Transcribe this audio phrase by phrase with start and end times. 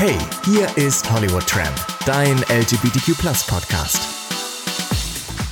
[0.00, 1.76] Hey, hier ist Hollywood Tramp,
[2.06, 4.00] dein LGBTQ Podcast.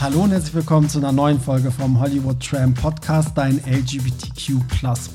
[0.00, 4.54] Hallo und herzlich willkommen zu einer neuen Folge vom Hollywood Tram Podcast, dein LGBTQ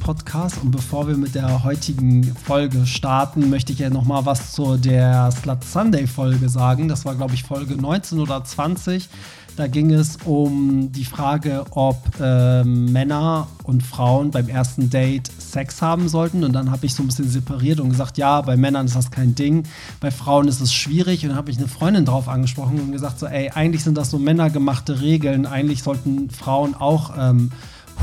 [0.02, 0.62] Podcast.
[0.62, 4.78] Und bevor wir mit der heutigen Folge starten, möchte ich ja noch mal was zu
[4.78, 6.88] der Slut Sunday Folge sagen.
[6.88, 9.10] Das war, glaube ich, Folge 19 oder 20.
[9.56, 15.80] Da ging es um die Frage, ob äh, Männer und Frauen beim ersten Date Sex
[15.80, 16.44] haben sollten.
[16.44, 19.12] Und dann habe ich so ein bisschen separiert und gesagt, ja, bei Männern ist das
[19.12, 19.64] kein Ding,
[20.00, 21.24] bei Frauen ist es schwierig.
[21.24, 24.10] Und dann habe ich eine Freundin drauf angesprochen und gesagt, so, ey, eigentlich sind das
[24.10, 25.46] so männergemachte Regeln.
[25.46, 27.52] Eigentlich sollten Frauen auch ähm,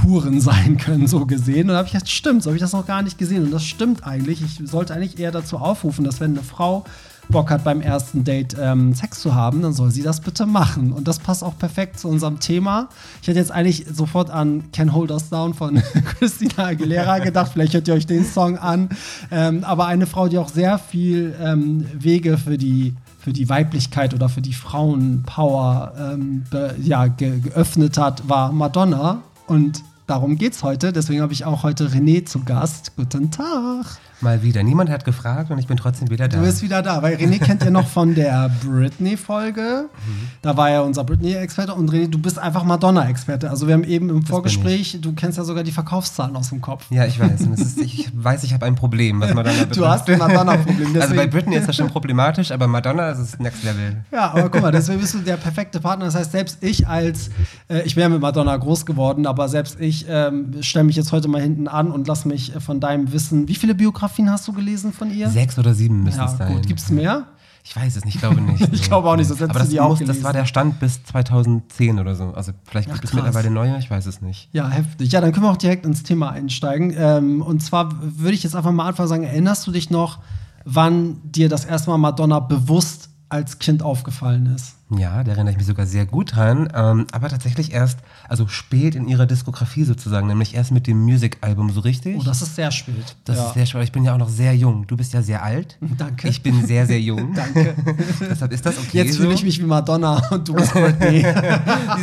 [0.04, 1.62] Huren sein können, so gesehen.
[1.62, 3.42] Und da habe ich gesagt, stimmt, so habe ich das noch gar nicht gesehen.
[3.42, 4.40] Und das stimmt eigentlich.
[4.40, 6.84] Ich sollte eigentlich eher dazu aufrufen, dass wenn eine Frau
[7.30, 10.92] Bock hat, beim ersten Date ähm, Sex zu haben, dann soll sie das bitte machen.
[10.92, 12.88] Und das passt auch perfekt zu unserem Thema.
[13.22, 15.76] Ich hätte jetzt eigentlich sofort an Can Hold Us Down von
[16.18, 17.52] Christina Aguilera gedacht.
[17.52, 18.90] Vielleicht hört ihr euch den Song an.
[19.30, 24.14] Ähm, aber eine Frau, die auch sehr viel ähm, Wege für die für die Weiblichkeit
[24.14, 26.44] oder für die Frauenpower ähm,
[26.82, 29.20] ja, ge geöffnet hat, war Madonna.
[29.46, 30.90] Und darum geht's heute.
[30.92, 32.96] Deswegen habe ich auch heute René zu Gast.
[32.96, 34.00] Guten Tag.
[34.22, 34.62] Mal wieder.
[34.62, 36.36] Niemand hat gefragt und ich bin trotzdem wieder da.
[36.36, 39.86] Du bist wieder da, weil René kennt ihr noch von der Britney-Folge.
[39.88, 40.28] Mhm.
[40.42, 43.48] Da war ja unser Britney-Experte und René, du bist einfach Madonna-Experte.
[43.48, 46.60] Also wir haben eben im das Vorgespräch, du kennst ja sogar die Verkaufszahlen aus dem
[46.60, 46.84] Kopf.
[46.90, 47.40] Ja, ich weiß.
[47.40, 49.76] Ist, ich weiß, ich habe ein Problem, was Madonna betrifft.
[49.76, 51.00] Du hast ein Madonna-Problem.
[51.00, 54.04] Also bei Britney ist das schon problematisch, aber Madonna ist das Next Level.
[54.12, 56.04] Ja, aber guck mal, deswegen bist du der perfekte Partner.
[56.04, 57.30] Das heißt, selbst ich als,
[57.70, 61.28] äh, ich wäre mit Madonna groß geworden, aber selbst ich ähm, stelle mich jetzt heute
[61.28, 64.52] mal hinten an und lass mich von deinem Wissen, wie viele Biografien Biografien hast du
[64.52, 65.28] gelesen von ihr?
[65.28, 66.52] Sechs oder sieben müssen ja, es sein.
[66.52, 66.66] Gut.
[66.66, 67.26] Gibt es mehr?
[67.62, 68.68] Ich weiß es nicht, ich glaube nicht.
[68.72, 72.14] ich glaube auch nicht, das Aber das, muss, das war der Stand bis 2010 oder
[72.14, 72.32] so.
[72.32, 74.48] Also vielleicht gibt Ach, es mittlerweile neue, ich weiß es nicht.
[74.52, 75.12] Ja, heftig.
[75.12, 76.94] Ja, dann können wir auch direkt ins Thema einsteigen.
[76.96, 80.18] Ähm, und zwar würde ich jetzt einfach mal anfangen sagen, erinnerst du dich noch,
[80.64, 84.76] wann dir das erste Mal Madonna bewusst als Kind aufgefallen ist?
[84.96, 86.68] Ja, da erinnere ich mich sogar sehr gut dran.
[86.74, 91.70] Ähm, aber tatsächlich erst, also spät in ihrer Diskografie sozusagen, nämlich erst mit dem Music-Album
[91.70, 92.16] so richtig.
[92.18, 93.16] Oh, das ist sehr spät.
[93.24, 93.46] Das ja.
[93.46, 93.84] ist sehr spät.
[93.84, 94.86] Ich bin ja auch noch sehr jung.
[94.88, 95.78] Du bist ja sehr alt.
[95.98, 96.28] Danke.
[96.28, 97.34] Ich bin sehr, sehr jung.
[97.34, 97.74] Danke.
[98.20, 98.98] Deshalb ist das okay.
[98.98, 101.24] Jetzt fühle ich mich wie Madonna und du bist Britney.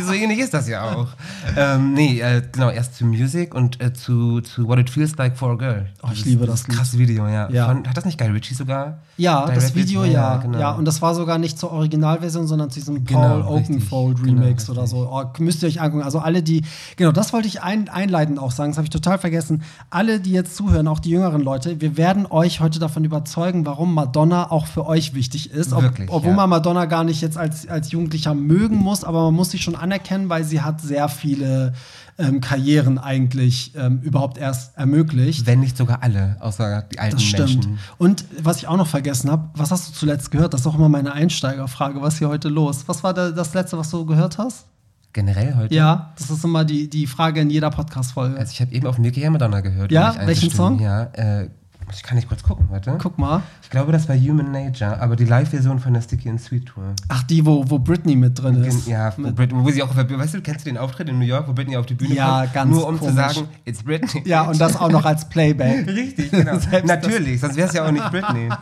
[0.06, 1.08] so ähnlich ist das ja auch.
[1.56, 5.36] ähm, nee, äh, genau, erst zu Music und äh, zu, zu What It Feels Like
[5.36, 5.86] for a Girl.
[6.02, 6.64] Oh, ich liebe das.
[6.64, 7.50] das krasses Video, ja.
[7.50, 7.66] ja.
[7.66, 8.98] Von, hat das nicht Guy Ritchie sogar?
[9.18, 10.10] Ja, Direct das Video, ja.
[10.10, 10.58] Ja, genau.
[10.58, 10.70] ja.
[10.72, 14.66] Und das war sogar nicht zur Originalversion, sondern zu diesem genau, Paul Oakenfold genau, Remix
[14.66, 15.08] genau, oder so.
[15.10, 16.02] Oh, müsst ihr euch angucken.
[16.02, 16.62] Also alle, die,
[16.96, 19.62] genau, das wollte ich ein, einleitend auch sagen, das habe ich total vergessen.
[19.90, 23.94] Alle, die jetzt zuhören, auch die jüngeren Leute, wir werden euch heute davon überzeugen, warum
[23.94, 25.72] Madonna auch für euch wichtig ist.
[25.72, 26.36] Ob, Wirklich, obwohl ja.
[26.36, 29.74] man Madonna gar nicht jetzt als, als Jugendlicher mögen muss, aber man muss sie schon
[29.74, 31.72] anerkennen, weil sie hat sehr viele
[32.18, 35.46] ähm, Karrieren eigentlich ähm, überhaupt erst ermöglicht.
[35.46, 37.54] Wenn nicht sogar alle, außer die alten das stimmt.
[37.54, 37.78] Menschen.
[37.96, 40.52] Und was ich auch noch vergessen habe, was hast du zuletzt gehört?
[40.52, 42.02] Das ist auch immer meine Einsteigerfrage.
[42.02, 42.84] Was ist hier heute los?
[42.86, 44.66] Was war da, das letzte, was du gehört hast?
[45.12, 45.74] Generell heute?
[45.74, 48.36] Ja, das ist immer die, die Frage in jeder Podcast-Folge.
[48.36, 49.90] Also ich habe eben auf Mickey Madonna gehört.
[49.90, 50.80] Ja, welchen Song?
[50.80, 51.48] Ja, äh,
[51.92, 52.94] ich kann nicht kurz gucken, warte.
[52.98, 53.42] Guck mal.
[53.68, 56.94] Ich glaube, das war Human Nature, aber die Live-Version von der Sticky and Sweet Tour.
[57.08, 58.88] Ach, die, wo, wo Britney mit drin ist.
[58.88, 61.46] Ja, wo, Britney, wo sie auch, weißt du, kennst du den Auftritt in New York,
[61.46, 62.54] wo Britney auf die Bühne ja, kommt?
[62.54, 63.10] ganz Nur um komisch.
[63.10, 64.22] zu sagen, it's Britney.
[64.24, 65.86] Ja, und das auch noch als Playback.
[65.86, 66.56] Richtig, genau.
[66.86, 68.48] Natürlich, sonst wäre es ja auch nicht Britney.
[68.48, 68.58] ja.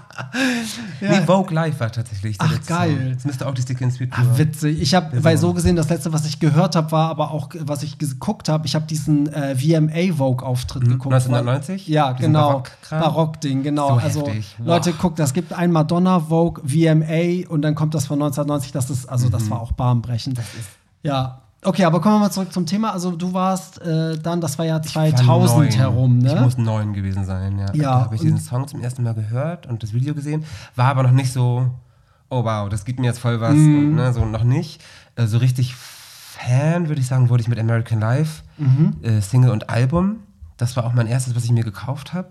[1.01, 2.97] Nee, Vogue Live war tatsächlich der Ach, geil.
[2.97, 3.13] Song.
[3.15, 4.27] Das müsste auch die Sticky and Sweet Tour.
[4.29, 4.83] Ach, witzig.
[4.83, 7.85] Ich habe, weil so gesehen, das letzte, was ich gehört habe, war aber auch, was
[7.85, 10.89] ich geguckt habe, ich habe diesen äh, VMA Vogue-Auftritt mhm.
[10.89, 11.15] geguckt.
[11.15, 11.87] 1990?
[11.87, 12.65] Ja, genau.
[12.91, 13.91] Barock-Ding, genau.
[13.91, 14.67] So also, wow.
[14.67, 18.73] Leute, guckt, es gibt ein Madonna Vogue VMA und dann kommt das von 1990.
[18.73, 19.33] Das ist, also, mhm.
[19.33, 20.41] das war auch bahnbrechend.
[21.03, 21.43] ja.
[21.63, 22.93] Okay, aber kommen wir mal zurück zum Thema.
[22.93, 26.35] Also du warst äh, dann, das war ja 2000 war herum, ne?
[26.35, 27.67] Ich muss neun gewesen sein, ja.
[27.75, 30.45] ja da habe ich diesen Song zum ersten Mal gehört und das Video gesehen.
[30.77, 31.69] War aber noch nicht so,
[32.29, 33.55] oh wow, das gibt mir jetzt voll was.
[33.55, 33.97] Mhm.
[33.97, 34.81] Ne, so noch nicht.
[35.17, 38.97] Äh, so richtig Fan, würde ich sagen, wurde ich mit American Life, mhm.
[39.03, 40.21] äh, Single und Album.
[40.59, 42.29] Das war auch mein erstes, was ich mir gekauft habe.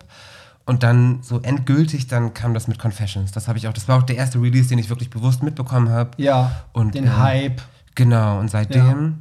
[0.68, 3.32] Und dann so endgültig, dann kam das mit Confessions.
[3.32, 5.90] Das habe ich auch, das war auch der erste Release, den ich wirklich bewusst mitbekommen
[5.90, 6.12] habe.
[6.18, 6.64] Ja.
[6.74, 7.62] Und den äh, Hype.
[7.94, 8.40] Genau.
[8.40, 9.12] Und seitdem ja.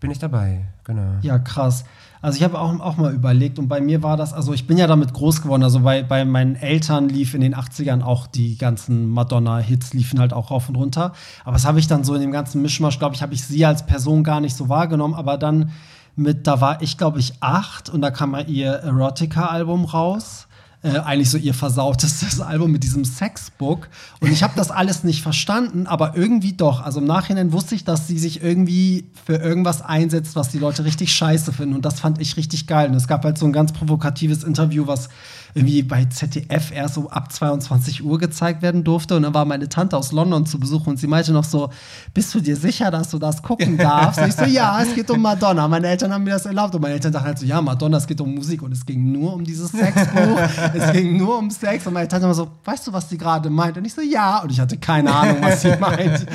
[0.00, 0.64] bin ich dabei.
[0.84, 1.18] Genau.
[1.20, 1.84] Ja, krass.
[2.22, 4.78] Also ich habe auch, auch mal überlegt und bei mir war das, also ich bin
[4.78, 8.56] ja damit groß geworden, also bei, bei meinen Eltern lief in den 80ern auch die
[8.56, 11.12] ganzen Madonna-Hits, liefen halt auch rauf und runter.
[11.44, 13.66] Aber das habe ich dann so in dem ganzen Mischmasch, glaube ich, habe ich sie
[13.66, 15.72] als Person gar nicht so wahrgenommen, aber dann
[16.16, 20.45] mit, da war ich, glaube ich, acht und da kam mal ihr Erotica-Album raus
[20.86, 23.88] äh, eigentlich so ihr versautestes Album mit diesem Sexbook.
[24.20, 26.80] Und ich habe das alles nicht verstanden, aber irgendwie doch.
[26.80, 30.84] Also im Nachhinein wusste ich, dass sie sich irgendwie für irgendwas einsetzt, was die Leute
[30.84, 31.74] richtig scheiße finden.
[31.74, 32.88] Und das fand ich richtig geil.
[32.88, 35.08] Und es gab halt so ein ganz provokatives Interview, was
[35.56, 39.16] irgendwie bei ZDF erst so ab 22 Uhr gezeigt werden durfte.
[39.16, 41.70] Und dann war meine Tante aus London zu Besuch und sie meinte noch so,
[42.12, 44.20] bist du dir sicher, dass du das gucken darfst?
[44.20, 45.66] Und ich so, ja, es geht um Madonna.
[45.66, 46.74] Meine Eltern haben mir das erlaubt.
[46.74, 48.60] Und meine Eltern dachten halt so, ja, Madonna, es geht um Musik.
[48.60, 50.38] Und es ging nur um dieses Sexbuch.
[50.74, 51.86] es ging nur um Sex.
[51.86, 53.78] Und meine Tante immer so, weißt du, was sie gerade meint?
[53.78, 54.42] Und ich so, ja.
[54.42, 56.26] Und ich hatte keine Ahnung, was sie meint.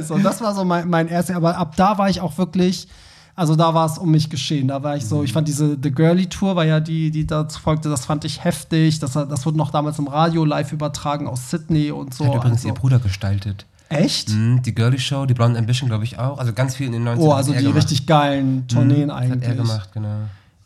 [0.00, 1.36] so, das war so mein, mein erster.
[1.36, 2.88] Aber ab da war ich auch wirklich
[3.40, 4.68] also da war es um mich geschehen.
[4.68, 7.58] Da war ich so, ich fand diese The Girly Tour war ja die, die dazu
[7.58, 8.98] folgte, das fand ich heftig.
[8.98, 12.26] Das, das wurde noch damals im Radio live übertragen aus Sydney und so.
[12.26, 12.68] Hat übrigens also.
[12.68, 13.64] ihr Bruder gestaltet.
[13.88, 14.28] Echt?
[14.28, 16.36] Mhm, die Girly Show, die Blonde Ambition, glaube ich auch.
[16.38, 17.16] Also ganz viel in den 90ern.
[17.16, 17.76] Oh, also die gemacht.
[17.76, 19.48] richtig geilen Tourneen Mhm, eigentlich.
[19.48, 20.16] Hat er gemacht, genau.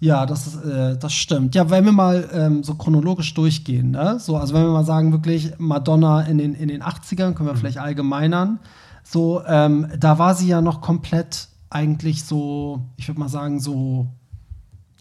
[0.00, 1.54] Ja, das, ist, äh, das stimmt.
[1.54, 4.18] Ja, wenn wir mal ähm, so chronologisch durchgehen, ne?
[4.18, 7.54] So, also wenn wir mal sagen, wirklich Madonna in den, in den 80ern, können wir
[7.54, 8.58] vielleicht allgemeinern.
[9.04, 14.08] So, ähm, da war sie ja noch komplett eigentlich so, ich würde mal sagen, so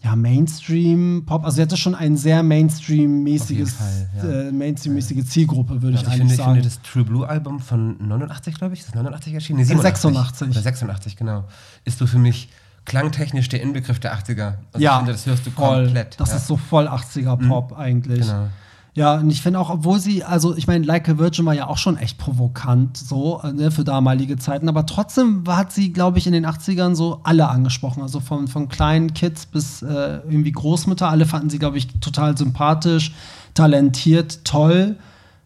[0.02, 1.44] ja, Mainstream-Pop.
[1.44, 3.74] Also sie hatte schon ein sehr Mainstream-mäßiges,
[4.22, 4.28] ja.
[4.28, 6.52] äh, Mainstream-mäßige Zielgruppe, würde Also ich ich, eigentlich finde, ich sagen.
[6.54, 9.60] finde das True Blue Album von 89, glaube ich, ist das 89 erschienen?
[9.60, 10.48] Nee, 86.
[10.48, 11.44] Oder 86, genau.
[11.84, 12.50] Ist so für mich
[12.84, 14.54] klangtechnisch der Inbegriff der 80er.
[14.72, 15.84] Also ja, ich finde, das hörst du voll.
[15.84, 16.20] komplett.
[16.20, 16.34] Das ja.
[16.34, 16.38] Mhm.
[16.40, 18.20] ist so voll 80er-Pop eigentlich.
[18.20, 18.48] Genau.
[18.96, 21.66] Ja, und ich finde auch, obwohl sie, also ich meine, Like a Virgin war ja
[21.66, 26.28] auch schon echt provokant, so, ne, für damalige Zeiten, aber trotzdem hat sie, glaube ich,
[26.28, 31.08] in den 80ern so alle angesprochen, also von, von kleinen Kids bis äh, irgendwie Großmütter,
[31.08, 33.12] alle fanden sie, glaube ich, total sympathisch,
[33.54, 34.96] talentiert, toll,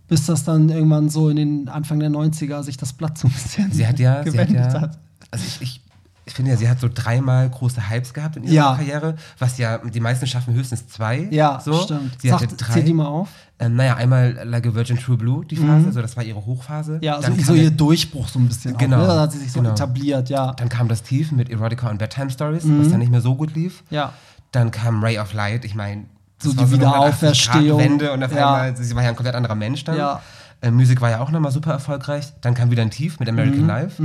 [0.08, 3.32] bis das dann irgendwann so in den Anfang der 90er sich das Blatt so ein
[3.32, 4.98] bisschen Sie hat ja, sie hat gewendet ja, hat.
[5.30, 5.80] also ich, ich,
[6.28, 8.74] ich finde ja, sie hat so dreimal große Hypes gehabt in ihrer Ja.
[8.76, 11.26] Karriere, was ja die meisten schaffen höchstens zwei.
[11.30, 11.72] Ja, so.
[11.82, 12.20] stimmt.
[12.20, 12.72] Sie hatte Sag, drei.
[12.74, 13.28] zähl die mal auf.
[13.58, 16.92] Ähm, naja, einmal Like a Virgin True Blue, die Phase, so das war ihre Hochphase.
[16.92, 17.02] Mhm.
[17.02, 19.06] Ja, also Dann so ihr Durchbruch so ein bisschen Genau, auch, ne?
[19.08, 19.72] Da hat sie sich so genau.
[19.72, 20.52] etabliert, ja.
[20.52, 23.54] Dann kam das Tief mit Erotica und Bedtime Stories, was dann nicht mehr so gut
[23.56, 23.82] lief.
[23.90, 24.12] Ja.
[24.52, 26.04] Dann kam Ray of Light, ich meine,
[26.40, 27.80] So die Wiederauferstehung.
[27.80, 28.54] Wende und auf Ja.
[28.54, 29.96] einmal, sie war ja ein komplett anderer Mensch dann.
[29.96, 30.20] Ja.
[30.60, 32.32] Äh, Musik war ja auch nochmal super erfolgreich.
[32.42, 33.66] Dann kam wieder ein Tief mit American Mhm.
[33.66, 34.02] Life.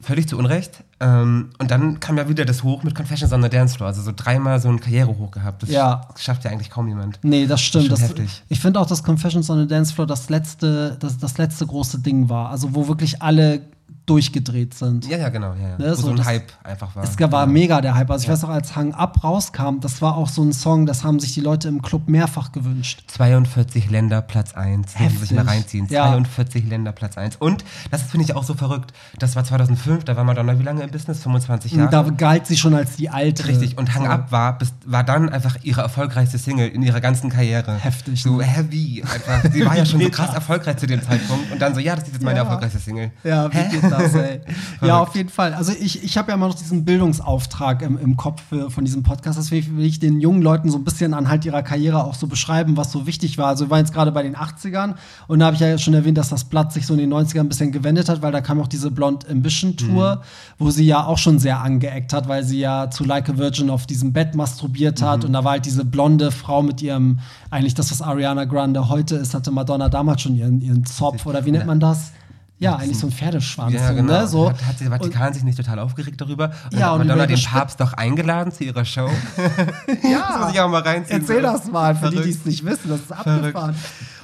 [0.00, 0.84] Völlig zu Unrecht.
[1.00, 3.88] Ähm, und dann kam ja wieder das Hoch mit Confessions on the Dance Floor.
[3.88, 5.62] Also so dreimal so ein Karrierehoch gehabt.
[5.64, 6.02] Das Ja.
[6.16, 7.18] schafft ja eigentlich kaum jemand.
[7.22, 7.90] Nee, das stimmt.
[7.90, 8.42] Das, heftig.
[8.48, 11.98] ich finde auch, dass Confessions on the Dance Floor das letzte, das, das letzte große
[11.98, 12.50] Ding war.
[12.50, 13.60] Also wo wirklich alle
[14.08, 15.06] durchgedreht sind.
[15.08, 15.52] Ja, ja, genau.
[15.54, 15.78] Ja, ja.
[15.78, 17.04] Ne, Wo so so ein das- Hype einfach war.
[17.04, 17.46] Es war Genau.
[17.46, 18.10] mega der Hype.
[18.10, 21.04] Also ich weiß noch, als Hang Up rauskam, das war auch so ein Song, das
[21.04, 23.02] haben sich die Leute im Club mehrfach gewünscht.
[23.08, 24.98] 42 Länder Platz 1.
[24.98, 25.50] Müssen Sie sich mal Heftig.
[25.54, 25.86] reinziehen.
[25.90, 26.06] Ja.
[26.08, 27.36] 42 Länder Platz 1.
[27.36, 30.82] Und, das finde ich auch so verrückt, das war 2005, da war Madonna wie lange
[30.82, 31.22] im Business?
[31.22, 31.90] 25 Jahre?
[31.90, 33.46] Da galt sie schon als die alte.
[33.46, 34.10] Richtig, und Hang So.
[34.10, 37.74] Up war, bis, war dann einfach ihre erfolgreichste Single in ihrer ganzen Karriere.
[37.76, 38.44] Heftig, So ne?
[38.44, 39.02] heavy.
[39.02, 39.50] Einfach.
[39.52, 41.52] Sie war ja schon so krass erfolgreich zu dem Zeitpunkt.
[41.52, 42.44] Und dann so, ja, das ist jetzt meine Ja.
[42.44, 43.10] erfolgreichste Single.
[43.24, 44.40] Ja, wie geht das, ey?
[44.82, 45.54] ja, auf jeden Fall.
[45.54, 49.38] Also ich, ich habe ja immer noch diesen Bildungsauftrag im, im Kopf von diesem Podcast.
[49.38, 52.76] Deswegen will ich den jungen Leuten so ein bisschen anhand ihrer Karriere auch so beschreiben,
[52.76, 53.48] was so wichtig war.
[53.48, 54.94] Also wir waren jetzt gerade bei den 80ern
[55.26, 57.40] und da habe ich ja schon erwähnt, dass das Blatt sich so in den 90ern
[57.40, 60.22] ein bisschen gewendet hat, weil da kam auch diese Blonde Ambition Tour,
[60.58, 63.70] wo sie ja auch schon sehr angeeckt hat, weil sie ja zu Like a Virgin
[63.70, 67.74] auf diesem Bett masturbiert hat und da war halt diese blonde Frau mit ihrem, eigentlich
[67.74, 71.52] das, was Ariana Grande heute ist, hatte Madonna damals schon ihren, ihren Zopf oder wie
[71.52, 72.12] nennt man das?
[72.60, 73.72] Ja, eigentlich so ein Pferdeschwanz.
[73.72, 74.12] Ja, so, genau.
[74.12, 74.26] ne?
[74.26, 74.50] so.
[74.50, 76.50] Hat, hat der Vatikan sich nicht total aufgeregt darüber?
[76.72, 79.08] Und Ja, hat und Madonna über den Papst doch eingeladen zu ihrer Show.
[80.02, 81.20] ja, das muss ich auch mal reinziehen.
[81.20, 82.38] Erzähl das mal, für die, die Verrückt.
[82.40, 82.88] es nicht wissen.
[82.88, 83.76] Das ist abgefahren.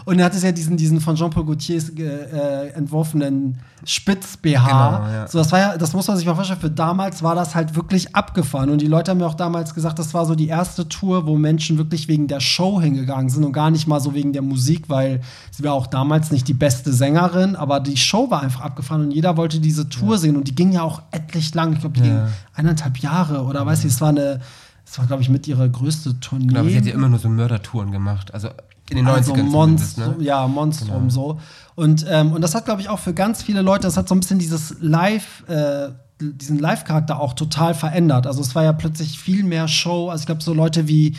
[0.07, 4.67] Und er hat es ja diesen, diesen von Jean-Paul Gaultiers äh, entworfenen Spitz-BH.
[4.67, 5.27] Genau, ja.
[5.29, 7.75] So, das war ja, das muss man sich mal vorstellen, für damals war das halt
[7.75, 8.71] wirklich abgefahren.
[8.71, 11.37] Und die Leute haben mir auch damals gesagt, das war so die erste Tour, wo
[11.37, 14.89] Menschen wirklich wegen der Show hingegangen sind und gar nicht mal so wegen der Musik,
[14.89, 19.03] weil sie war auch damals nicht die beste Sängerin, aber die Show war einfach abgefahren
[19.07, 20.37] und jeder wollte diese Tour sehen.
[20.37, 21.73] Und die ging ja auch etlich lang.
[21.75, 22.25] Ich glaube, die Ja.
[22.27, 24.41] ging eineinhalb Jahre oder weiß ich, es war eine,
[24.87, 26.47] es war, glaube ich, mit ihrer größte Tournee.
[26.49, 28.35] Genau, aber sie hat ja immer nur so Mördertouren gemacht.
[28.35, 28.49] Also
[28.91, 30.13] in den 90ern Also Monstrum, ne?
[30.15, 30.25] Genau.
[30.25, 31.41] ja, Monstrum so.
[31.75, 34.15] Und, ähm, und das hat, glaube ich, auch für ganz viele Leute, das hat so
[34.15, 35.89] ein bisschen dieses Live, äh,
[36.21, 38.27] diesen Live-Charakter auch total verändert.
[38.27, 40.11] Also es war ja plötzlich viel mehr Show.
[40.11, 41.17] Also ich glaube, so Leute wie,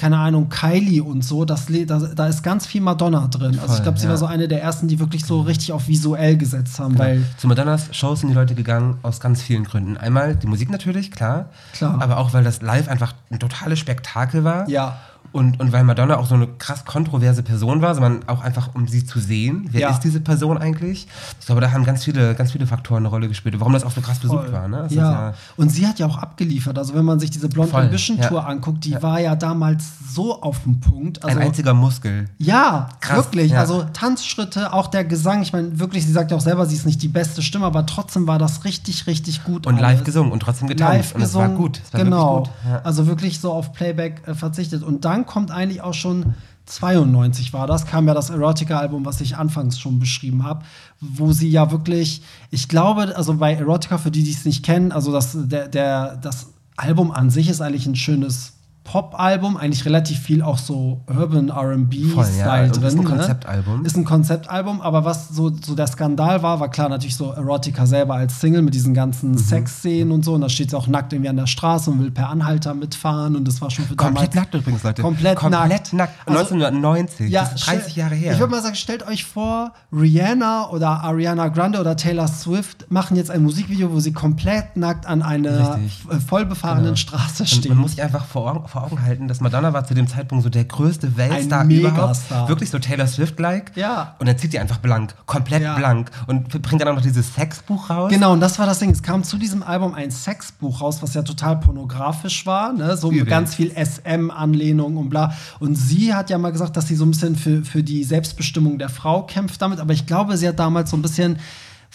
[0.00, 3.58] keine Ahnung, Kylie und so, das, da, da ist ganz viel Madonna drin.
[3.58, 4.10] also ich Voll, glaube, sie ja.
[4.10, 7.48] war so eine der ersten, die wirklich so richtig auf visuell gesetzt haben, weil Zu
[7.48, 9.98] Madonnas Shows sind die Leute gegangen aus ganz vielen Gründen.
[9.98, 11.50] Einmal die Musik natürlich, klar.
[11.74, 12.00] Klar.
[12.00, 14.66] Aber auch, weil das live einfach ein totales Spektakel war.
[14.70, 14.98] Ja.
[15.32, 18.88] Und, und weil Madonna auch so eine krass kontroverse Person war, sondern auch einfach, um
[18.88, 19.68] sie zu sehen.
[19.70, 19.90] Wer Ja.
[19.90, 21.06] ist diese Person eigentlich?
[21.38, 23.92] Ich glaube, da haben ganz viele, ganz viele Faktoren eine Rolle gespielt, warum das auch
[23.92, 24.52] so krass besucht Voll.
[24.52, 24.66] war.
[24.68, 24.86] Ne?
[24.86, 25.34] Ist Ja.
[25.56, 26.76] und sie hat ja auch abgeliefert.
[26.78, 28.46] Also wenn man sich diese Blonde Voll, Ambition Tour ja.
[28.46, 29.84] anguckt, die war ja damals
[30.14, 31.22] so auf dem Punkt.
[31.24, 32.28] Also ein einziger Muskel.
[32.38, 33.52] Ja, Krass, wirklich.
[33.52, 33.60] ja.
[33.60, 35.42] Also Tanzschritte, auch der Gesang.
[35.42, 37.86] Ich meine, wirklich, sie sagt ja auch selber, sie ist nicht die beste Stimme, aber
[37.86, 39.66] trotzdem war das richtig, richtig gut.
[39.66, 39.82] Und alles.
[39.98, 40.92] live gesungen und trotzdem getanzt.
[40.92, 41.50] Live und es gesungen.
[41.50, 41.80] war gut.
[41.84, 42.36] Es war genau.
[42.38, 42.72] wirklich gut.
[42.72, 42.80] Ja.
[42.82, 44.82] Also wirklich so auf Playback äh, verzichtet.
[44.82, 46.34] Und dann dann kommt eigentlich auch schon
[46.66, 50.64] 92 war das, kam ja das Erotica-Album, was ich anfangs schon beschrieben habe,
[51.00, 54.92] wo sie ja wirklich, ich glaube, also bei Erotica, für die, die es nicht kennen,
[54.92, 58.59] also das, der, der, das Album an sich ist eigentlich ein schönes
[58.90, 62.66] Pop-Album, eigentlich relativ viel auch so Urban RB-Style ja.
[62.68, 62.82] drin.
[62.84, 63.04] Ist ein ne?
[63.04, 63.84] Konzeptalbum.
[63.84, 67.86] Ist ein Konzeptalbum, aber was so, so der Skandal war, war klar natürlich so Erotica
[67.86, 69.38] selber als Single mit diesen ganzen Mhm.
[69.38, 70.34] Sexszenen und so.
[70.34, 73.36] Und da steht sie auch nackt irgendwie an der Straße und will per Anhalter mitfahren.
[73.36, 75.02] Und das war schon für Komplett damals nackt übrigens, Leute.
[75.02, 75.92] Komplett, Komplett nackt.
[75.92, 76.14] nackt.
[76.28, 77.30] Also- 1990.
[77.30, 78.32] Ja, das ist 30 stell- Jahre her.
[78.32, 83.16] Ich würde mal sagen, stellt euch vor, Rihanna oder Ariana Grande oder Taylor Swift machen
[83.16, 86.26] jetzt ein Musikvideo, wo sie komplett nackt an einer Richtig.
[86.26, 86.96] vollbefahrenen Genau.
[86.96, 87.68] Straße Und stehen.
[87.70, 90.44] man muss sich einfach vor Augen, vor Augen halten, dass Madonna war zu dem Zeitpunkt
[90.44, 91.96] so der größte Weltstar Ein überhaupt.
[92.00, 92.48] Megastar.
[92.48, 93.72] Wirklich so Taylor Swift-like.
[93.76, 94.14] Ja.
[94.18, 95.76] Und dann zieht die einfach blank, komplett Ja.
[95.76, 96.10] blank.
[96.26, 98.10] Und bringt dann auch noch dieses Sexbuch raus.
[98.10, 98.90] Genau, und das war das Ding.
[98.90, 102.96] Es kam zu diesem Album ein Sexbuch raus, was ja total pornografisch war, ne?
[102.96, 103.30] so mit Übel.
[103.30, 105.32] ganz viel SM-Anlehnung und bla.
[105.58, 108.78] Und sie hat ja mal gesagt, dass sie so ein bisschen für, für die Selbstbestimmung
[108.78, 111.38] der Frau kämpft damit, aber ich glaube, sie hat damals so ein bisschen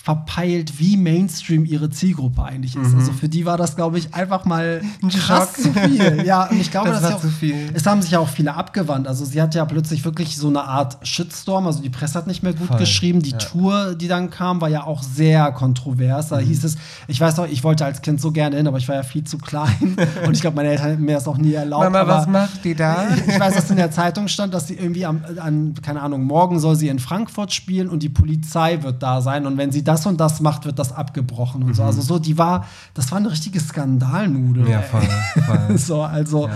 [0.06, 2.94] verpeilt, wie Mainstream ihre Zielgruppe eigentlich ist.
[2.94, 5.64] Also für die war das, glaube ich, einfach mal krass Mhm.
[5.64, 5.74] Schock.
[5.74, 6.24] zu viel.
[6.28, 7.56] Ja, und ich glaube, Das dass war auch, zu viel.
[7.74, 9.08] es haben sich ja auch viele abgewandt.
[9.08, 12.44] Also sie hat ja plötzlich wirklich so eine Art Shitstorm, also die Presse hat nicht
[12.44, 13.24] mehr gut Voll, geschrieben.
[13.24, 13.38] Die ja.
[13.40, 16.30] Tour, die dann kam, war ja auch sehr kontrovers.
[16.30, 16.36] Mhm.
[16.36, 18.88] Da hieß es, ich weiß auch, ich wollte als Kind so gerne hin, aber ich
[18.88, 19.96] war ja viel zu klein.
[20.28, 21.84] Und ich glaube, meine Eltern hätten mir das auch nie erlaubt.
[21.84, 23.08] Mama, aber was macht die da?
[23.28, 26.60] ich weiß, dass in der Zeitung stand, dass sie irgendwie am, an, keine Ahnung, morgen
[26.60, 29.48] soll sie in Frankfurt spielen und die Polizei wird da sein.
[29.48, 31.84] Und wenn sie das und das macht, wird das abgebrochen und so.
[31.84, 34.64] Also so, die war, das war eine richtige Skandalnudel.
[34.64, 34.70] Mhm.
[34.70, 35.02] Ja, voll,
[35.46, 35.78] voll.
[35.78, 36.50] so, also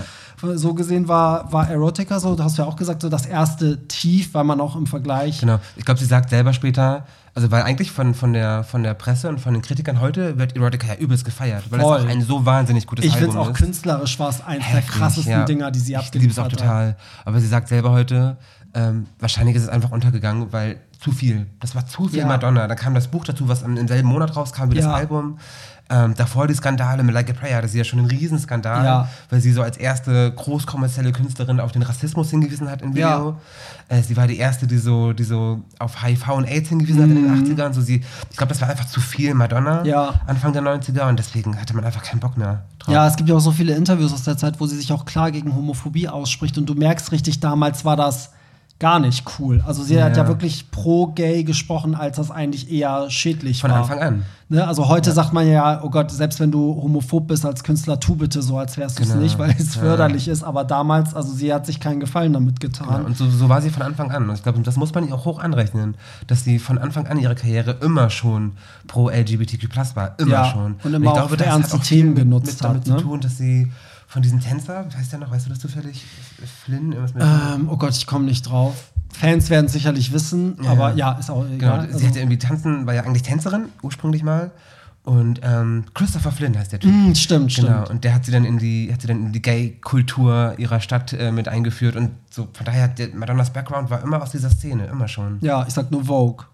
[0.54, 4.32] so gesehen war, war Erotica so, du hast ja auch gesagt, so das erste Tief,
[4.32, 5.40] weil man auch im Vergleich.
[5.40, 5.58] Genau.
[5.76, 7.04] Ich glaube, sie sagt selber später,
[7.34, 10.56] also weil eigentlich von, von, der, von der Presse und von den Kritikern heute wird
[10.56, 11.98] Erotica ja übelst gefeiert, weil Voll.
[11.98, 13.58] es auch ein so wahnsinnig gutes Ich Album finde es auch ist.
[13.58, 15.44] künstlerisch war es eins der krassesten ja.
[15.44, 16.52] Dinger, die sie Ich liebe es auch hat.
[16.52, 16.96] total.
[17.24, 18.38] Aber sie sagt selber heute,
[18.74, 21.46] ähm, wahrscheinlich ist es einfach untergegangen, weil zu viel.
[21.60, 22.26] Das war zu viel Ja.
[22.26, 22.68] Madonna.
[22.68, 24.86] Da kam das Buch dazu, was im, selben Monat rauskam wie Ja.
[24.86, 25.38] das Album.
[25.92, 29.08] Ähm, davor die Skandale mit Like a Prayer, das ist ja schon ein Riesenskandal, Ja.
[29.28, 33.38] weil sie so als erste großkommerzielle Künstlerin auf den Rassismus hingewiesen hat im Video.
[33.88, 37.08] Äh, sie war die erste, die so, die so auf HIV und AIDS hingewiesen hat
[37.10, 37.72] in den 80ern.
[37.72, 39.86] So sie, ich glaube, das war einfach zu viel Madonna Mhm.
[39.86, 40.14] Ja.
[40.28, 42.94] Anfang der 90er und deswegen hatte man einfach keinen Bock mehr drauf.
[42.94, 45.04] Ja, es gibt ja auch so viele Interviews aus der Zeit, wo sie sich auch
[45.06, 48.30] klar gegen Homophobie ausspricht und du merkst richtig, damals war das
[48.80, 49.62] gar nicht cool.
[49.66, 50.28] Also sie hat ja Ja.
[50.28, 53.78] wirklich pro gay gesprochen, als das eigentlich eher schädlich Von war.
[53.80, 54.22] Anfang an.
[54.48, 54.66] Ne?
[54.66, 58.16] Also heute sagt man ja, oh Gott, selbst wenn du homophob bist als Künstler, tu
[58.16, 59.20] bitte so, als wärst du es Genau.
[59.22, 59.82] nicht, weil es Ja.
[59.82, 60.42] förderlich ist.
[60.42, 62.88] Aber damals, also sie hat sich keinen Gefallen damit getan.
[62.88, 64.28] Ja, und so, so war sie von Anfang an.
[64.28, 65.94] Und ich glaube, das muss man ihr auch hoch anrechnen,
[66.26, 68.52] dass sie von Anfang an ihrer Karriere immer schon
[68.88, 70.14] pro LGBTQ war.
[70.18, 70.76] Immer Ja, schon.
[70.82, 72.96] und immer auch für ernste Themen genutzt mit damit hat, ne?
[72.96, 73.70] zu tun, dass sie
[74.10, 76.04] von diesem Tänzer, weißt du ja noch, weißt du das zufällig?
[76.64, 77.22] Flynn, irgendwas mit.
[77.24, 78.92] ähm, oh Gott, ich komme nicht drauf.
[79.12, 80.70] Fans werden es sicherlich wissen, Ja.
[80.70, 81.88] aber ja, ist auch genau, egal.
[81.96, 84.50] sie Also- irgendwie tanzen, war ja eigentlich Tänzerin ursprünglich mal.
[85.02, 86.92] Und ähm, Christopher Flynn heißt der Typ.
[86.92, 87.90] Mm, stimmt, Genau, stimmt.
[87.90, 91.12] und der hat sie dann in die, hat sie dann in die Gay-Kultur ihrer Stadt
[91.14, 94.86] äh, mit eingeführt und so, von daher, der Madonnas Background war immer aus dieser Szene,
[94.86, 95.38] immer schon.
[95.40, 96.44] Ja, ich sag nur Vogue.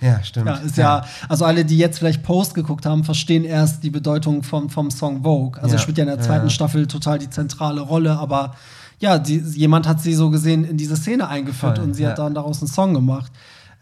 [0.00, 0.46] Ja, stimmt.
[0.46, 4.42] Ja, ist ja, also alle, die jetzt vielleicht Post geguckt haben, verstehen erst die Bedeutung
[4.42, 5.62] vom, vom Song Vogue.
[5.62, 6.50] Also Ja, spielt ja in der zweiten ja.
[6.50, 8.54] Staffel total die zentrale Rolle, aber
[8.98, 12.10] ja, die, jemand hat sie so gesehen in diese Szene eingeführt Voll, und sie ja.
[12.10, 13.32] hat dann daraus einen Song gemacht.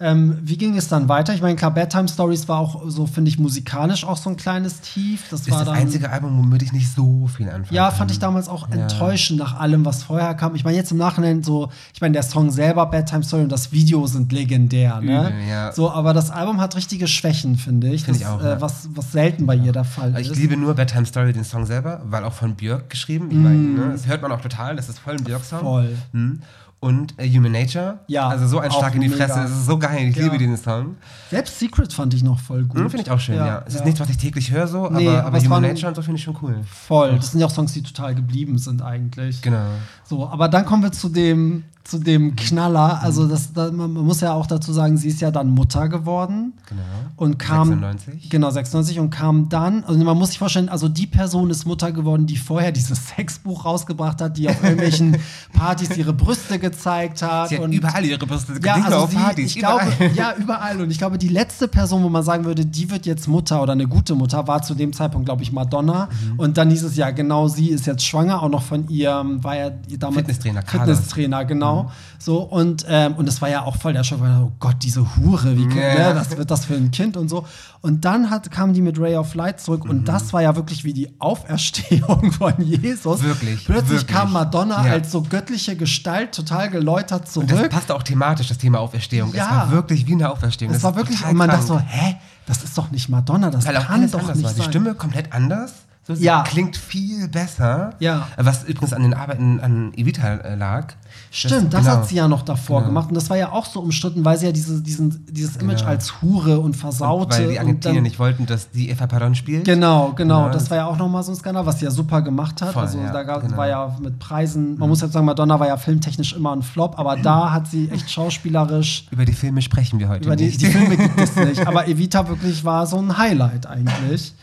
[0.02, 1.32] Ähm, wie ging es dann weiter?
[1.35, 4.80] Ich meine, klar, Bedtime Stories war auch so, finde ich, musikalisch auch so ein kleines
[4.80, 5.23] Tief.
[5.30, 5.76] Das ist war das dann.
[5.76, 9.59] einzige Album, womit ich nicht so viel anfangen Ja, fand ich damals auch enttäuschend nach
[9.61, 10.54] allem, was vorher kam.
[10.56, 13.71] Ich meine, jetzt im Nachhinein so, ich meine, der Song selber, Bedtime Story und das
[13.73, 15.28] Video sind legendär, ne?
[15.28, 15.73] Übel, ja.
[15.73, 18.04] So, aber das Album hat richtige Schwächen, finde ich.
[18.04, 18.61] Find Das, ich auch, äh, ja.
[18.61, 20.37] was, was selten bei ihr der Fall Ich ist.
[20.37, 23.28] liebe nur Bedtime Story, den Song selber, weil auch von Björk geschrieben.
[23.30, 25.61] Ich meine, ne, das hört man auch total, das ist voll ein Björk-Song.
[25.61, 25.62] Mm.
[25.62, 25.97] Voll.
[26.12, 26.40] Mhm.
[26.83, 28.01] Und äh, Human Nature.
[28.09, 29.25] Ja, Also so ein Schlag in die mega.
[29.29, 29.41] Fresse.
[29.43, 30.09] Das ist so geil.
[30.09, 30.25] Ich Ja.
[30.25, 30.97] liebe diesen Song.
[31.31, 32.77] Selbst Secret fand ich noch voll gut.
[32.77, 33.62] Mhm, finde ich auch schön, ja.
[33.69, 35.95] Es ist nichts, was ich täglich höre, so, Nee, aber, aber aber Human Nature und
[35.95, 36.57] so finde ich schon cool.
[36.69, 37.15] Voll.
[37.15, 39.41] Das sind ja auch Songs, die total geblieben sind eigentlich.
[39.43, 39.65] Genau.
[40.12, 43.02] So, aber dann kommen wir zu dem, zu dem Knaller.
[43.02, 46.54] Also das, da, man muss ja auch dazu sagen, sie ist ja dann Mutter geworden.
[46.69, 46.83] Genau.
[47.16, 47.69] Und kam.
[47.69, 48.31] 96.
[48.31, 51.92] Genau, 96 und kam dann, also man muss sich vorstellen, also die Person ist Mutter
[51.92, 55.16] geworden, die vorher dieses Sexbuch rausgebracht hat, die auf irgendwelchen
[55.52, 57.49] Partys ihre Brüste gezeigt hat.
[57.49, 59.85] Sie hat und überall ihre Brüste, ja, nicht nur also auf sie, Partys, ich glaube,
[59.87, 60.14] überall.
[60.14, 60.81] ja, überall.
[60.81, 63.73] Und ich glaube, die letzte Person, wo man sagen würde, die wird jetzt Mutter oder
[63.73, 66.09] eine gute Mutter, war zu dem Zeitpunkt, glaube ich, Madonna.
[66.33, 66.38] Mhm.
[66.38, 69.57] Und dann hieß es ja, genau, sie ist jetzt schwanger, auch noch von ihrem, war
[69.57, 69.71] ja
[70.02, 70.97] damals Fitnesstrainer, Carlos.
[70.97, 71.82] Fitnesstrainer, genau.
[71.82, 71.92] Genau.
[72.18, 75.00] So, und, ähm, und das war ja auch voll der Schock, weil, oh Gott, diese
[75.16, 76.12] Hure, wie Ja.
[76.12, 77.47] ne, was wird das für ein Kind und so.
[77.80, 79.90] Und dann hat, kamen die mit Ray of Light zurück Mhm.
[79.90, 83.23] und das war ja wirklich wie die Auferstehung von Jesus.
[83.23, 84.06] Wirklich, Plötzlich wirklich.
[84.16, 84.92] kam Madonna Ja.
[84.92, 87.71] als so göttliche Gestalt total geläutert Und das zurück.
[87.71, 89.32] passte auch thematisch, das Thema Auferstehung.
[89.35, 89.44] Ja.
[89.44, 90.73] Es war wirklich wie eine Auferstehung.
[90.73, 91.61] Das war wirklich, und man krank.
[91.66, 92.16] dachte so, hä,
[92.47, 94.52] das ist doch nicht Madonna, das Weil kann doch nicht war.
[94.52, 94.68] Die sein.
[94.68, 95.73] Stimme komplett anders.
[96.04, 96.42] So, Ja.
[96.42, 97.94] klingt viel besser.
[98.00, 98.26] Ja.
[98.37, 100.94] Was übrigens an den Arbeiten an Evita äh, lag.
[101.30, 101.92] Stimmt, das, genau.
[101.99, 102.88] hat sie ja noch davor Genau.
[102.88, 103.09] gemacht.
[103.11, 105.90] Und das war ja auch so umstritten, weil sie ja diese, diesen, dieses Image Genau.
[105.90, 107.37] als Hure und versaute.
[107.38, 109.64] Weil die und Argentinier dann- nicht wollten, dass die Eva Peron spielt.
[109.64, 110.47] Genau, genau.
[110.47, 112.61] Ja, das das- war ja auch nochmal so ein Skandal, was sie ja super gemacht
[112.62, 112.73] hat.
[112.73, 113.56] Voll, also ja, da gab, genau.
[113.56, 116.99] war ja mit Preisen, man muss jetzt sagen, Madonna war ja filmtechnisch immer ein Flop,
[116.99, 119.06] aber da hat sie echt schauspielerisch.
[119.12, 120.61] Über die Filme sprechen wir heute Über die, nicht.
[120.61, 124.35] die Filme gibt es nicht, aber Evita wirklich war so ein Highlight eigentlich.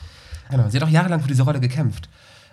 [0.49, 2.09] Genau, sie hat auch jahrelang für diese Rolle gekämpft.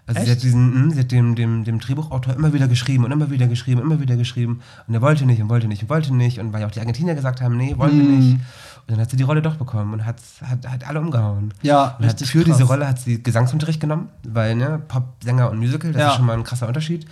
[0.09, 0.37] Also sie Echt?
[0.37, 3.49] hat, diesen, mh, sie hat dem, dem, dem Drehbuchautor immer wieder geschrieben und immer wieder
[3.49, 4.61] geschrieben, immer wieder geschrieben.
[4.87, 6.39] Und er wollte nicht und wollte nicht und wollte nicht.
[6.39, 8.19] Und weil ja auch die Argentinier gesagt haben, nee, wollen wir Mhm.
[8.19, 8.33] nicht.
[8.35, 11.53] Und dann hat sie die Rolle doch bekommen und hat, hat, hat alle umgehauen.
[11.63, 12.57] Ja, und hat richtig für krass.
[12.57, 16.09] diese Rolle hat sie Gesangsunterricht genommen, weil ne, Pop, Sänger und Musical, das Ja.
[16.11, 17.05] ist schon mal ein krasser Unterschied.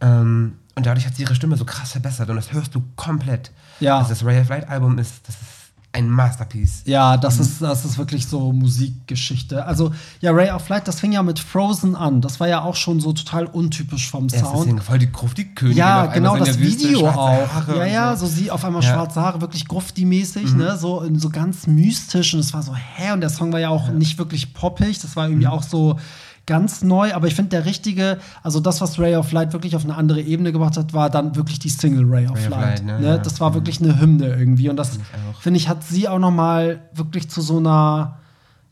[0.00, 3.50] Ähm, und dadurch hat sie ihre Stimme so krass verbessert und das hörst du komplett.
[3.80, 3.98] Ja.
[3.98, 5.59] Also das Ray of Light Album ist, das ist
[5.92, 6.82] ein Masterpiece.
[6.84, 9.64] Ja, das, ist, das ist wirklich so Musikgeschichte.
[9.66, 12.20] Also, ja, Ray of Light, das fing ja mit Frozen an.
[12.20, 14.64] Das war ja auch schon so total untypisch vom Erste Sound.
[14.66, 15.78] Single, voll die Gruft, die Königin.
[15.78, 17.66] Ja, genau, das Wüste, Video auch.
[17.68, 18.26] Ja, ja, so.
[18.26, 18.90] so sie auf einmal Ja.
[18.90, 18.94] Mhm.
[18.94, 20.76] schwarze Haare, wirklich Grufti-mäßig, ne?
[20.76, 22.34] So, so ganz mystisch.
[22.34, 23.10] Und es war so, hä?
[23.12, 25.00] Und der Song war ja auch nicht wirklich poppig.
[25.00, 25.52] Das war irgendwie Mhm.
[25.52, 25.98] auch so
[26.46, 27.14] ganz neu.
[27.14, 30.20] Aber ich finde, der richtige, also das, was Ray of Light wirklich auf eine andere
[30.20, 32.62] Ebene gebracht hat, war dann wirklich die Single Ray of Ray of Light.
[32.62, 33.00] Light, ne?
[33.00, 33.20] ne?
[33.22, 34.68] Das war wirklich eine Hymne irgendwie.
[34.68, 34.98] Und das,
[35.40, 38.16] finde ich, hat sie auch noch mal wirklich zu so einer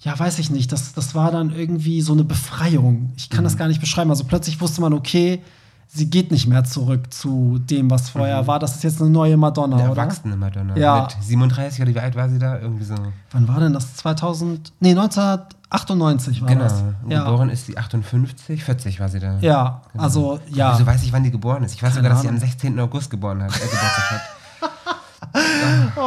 [0.00, 3.12] ja, weiß ich nicht, das, das war dann irgendwie so eine Befreiung.
[3.16, 3.58] Ich kann das Mhm.
[3.58, 4.10] gar nicht beschreiben.
[4.10, 5.42] Also plötzlich wusste man, okay,
[5.88, 8.58] sie geht nicht mehr zurück zu dem, was vorher war.
[8.58, 10.02] Das ist jetzt eine neue Madonna, Eine oder?
[10.02, 10.76] erwachsene Madonna.
[10.76, 11.02] Ja.
[11.02, 12.58] Mit 37 oder wie alt war sie da?
[12.58, 12.94] Irgendwie so.
[13.32, 13.94] Wann war denn das?
[13.96, 14.72] 2000?
[14.80, 16.60] Nee, 1998 war Genau.
[16.62, 16.82] das.
[17.08, 17.24] Ja.
[17.24, 19.38] Geboren ist sie 58, 40 war sie da.
[19.40, 20.74] Ja, also ja.
[20.74, 21.74] Wieso weiß ich, wann die geboren ist?
[21.74, 22.48] Ich weiß Keine sogar, dass sie am Ahnung.
[22.48, 22.78] 16.
[22.80, 24.20] August geboren hat, äh, Geburtstag hat.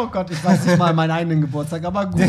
[0.02, 2.22] Oh Gott, ich weiß nicht mal meinen eigenen Geburtstag, aber gut.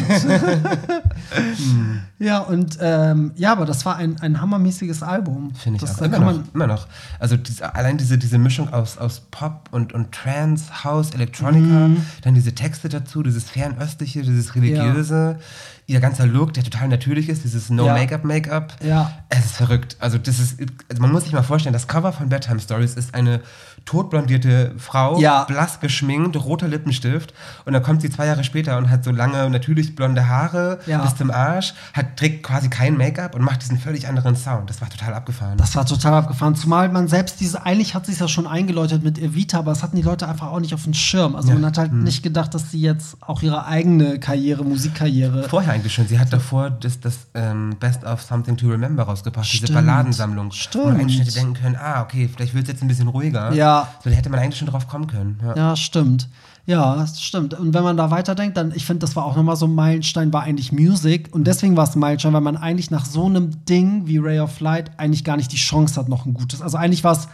[2.19, 5.55] ja, und ähm, ja, aber das war ein, ein hammermäßiges Album.
[5.55, 6.03] Finde ich das, auch.
[6.03, 6.87] Immer kann noch, man, immer noch.
[7.19, 12.05] Also dies, allein diese, diese Mischung aus, aus Pop und, und Trance, House, Electronica, Mhm.
[12.23, 15.39] dann diese Texte dazu, dieses fernöstliche, dieses religiöse,
[15.87, 17.75] ihr ganzer Look, der total natürlich ist, dieses Ja.
[17.77, 18.77] No-Make-up-Make-up.
[18.85, 19.13] Ja.
[19.29, 19.97] Es ist verrückt.
[20.01, 20.59] Also das ist,
[20.91, 23.41] also man muss sich mal vorstellen, das Cover von Bedtime Stories ist eine
[23.85, 25.45] totblondierte Frau, Ja.
[25.45, 27.33] blass geschminkt, roter Lippenstift
[27.64, 31.03] und dann kommt sie zwei Jahre später und hat so lange, natürlich blonde Haare Ja.
[31.03, 34.68] bis zum Arsch, hat, trägt quasi kein Make-up und macht diesen völlig anderen Sound.
[34.71, 35.57] Das war total abgefahren.
[35.59, 36.55] Das war total abgefahren.
[36.55, 39.83] Zumal man selbst diese, eigentlich hat sie es ja schon eingeläutet mit Evita, aber das
[39.83, 41.37] hatten die Leute einfach auch nicht auf dem Schirm.
[41.37, 41.55] Also Ja.
[41.55, 42.05] man hat halt Mhm.
[42.05, 45.49] nicht gedacht, dass sie jetzt auch ihre eigene Karriere, Musikkarriere.
[45.49, 46.07] Vorher eigentlich schon.
[46.09, 49.75] Sie hat davor das, das ähm, Best of Something to Remember rausgebracht, diese Stimmt.
[49.87, 50.53] Balladensammlung.
[50.53, 50.85] Stimmt.
[50.85, 53.53] Wo man eigentlich hätte denken können, ah, okay, vielleicht wird es jetzt ein bisschen ruhiger.
[53.53, 53.72] Ja.
[54.05, 55.41] So, da hätte man eigentlich schon drauf kommen können.
[55.43, 55.57] Ja.
[55.57, 56.29] Ja, stimmt.
[56.65, 57.55] Ja, das stimmt.
[57.55, 60.33] Und wenn man da weiterdenkt, dann, ich finde, das war auch nochmal so ein Meilenstein,
[60.33, 61.29] war eigentlich Music.
[61.35, 64.39] Und deswegen war es ein Meilenstein, weil man eigentlich nach so einem Ding wie Ray
[64.39, 66.63] of Light eigentlich gar nicht die Chance hat, noch ein gutes.
[66.63, 67.27] Also eigentlich war es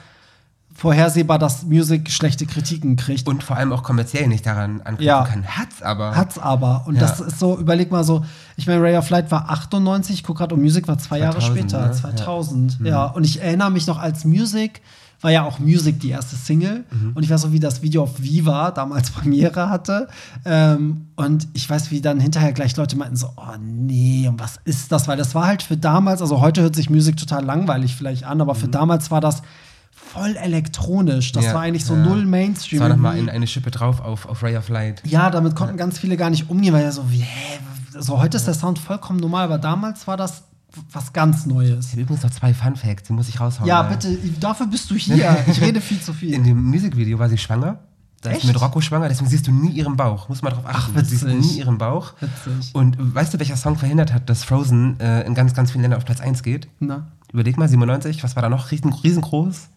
[0.74, 3.26] vorhersehbar, dass Music schlechte Kritiken kriegt.
[3.28, 5.24] Und vor allem auch kommerziell nicht daran anknüpfen Ja.
[5.24, 5.44] kann.
[5.44, 6.14] Hat's aber.
[6.14, 6.84] Hat's aber.
[6.86, 7.00] Und Ja.
[7.00, 8.24] das ist so, überleg mal so,
[8.56, 11.38] ich meine, Ray of Light war 98, ich guck grad, und Music war zwei Jahre
[11.40, 11.92] 2000, später, ne?
[11.92, 12.78] 2000.
[12.84, 13.06] Ja.
[13.06, 14.80] und ich erinnere mich noch als Music,
[15.20, 16.84] war ja auch Music die erste Single.
[16.90, 17.12] Mhm.
[17.14, 20.08] Und ich weiß so, wie das Video auf Viva damals Premiere hatte.
[20.44, 24.60] Ähm, und ich weiß, wie dann hinterher gleich Leute meinten so, oh nee, und was
[24.64, 25.08] ist das?
[25.08, 28.40] Weil das war halt für damals, also heute hört sich Musik total langweilig vielleicht an,
[28.40, 29.42] aber für damals war das
[29.90, 31.32] voll elektronisch.
[31.32, 31.48] Das Mhm.
[31.48, 32.04] Ja, war eigentlich so ja.
[32.04, 32.80] null Das Mainstream.
[32.80, 35.02] war nochmal Irgendwie- eine Schippe drauf auf, auf Ray of Light.
[35.04, 37.58] ja, damit konnten ganz viele gar nicht umgehen, weil ja so wie, hä,
[37.98, 40.44] so heute ist der Sound vollkommen normal, aber damals war das
[40.92, 41.86] was ganz Neues.
[41.86, 43.66] Ich habe übrigens noch zwei Fun Facts, die muss ich raushauen.
[43.66, 45.44] Ja, bitte, dafür bist du hier.
[45.46, 46.42] Ich rede viel zu In viel.
[46.42, 47.80] dem Musikvideo war sie schwanger.
[48.20, 48.40] Da Echt?
[48.42, 50.28] ist mit Rocco schwanger, deswegen siehst du nie ihren Bauch.
[50.28, 50.92] Muss man drauf achten.
[50.96, 51.40] Ach, du siehst witzig.
[51.40, 52.14] nie ihren Bauch.
[52.20, 52.74] Witzig.
[52.74, 55.98] Und weißt du, welcher Song verhindert hat, dass Frozen äh, in ganz, ganz vielen Ländern
[55.98, 56.68] auf Platz 1 geht?
[56.80, 57.06] Na?
[57.32, 58.72] Überleg mal, 97, was war da noch?
[58.72, 59.68] Riesen, riesengroß?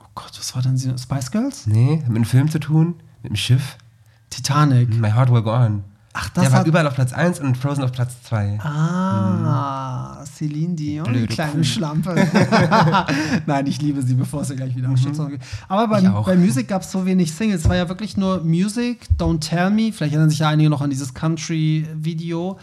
[0.00, 0.76] Oh Gott, was war denn?
[0.98, 1.66] Spice Girls?
[1.68, 3.76] Nee, hat mit einem Film zu tun, mit einem Schiff.
[4.30, 4.92] Titanic.
[4.98, 5.84] My Heart Will Go On.
[6.18, 8.58] Ach, das Der war hat- überall auf Platz 1 und Frozen auf Platz 2.
[8.62, 11.62] Ah, Celine Dion, die Blöde kleine Kuh.
[11.64, 12.14] Schlampe.
[13.46, 15.40] Nein, ich liebe sie, bevor sie gleich wieder auf Shitstorm geht.
[15.68, 17.60] Aber bei, bei Music gab es so wenig Singles.
[17.62, 19.92] Es war ja wirklich nur Music, Don't Tell Me.
[19.92, 22.58] Vielleicht erinnern sich ja einige noch an dieses Country-Video.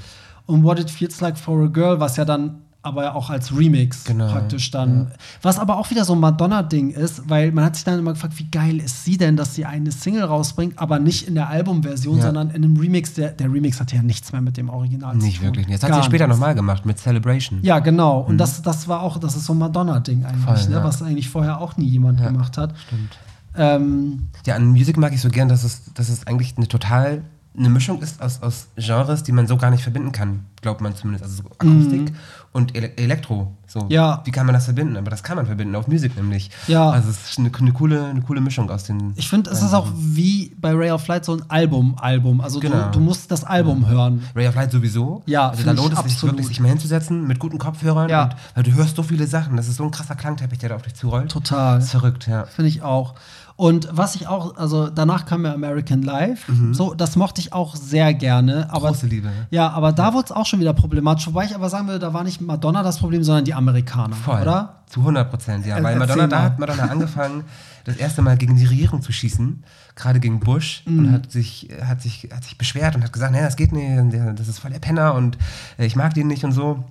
[0.46, 4.04] Und What It Feels Like for a Girl, was ja dann aber auch als Remix
[4.04, 5.12] Genau, praktisch dann.
[5.42, 8.38] Was aber auch wieder so ein Madonna-Ding ist, weil man hat sich dann immer gefragt,
[8.38, 12.18] wie geil ist sie denn, dass sie eine Single rausbringt, aber nicht in der Albumversion,
[12.18, 12.24] Ja.
[12.26, 13.14] sondern in einem Remix.
[13.14, 15.66] Der, der Remix hat ja nichts mehr mit dem Original Nicht wirklich.
[15.68, 17.60] Das hat sie später nochmal gemacht mit Celebration.
[17.64, 18.20] Ja, genau.
[18.20, 20.76] Und das, das war auch, das ist so ein Madonna-Ding eigentlich, Voll, ne?
[20.76, 20.84] ja.
[20.84, 22.74] was eigentlich vorher auch nie jemand gemacht hat.
[22.88, 23.18] Stimmt.
[23.56, 27.24] Ähm, Ja, an Musik mag ich so gern, dass es, dass es eigentlich eine total
[27.56, 30.96] eine Mischung ist aus, aus Genres, die man so gar nicht verbinden kann, glaubt man
[30.96, 31.24] zumindest.
[31.24, 32.12] Also so Akustik
[32.54, 33.52] und Ele Elektro.
[33.68, 33.88] So.
[33.90, 34.22] Ja.
[34.26, 34.96] Wie kann man das verbinden?
[34.96, 36.52] Aber das kann man verbinden, auf Musik nämlich.
[36.68, 36.92] Ja.
[36.92, 39.14] Also es ist eine, eine, coole, eine coole Mischung aus den.
[39.16, 42.40] ich finde, es ist auch wie bei Ray of Light so ein Album-Album.
[42.42, 42.86] Also Genau.
[42.86, 44.24] du, du musst das Album hören.
[44.36, 45.24] Ray of Light sowieso.
[45.26, 48.10] Ja, also da lohnt es sich wirklich, sich mal hinzusetzen mit guten Kopfhörern.
[48.10, 48.24] Ja.
[48.26, 49.58] Und, weil du hörst so viele Sachen.
[49.58, 51.32] Das ist so ein krasser Klangteppich, der da auf dich zurollt.
[51.32, 51.76] Total.
[51.78, 52.46] Das ist verrückt, ja.
[52.46, 53.16] Finde ich auch.
[53.56, 56.52] Und was ich auch, also danach kam ja American Life.
[56.72, 58.68] So, das mochte ich auch sehr gerne.
[58.72, 58.94] Aber, Mhm.
[58.94, 59.30] Große Liebe.
[59.52, 61.28] Ja, aber da wurde es auch schon wieder problematisch.
[61.28, 64.42] Wobei ich aber sagen würde, da war nicht Madonna das Problem, sondern die Amerikaner, Voll.
[64.42, 64.78] oder?
[64.90, 65.78] Zu 100 Prozent, ja.
[65.78, 67.44] Er- Weil Madonna, da hat Madonna angefangen,
[67.86, 69.64] das erste Mal gegen die Regierung zu schießen,
[69.96, 71.00] gerade gegen Bush, Mhm.
[71.00, 74.14] und hat sich, hat, sich, hat sich beschwert und hat gesagt, nee, das geht nicht,
[74.40, 75.38] das ist voll der Penner und
[75.78, 76.84] äh, ich mag den nicht und so.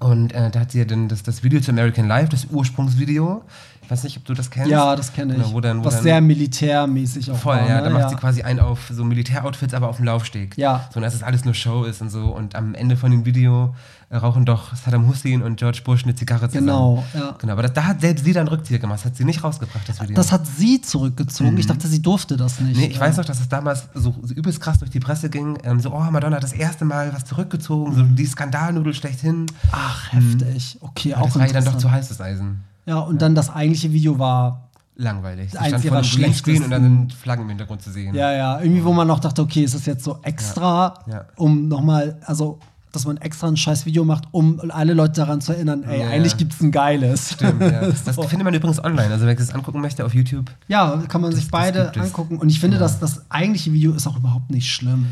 [0.00, 3.42] Und äh, da hat sie ja dann das, das Video zu American Life, das Ursprungsvideo.
[3.88, 4.70] Ich weiß nicht, ob du das kennst.
[4.70, 5.38] Ja, das kenne ich.
[5.38, 7.66] Genau, wo dann, wo Was dann, sehr militärmäßig auch Voll, war.
[7.66, 7.84] ja, ne?
[7.84, 10.58] da macht sie quasi einen auf so Militäroutfits, aber auf dem Laufsteg.
[10.58, 10.90] Ja.
[10.92, 12.26] So, und dass es alles nur Show ist und so.
[12.26, 13.74] Und am Ende von dem Video
[14.10, 16.66] äh, rauchen doch Saddam Hussein und George Bush eine Zigarre zusammen.
[16.66, 17.34] Genau, ja.
[17.38, 18.98] Genau, aber das, da hat selbst sie dann Rückzieher gemacht.
[18.98, 20.14] Das hat sie nicht rausgebracht, das Video.
[20.14, 21.56] Das hat sie zurückgezogen.
[21.56, 22.76] Ich dachte, sie durfte das nicht.
[22.76, 22.82] Mhm.
[22.82, 25.56] nee, ich weiß noch, dass es damals so, so übelst krass durch die Presse ging.
[25.64, 29.46] Ähm, so, oh, Madonna hat das erste Mal was zurückgezogen, so die Skandalnudel schlechthin.
[29.72, 30.76] Ach, heftig.
[30.82, 32.64] Okay, Aber auch das war ihr dann doch zu heißes Eisen.
[32.88, 34.64] Ja, und dann das eigentliche Video war
[35.00, 35.52] Langweilig.
[35.52, 38.16] Sie stand vor einem Greenscreen und dann sind Flaggen im Hintergrund zu sehen.
[38.16, 41.24] Ja, ja, irgendwie, wo man noch dachte, okay, ist das jetzt so extra, Ja, ja.
[41.36, 42.58] um nochmal, also,
[42.90, 46.08] dass man extra ein scheiß Video macht, um alle Leute daran zu erinnern, ey, Ja,
[46.08, 46.38] eigentlich ja.
[46.38, 47.34] gibt's ein geiles.
[47.34, 47.82] Stimmt, ja.
[48.04, 48.22] Das so.
[48.24, 49.12] findet man übrigens online.
[49.12, 50.50] Also, wer das angucken möchte auf YouTube.
[50.66, 52.02] Ja, kann man sich das beide gibt es.
[52.06, 52.38] angucken.
[52.38, 55.06] Und ich finde, dass das eigentliche Video ist auch überhaupt nicht schlimm.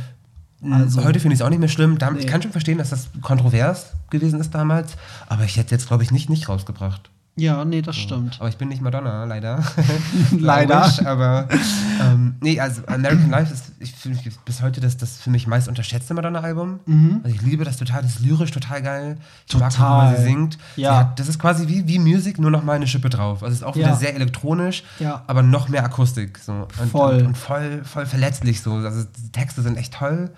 [0.68, 1.96] Also, Heute finde ich es auch nicht mehr schlimm.
[1.98, 2.20] Dam- Nee.
[2.20, 4.96] Ich kann schon verstehen, dass das kontrovers gewesen ist damals.
[5.28, 7.10] Aber ich hätte jetzt, glaube ich, nicht, nicht rausgebracht.
[7.38, 8.37] Ja, nee, das stimmt.
[8.40, 9.62] Aber ich bin nicht Madonna, leider.
[10.38, 10.81] Leider.
[10.81, 11.49] Logisch, aber
[12.01, 15.68] ähm, nee, also American Life ist ich finde bis heute das, das für mich meist
[15.68, 16.81] unterschätzte Madonna-Album.
[17.22, 19.18] Also ich liebe das total, das ist lyrisch total geil.
[19.46, 19.77] Ich mag, Mhm.
[19.77, 20.01] Total.
[20.09, 20.59] wie man sie singt.
[20.77, 20.90] Ja.
[20.92, 23.42] Sie hat, das ist quasi wie, wie Music, nur noch mal eine Schippe drauf.
[23.42, 23.96] Also es ist auch wieder Ja.
[23.96, 25.22] sehr elektronisch, Ja.
[25.27, 26.38] aber noch mehr Akustik.
[26.38, 26.66] So.
[26.81, 27.16] Und, Voll.
[27.18, 28.72] Und, und voll, voll verletzlich so.
[28.75, 30.31] Also die Texte sind echt toll.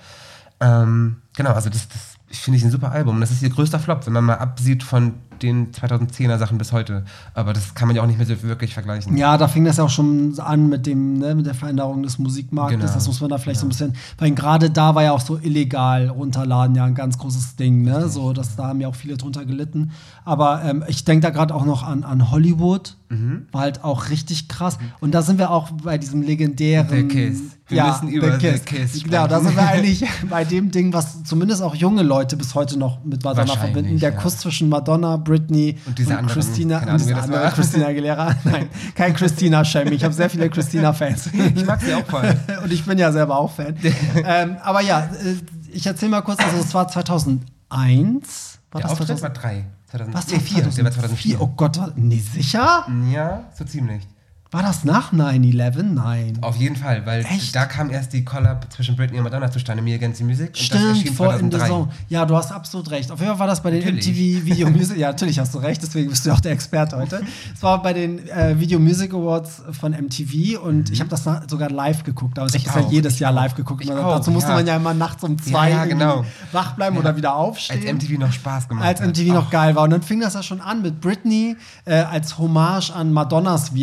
[0.61, 3.15] Ähm, genau, also das, das finde ich ein super Album.
[3.17, 6.73] Und das ist ihr größter Flop, wenn man mal absieht von den 2010er Sachen bis
[6.73, 7.05] heute.
[7.35, 9.17] Aber das kann man ja auch nicht mehr so wirklich vergleichen.
[9.17, 12.19] Ja, da fing das ja auch schon an mit dem, ne, mit der Veränderung des
[12.19, 12.81] Musikmarktes.
[12.81, 12.93] Genau.
[12.95, 15.39] Das muss man da vielleicht so ein bisschen, weil gerade da war ja auch so
[15.39, 18.09] illegal runterladen ja ein ganz großes Ding, ne?
[18.09, 19.93] So, das, da haben ja auch viele drunter gelitten.
[20.25, 22.97] Aber ähm, ich denke da gerade auch noch an, an Hollywood.
[23.11, 23.47] Mhm.
[23.53, 24.79] War halt auch richtig krass.
[25.01, 26.89] Und da sind wir auch bei diesem legendären.
[26.89, 27.41] The Kiss.
[27.69, 31.63] Wir müssen über The Kiss Genau, da sind wir eigentlich bei dem Ding, was zumindest
[31.63, 33.99] auch junge Leute bis heute noch mit Madonna verbinden.
[33.99, 34.17] Der ja.
[34.17, 36.79] Kuss zwischen Madonna, Britney Und diese anderen, Christina.
[36.81, 37.51] keine und Ahnung, diese andere.
[37.51, 38.35] Christina Aguilera.
[38.45, 39.93] Nein, kein Christina-Shaming.
[39.93, 41.31] Ich habe sehr viele Christina-Fans.
[41.55, 42.35] Ich mag sie auch voll.
[42.65, 43.77] Und ich bin ja selber auch Fan.
[44.25, 45.35] ähm, aber ja, äh,
[45.73, 48.59] ich erzähle mal kurz, also es war 2001.
[48.71, 49.23] War Der das Auftritt 2000?
[49.23, 49.65] war drei.
[49.91, 50.63] 2000, Was, nee, vier.
[50.63, 51.41] Der war 2004.
[51.41, 52.87] Oh Gott, nee, sicher?
[53.13, 54.07] Ja, so ziemlich.
[54.51, 55.83] War das nach 9-11?
[55.83, 56.39] Nein.
[56.41, 57.55] Auf jeden Fall, weil Echt?
[57.55, 60.49] da kam erst die Collab zwischen Britney und Madonna zustande, Me Against the Music.
[60.49, 61.69] Und das Stimmt, vor in the 2003.
[61.69, 61.89] Zone.
[62.09, 63.11] Ja, du hast absolut recht.
[63.11, 64.07] Auf jeden Fall war das bei den Natürlich.
[64.07, 64.97] MTV Video Music.
[64.97, 67.21] Ja, natürlich hast du recht, deswegen bist du auch der Experte heute.
[67.55, 71.71] Es war bei den äh, Video Music Awards von MTV und ich habe das sogar
[71.71, 72.39] live geguckt.
[72.39, 72.59] Aber ich habe Mhm.
[72.59, 73.85] Ich das ja auch, jedes Jahr live geguckt.
[73.87, 74.57] Und auch, dazu musste ja.
[74.57, 76.25] man ja immer nachts um zwei ja, genau.
[76.53, 77.83] wach bleiben oder wieder aufstehen.
[77.83, 79.09] Als MTV noch Spaß gemacht als hat.
[79.09, 79.85] MTV noch geil war.
[79.85, 83.75] Und dann fing das ja schon an mit Britney äh, als Hommage an Madonnas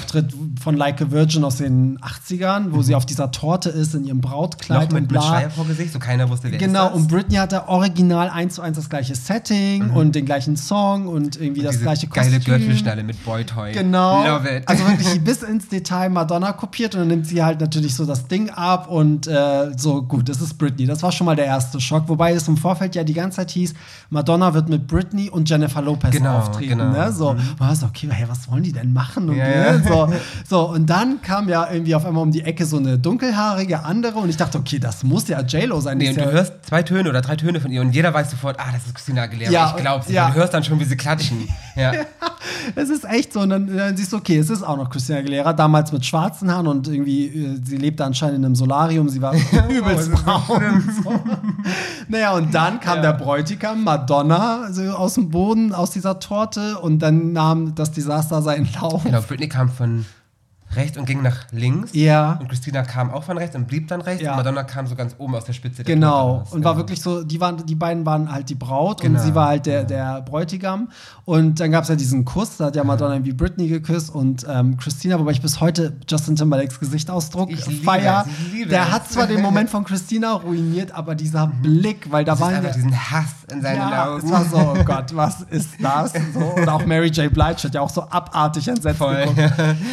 [0.00, 0.32] VMA-Auftritt
[0.62, 4.20] von Like a Virgin aus den 80ern, wo sie auf dieser Torte ist in ihrem
[4.20, 4.84] Brautkleid Mhm.
[4.86, 5.22] Noch mit, und mit.
[5.22, 7.00] Schleier vor Gesicht, so keiner wusste, wer Genau, ist das.
[7.02, 11.40] und Britney hatte original eins zu eins das gleiche Setting und den gleichen Song und
[11.40, 11.78] irgendwie das Mhm.
[11.80, 12.32] Diese gleiche Kostüm.
[12.32, 13.72] geile Gürtelschnalle mit Boy-Toy.
[13.72, 14.24] Genau.
[14.26, 14.68] Love it.
[14.68, 18.26] Also wirklich bis ins Detail Madonna kopiert und dann nimmt sie halt natürlich so das
[18.26, 20.86] Ding ab und äh, so, gut, das ist Britney.
[20.86, 22.04] Das war schon mal der erste Schock.
[22.08, 23.74] Wobei es im Vorfeld ja die ganze Zeit hieß,
[24.10, 26.78] Madonna wird mit Britney und Jennifer Lopez Genau, auftreten.
[26.78, 26.90] genau.
[26.92, 27.12] Ne?
[27.12, 27.40] So, mhm.
[27.84, 29.28] okay, hey, was wollen die denn machen?
[29.28, 29.54] Und Ja, ne?
[29.54, 29.78] ja.
[29.78, 30.12] so, so,
[30.48, 34.18] so, und dann kam ja irgendwie auf einmal um die Ecke so eine dunkelhaarige andere
[34.18, 35.98] und ich dachte, okay, das muss ja J-Lo sein.
[35.98, 38.30] Nee, und ja, du hörst zwei Töne oder drei Töne von ihr und jeder weiß
[38.30, 39.50] sofort, ah, das ist Christina Aguilera.
[39.50, 40.26] Ja, ich glaub's ja.
[40.26, 41.48] Und Du hörst dann schon, wie sie klatschen.
[41.76, 41.92] Ja.
[42.74, 43.40] Es ist echt so.
[43.40, 46.50] Und dann, dann siehst du, okay, es ist auch noch Christina Aguilera, damals mit schwarzen
[46.50, 49.34] Haaren und irgendwie, äh, sie lebte anscheinend in einem Solarium, sie war
[49.68, 50.84] übelst braun.
[51.02, 51.14] So.
[52.08, 56.98] Naja, und dann kam der Bräutigam, Madonna, so aus dem Boden, aus dieser Torte und
[56.98, 59.04] dann nahm das Desaster seinen Lauf.
[59.04, 60.04] Genau, Britney kam von
[60.76, 61.90] rechts und ging nach links.
[61.94, 62.34] Ja.
[62.40, 64.22] Und Christina kam auch von rechts und blieb dann rechts.
[64.22, 64.30] Ja.
[64.30, 66.44] Und Madonna kam so ganz oben aus der Spitze der Genau.
[66.52, 66.76] Und war Genau.
[66.76, 69.18] wirklich so, die, waren, die beiden waren halt die Braut Genau.
[69.18, 70.90] und sie war halt der, der Bräutigam.
[71.24, 74.46] Und dann gab es ja diesen Kuss, da hat ja Madonna irgendwie Britney geküsst und
[74.48, 78.24] ähm, Christina, wobei ich bis heute Justin Timberlakes Gesichtsausdruck Ich liebe feier.
[78.52, 78.92] liebe Der es.
[78.92, 82.40] hat zwar den Moment von Christina ruiniert, aber dieser Blick, weil da Mhm.
[82.42, 84.24] Waren einfach ja, diesen Hass in seinen ja, Augen.
[84.24, 86.12] es war so, oh Gott, was ist das?
[86.34, 87.32] So, und auch Mary J.
[87.32, 89.16] Blige hat ja auch so abartig entsetzt Voll.
[89.16, 89.40] geguckt.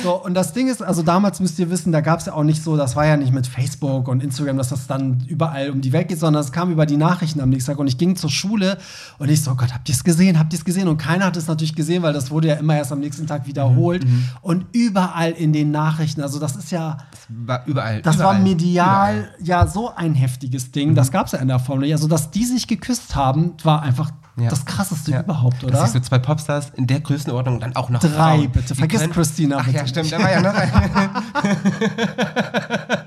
[0.03, 2.43] So, und das Ding ist, also damals müsst ihr wissen, da gab es ja auch
[2.43, 5.81] nicht so, das war ja nicht mit Facebook und Instagram, dass das dann überall um
[5.81, 7.79] die Welt geht, sondern es kam über die Nachrichten am nächsten Tag.
[7.79, 8.77] Und ich ging zur Schule
[9.19, 10.37] und ich so, oh Gott, habt ihr es gesehen?
[10.39, 10.87] Habt ihr es gesehen?
[10.87, 13.47] Und keiner hat es natürlich gesehen, weil das wurde ja immer erst am nächsten Tag
[13.47, 14.05] wiederholt.
[14.05, 16.97] Mhm, Und überall in den Nachrichten, also das ist ja,
[17.29, 18.01] War überall.
[18.01, 19.29] das überall, war medial Überall.
[19.43, 20.95] ja so ein heftiges Ding.
[20.95, 21.93] Das gab es ja in der Form nicht.
[21.93, 24.49] Also, dass die sich geküsst haben, war einfach Ja.
[24.49, 25.21] das krasseste Ja.
[25.21, 25.83] überhaupt, Dass oder?
[25.85, 28.75] sich so zwei Popstars in der Größenordnung und dann auch noch Drei, Frauen, bitte.
[28.75, 31.09] Vergiss Christina, Ach bitte ja, stimmt, da war ja noch eine.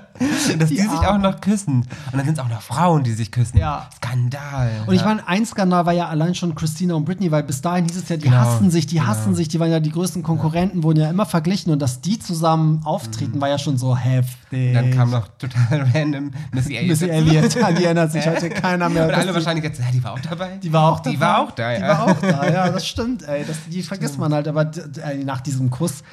[0.59, 1.77] Dass die, Die sich auch noch küssen.
[1.81, 3.57] Und dann sind es auch noch Frauen, die sich küssen.
[3.57, 3.89] Ja.
[3.97, 4.71] Skandal.
[4.87, 7.85] Und ich meine, ein Skandal war ja allein schon Christina und Britney, weil bis dahin
[7.85, 9.07] hieß es ja, die Genau, hassen sich, die genau.
[9.07, 12.19] hassen sich, die waren ja die größten Konkurrenten, wurden ja immer verglichen und dass die
[12.19, 14.37] zusammen auftreten, war ja schon so heftig.
[14.51, 14.73] Mhm.
[14.73, 16.89] Dann kam noch total random Missy Elliott.
[16.89, 17.09] Missy.
[17.09, 19.07] Elliott, an die erinnert sich heute keiner mehr.
[19.07, 20.57] Und alle die- wahrscheinlich jetzt, ja, die war auch dabei.
[20.61, 21.09] Die war auch da.
[21.09, 21.87] Die war auch da, Die ja.
[21.87, 23.43] war auch da, ja, das stimmt, ey.
[23.45, 24.69] Das, die vergisst man halt, aber
[25.25, 26.03] nach diesem Kuss.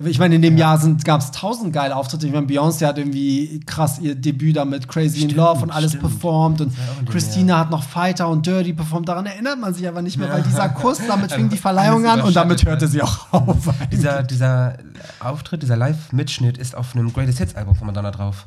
[0.00, 2.26] Ich meine, in dem Jahr gab es tausend geile Auftritte.
[2.26, 5.70] Ich meine, Beyoncé hat irgendwie krass ihr Debüt da mit Crazy in Stimmt, Love und
[5.70, 6.02] alles stimmt.
[6.02, 6.60] performt.
[6.60, 9.08] Und in Christina hat noch Fighter und Dirty performt.
[9.08, 10.44] Daran erinnert man sich aber nicht mehr, weil Ja.
[10.44, 13.68] dieser Kuss, damit fing die Verleihung an und damit hörte sie auch auf.
[13.92, 14.74] Dieser, dieser
[15.20, 18.46] Auftritt, dieser Live-Mitschnitt ist auf einem Greatest Hits-Album von Madonna drauf.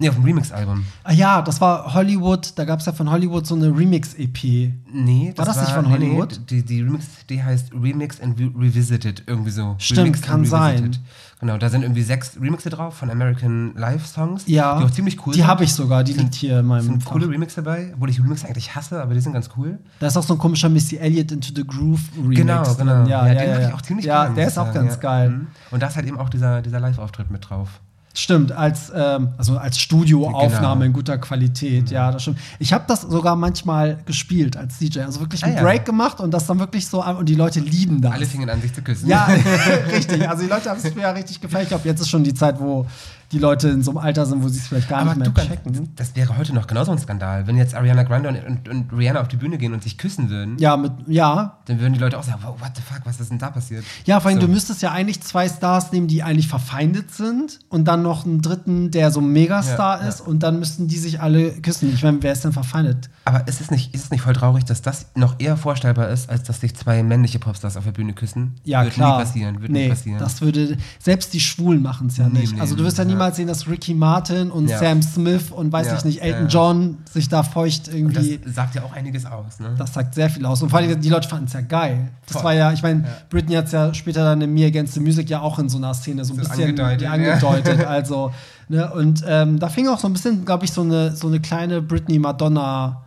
[0.00, 0.84] Nee, auf dem Remix-Album.
[1.04, 4.72] Ah ja, das war Hollywood, da gab es ja von Hollywood so eine Remix-EP.
[4.92, 6.40] Nee, War das nicht von Hollywood?
[6.50, 9.76] die, die Remix-CD heißt Remix and Re Revisited, irgendwie so.
[9.78, 10.96] Stimmt, Remixed kann sein.
[11.38, 14.44] Genau, da sind irgendwie sechs Remixe drauf von American Live-Songs.
[14.46, 15.48] Ja, Die auch ziemlich cool Die sind.
[15.48, 17.12] habe ich sogar, die liegt hier in meinem sind Fach.
[17.12, 19.78] coole Remix dabei, obwohl ich Remix eigentlich hasse, aber die sind ganz cool.
[20.00, 22.36] Da ist auch so ein komischer Missy Elliott Into the Groove Remix.
[22.40, 22.76] Genau, drin.
[22.78, 23.06] genau.
[23.06, 23.68] Ja, ja, den ja, mag ja.
[23.68, 25.00] ich auch ziemlich Ja, gerne, der ist auch sagen, ganz ja.
[25.00, 25.30] geil.
[25.30, 25.46] Mhm.
[25.70, 27.80] Und da ist halt eben auch dieser, dieser Live-Auftritt mit drauf.
[28.12, 30.84] Stimmt, als, ähm, also als Studioaufnahme Genau.
[30.86, 32.38] in guter Qualität, ja, das stimmt.
[32.58, 35.62] Ich habe das sogar manchmal gespielt als DJ, also wirklich einen Ah, ja.
[35.62, 38.12] Break gemacht und das dann wirklich so, an- und die Leute lieben das.
[38.12, 39.08] Alle fingen an, sich zu küssen.
[39.08, 39.28] ja,
[39.92, 40.28] richtig.
[40.28, 41.62] Also die Leute haben es mir ja richtig gefallen.
[41.62, 42.84] Ich glaube, jetzt ist schon die Zeit, wo
[43.32, 45.46] die Leute in so einem Alter sind, wo sie es vielleicht gar Aber nicht mehr
[45.46, 45.90] checken.
[45.96, 47.46] das wäre heute noch genauso ein Skandal.
[47.46, 50.30] Wenn jetzt Ariana Grande und, und, und Rihanna auf die Bühne gehen und sich küssen
[50.30, 53.30] würden, Ja, mit, ja, dann würden die Leute auch sagen, what the fuck, was ist
[53.30, 53.84] denn da passiert?
[54.04, 54.46] Ja, vor allem, So.
[54.46, 58.42] du müsstest ja eigentlich zwei Stars nehmen, die eigentlich verfeindet sind und dann noch einen
[58.42, 60.08] dritten, der so ein Megastar Ja, ja.
[60.08, 61.92] ist und dann müssten die sich alle küssen.
[61.94, 63.10] Ich meine, wer ist denn verfeindet?
[63.24, 66.28] Aber ist es, nicht, ist es nicht voll traurig, dass das noch eher vorstellbar ist,
[66.28, 68.56] als dass sich zwei männliche Popstars auf der Bühne küssen?
[68.64, 69.18] Ja, wird klar.
[69.18, 70.18] nie passieren, wird nee, nie passieren.
[70.18, 72.54] das würde, selbst die Schwulen machen es ja Nee, nicht.
[72.54, 73.10] nee, also du wirst ja ja.
[73.20, 74.78] Niemals sehen, dass Ricky Martin und Ja.
[74.78, 76.48] Sam Smith und weiß Ja, ich nicht, Elton ja.
[76.48, 78.50] John sich da feucht und das irgendwie.
[78.52, 79.74] sagt ja auch einiges aus, ne?
[79.76, 80.62] Das sagt sehr viel aus.
[80.62, 82.08] Und vor allem, die Leute fanden es ja geil.
[82.26, 82.44] Das Voll.
[82.44, 85.28] war ja, ich meine, Britney hat es ja später dann in Me Against the Music
[85.30, 87.12] ja auch in so einer Szene so ein bisschen angedeutet, ja.
[87.12, 87.84] angedeutet.
[87.86, 88.32] Also,
[88.68, 91.40] ne, und ähm, da fing auch so ein bisschen, glaube ich, so eine, so eine
[91.40, 93.02] kleine Britney-Madonna.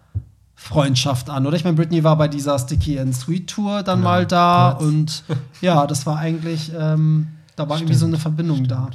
[0.56, 1.58] Freundschaft an, oder?
[1.58, 4.88] Ich meine, Britney war bei dieser Sticky and Sweet Tour dann Genau, mal da kurz.
[4.88, 5.24] und
[5.60, 8.88] ja, das war eigentlich, ähm, da war irgendwie so eine Verbindung da.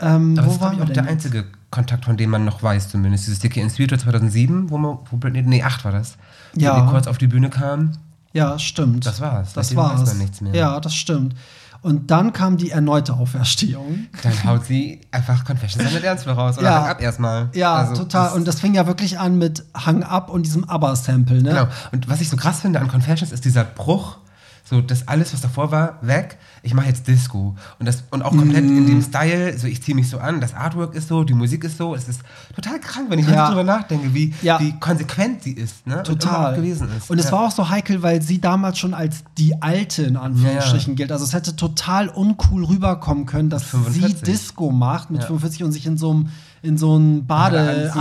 [0.00, 1.10] Ähm, Aber das wo ist, glaub waren ich, wir auch der jetzt?
[1.12, 3.26] einzige Kontakt, von dem man noch weiß, zumindest.
[3.26, 6.16] Dieses Sticky in Sweet Tour 2007, wo, man, wo Britney, nee, 8 war das.
[6.54, 6.76] Ja.
[6.76, 7.92] Wo die kurz auf die Bühne kam.
[8.32, 9.06] Ja, stimmt.
[9.06, 9.54] Das war's.
[9.54, 10.08] Das Seitdem weiß war's.
[10.08, 10.54] man nichts mehr.
[10.54, 11.34] Ja, das stimmt.
[11.82, 14.06] Und dann kam die erneute Auferstehung.
[14.22, 16.58] Dann haut sie einfach Confessions an der Dancefloor raus.
[16.58, 16.80] Oder Ja.
[16.82, 17.48] Hang ab erstmal.
[17.54, 18.24] Ja, Also, total.
[18.26, 21.50] das- Und das fing ja wirklich an mit Hang Up und diesem ABBA-Sample, ne?
[21.50, 21.68] Genau.
[21.92, 24.18] Und was ich so krass finde an Confessions ist dieser Bruch,
[24.68, 26.38] so das alles, was davor war, weg.
[26.62, 27.54] Ich mache jetzt Disco.
[27.78, 28.86] Und, das, und auch komplett in Mhm.
[28.86, 31.78] dem Style, so ich ziehe mich so an, das Artwork ist so, die Musik ist
[31.78, 31.94] so.
[31.94, 32.20] Es ist
[32.54, 33.48] total krank, wenn ich Ja.
[33.48, 34.58] drüber nachdenke, wie, Ja.
[34.60, 35.86] wie konsequent sie ist.
[35.86, 35.98] Ne?
[35.98, 36.52] Und Total.
[36.52, 37.08] auch gewesen ist.
[37.08, 37.32] Und es Ja.
[37.32, 41.12] war auch so heikel, weil sie damals schon als die Alte in Anführungsstrichen gilt.
[41.12, 44.22] Also es hätte total uncool rüberkommen können, dass sie 45.
[44.22, 45.26] Disco macht mit Ja.
[45.28, 46.28] 45 und sich in so einem
[46.62, 47.94] in so einen Badeanzug.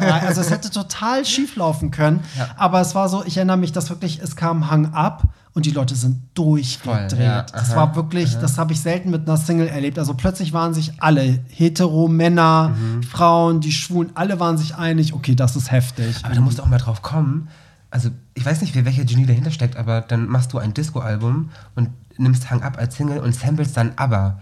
[0.00, 2.20] rein- also es hätte total schief laufen können.
[2.36, 2.48] Ja.
[2.56, 5.22] Aber es war so, ich erinnere mich, dass wirklich, es kam Hang Up
[5.54, 7.12] und die Leute sind durchgedreht.
[7.12, 9.98] Voll, ja, das aha, war wirklich, das habe ich selten mit einer Single erlebt.
[9.98, 13.02] Also plötzlich waren sich alle, hetero, Männer, Mhm.
[13.04, 16.16] Frauen, die Schwulen, alle waren sich einig, okay, das ist heftig.
[16.24, 17.48] Aber da musst du auch mal drauf kommen.
[17.90, 21.50] Also, ich weiß nicht, wer welcher Genie dahinter steckt, aber dann machst du ein Disco-Album
[21.76, 24.40] und nimmst Hang Up als Single und samplest dann aber.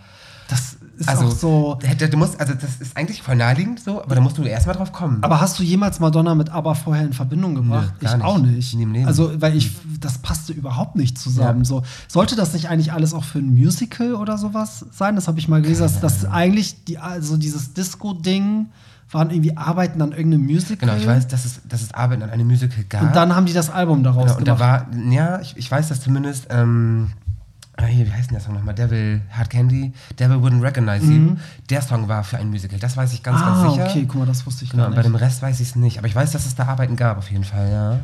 [0.49, 1.79] das ist Also, auch so.
[1.83, 4.75] hätte- du musst, also das ist eigentlich voll naheliegend so, aber da musst du erstmal
[4.77, 5.19] drauf kommen.
[5.23, 8.01] Aber hast du jemals Madonna mit ABBA vorher in Verbindung gebracht?
[8.01, 8.25] gar ich nicht.
[8.27, 8.75] auch nicht.
[8.75, 9.07] Im Leben.
[9.07, 11.61] Also, weil ich, das passte überhaupt nicht zusammen.
[11.61, 11.65] Ja.
[11.65, 15.15] So, sollte das nicht eigentlich alles auch für ein Musical oder sowas sein?
[15.17, 18.67] Das habe ich mal gelesen, dass, dass eigentlich die, also dieses Disco-Ding
[19.11, 20.77] waren irgendwie Arbeiten an irgendeinem Musical.
[20.89, 23.03] genau, ich weiß, dass es, dass es Arbeiten an einem Musical gab.
[23.03, 24.87] Und dann haben die das Album daraus Genau, und da gemacht.
[24.91, 27.11] war, ja, ich, ich weiß das zumindest, ähm,
[27.83, 28.75] ah, hier, wie heißt denn der Song nochmal?
[28.75, 31.37] Devil, Hard Candy, Devil Wouldn't Recognize You.
[31.71, 33.45] Der Song war für ein Musical, das weiß ich ganz, Mhm.
[33.45, 33.87] ah, ganz sicher.
[33.91, 35.09] okay, guck mal, das wusste ich Genau, gar und bei nicht.
[35.13, 35.99] dem Rest weiß ich es nicht.
[35.99, 37.99] Aber ich weiß, dass es da Arbeiten gab, auf jeden Fall, ja.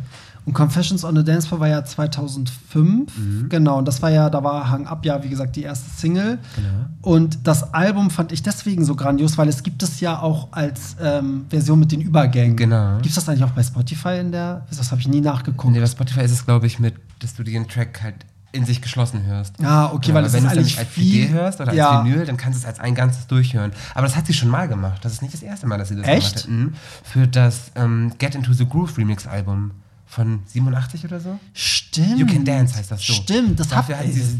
[0.46, 3.18] Und Confessions on the Dance Floor war ja 2005.
[3.18, 3.48] Mhm.
[3.50, 6.38] Genau, und das war ja, da war Hang Up ja, wie gesagt, die erste Single.
[6.56, 6.68] Genau.
[7.02, 10.96] Und das Album fand ich deswegen so grandios, weil es gibt es ja auch als
[11.02, 12.56] ähm, Version mit den Übergängen.
[12.56, 12.96] Genau.
[12.96, 14.66] Gibt es das eigentlich auch bei Spotify in der?
[14.74, 15.72] Das habe ich nie nachgeguckt.
[15.72, 18.14] Nee, bei Spotify ist es, glaube ich, mit, dass du den Track halt
[18.58, 19.54] in sich geschlossen hörst.
[19.64, 22.00] Ah, okay, Ja, weil aber es wenn du es dann als CD hörst oder Ja.
[22.00, 23.72] als Vinyl, dann kannst du es als ein ganzes durchhören.
[23.94, 25.04] Aber das hat sie schon mal gemacht.
[25.04, 26.44] Das ist nicht das erste Mal, dass sie das Echt?
[26.44, 26.48] gemacht hat.
[26.50, 26.74] Mhm.
[27.04, 29.70] Für das ähm, Get Into the Groove Remix Album
[30.08, 31.38] von 87 oder so.
[31.52, 32.18] Stimmt.
[32.18, 33.12] You Can Dance heißt das so.
[33.12, 33.96] Stimmt, das hab, hat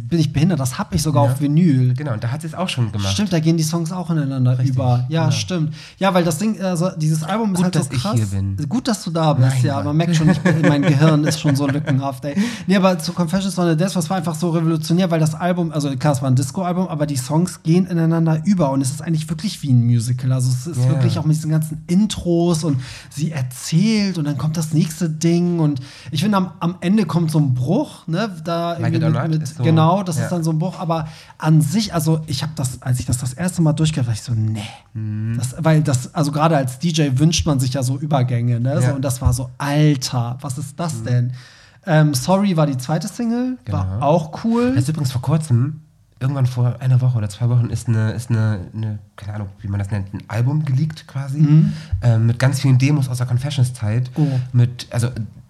[0.09, 1.33] bin ich behindert, das habe ich sogar Ja.
[1.33, 1.93] auf Vinyl.
[1.95, 3.13] Genau, und da hat sie es auch schon gemacht.
[3.13, 5.05] Stimmt, da gehen die Songs auch ineinander Richtig, über.
[5.09, 5.33] Ja, ja.
[5.33, 5.75] stimmt.
[5.99, 8.15] Ja, weil das Ding, also dieses Album ist Gut, halt so dass ich krass.
[8.17, 8.57] hier bin.
[8.69, 9.75] Gut, dass du da bist, Mein ja.
[9.77, 9.85] Gott.
[9.85, 12.35] Man merkt schon, ich bin, mein Gehirn ist schon so lückenhaft, ey.
[12.67, 15.71] Nee, aber zu Confessions on the Death, das war einfach so revolutionär, weil das Album,
[15.73, 19.03] also klar, es war ein Disco-Album, aber die Songs gehen ineinander über und es ist
[19.03, 20.33] eigentlich wirklich wie ein Musical.
[20.33, 20.89] Also es ist Ja.
[20.91, 25.58] wirklich auch mit diesen ganzen Intros und sie erzählt und dann kommt das nächste Ding
[25.61, 28.31] und ich finde, am, am Ende kommt so ein Bruch, ne?
[28.45, 30.25] Da Like mit, mit, so- genau, das ja.
[30.25, 33.19] ist dann so ein Bruch, aber an sich, also ich habe das, als ich das
[33.19, 34.61] das erste Mal durchgehört, war ich so, nee.
[34.95, 35.35] Mhm.
[35.37, 38.81] Das, weil das, also gerade als DJ wünscht man sich ja so Übergänge, ne?
[38.81, 38.95] So, Ja.
[38.95, 41.33] und das war so, Alter, was ist das denn?
[41.87, 44.05] Ähm, Sorry war die zweite Single, war Genau.
[44.07, 44.73] auch cool.
[44.75, 45.81] Das ist übrigens vor kurzem,
[46.21, 49.69] irgendwann vor einer Woche oder zwei Wochen, ist eine, ist eine, eine keine Ahnung, wie
[49.69, 51.65] man das nennt, ein Album geleakt quasi.
[52.03, 54.11] Ähm, mit ganz vielen Demos aus der Confessions-Zeit.
[54.17, 54.27] Oh.
[54.53, 55.09] Mit, also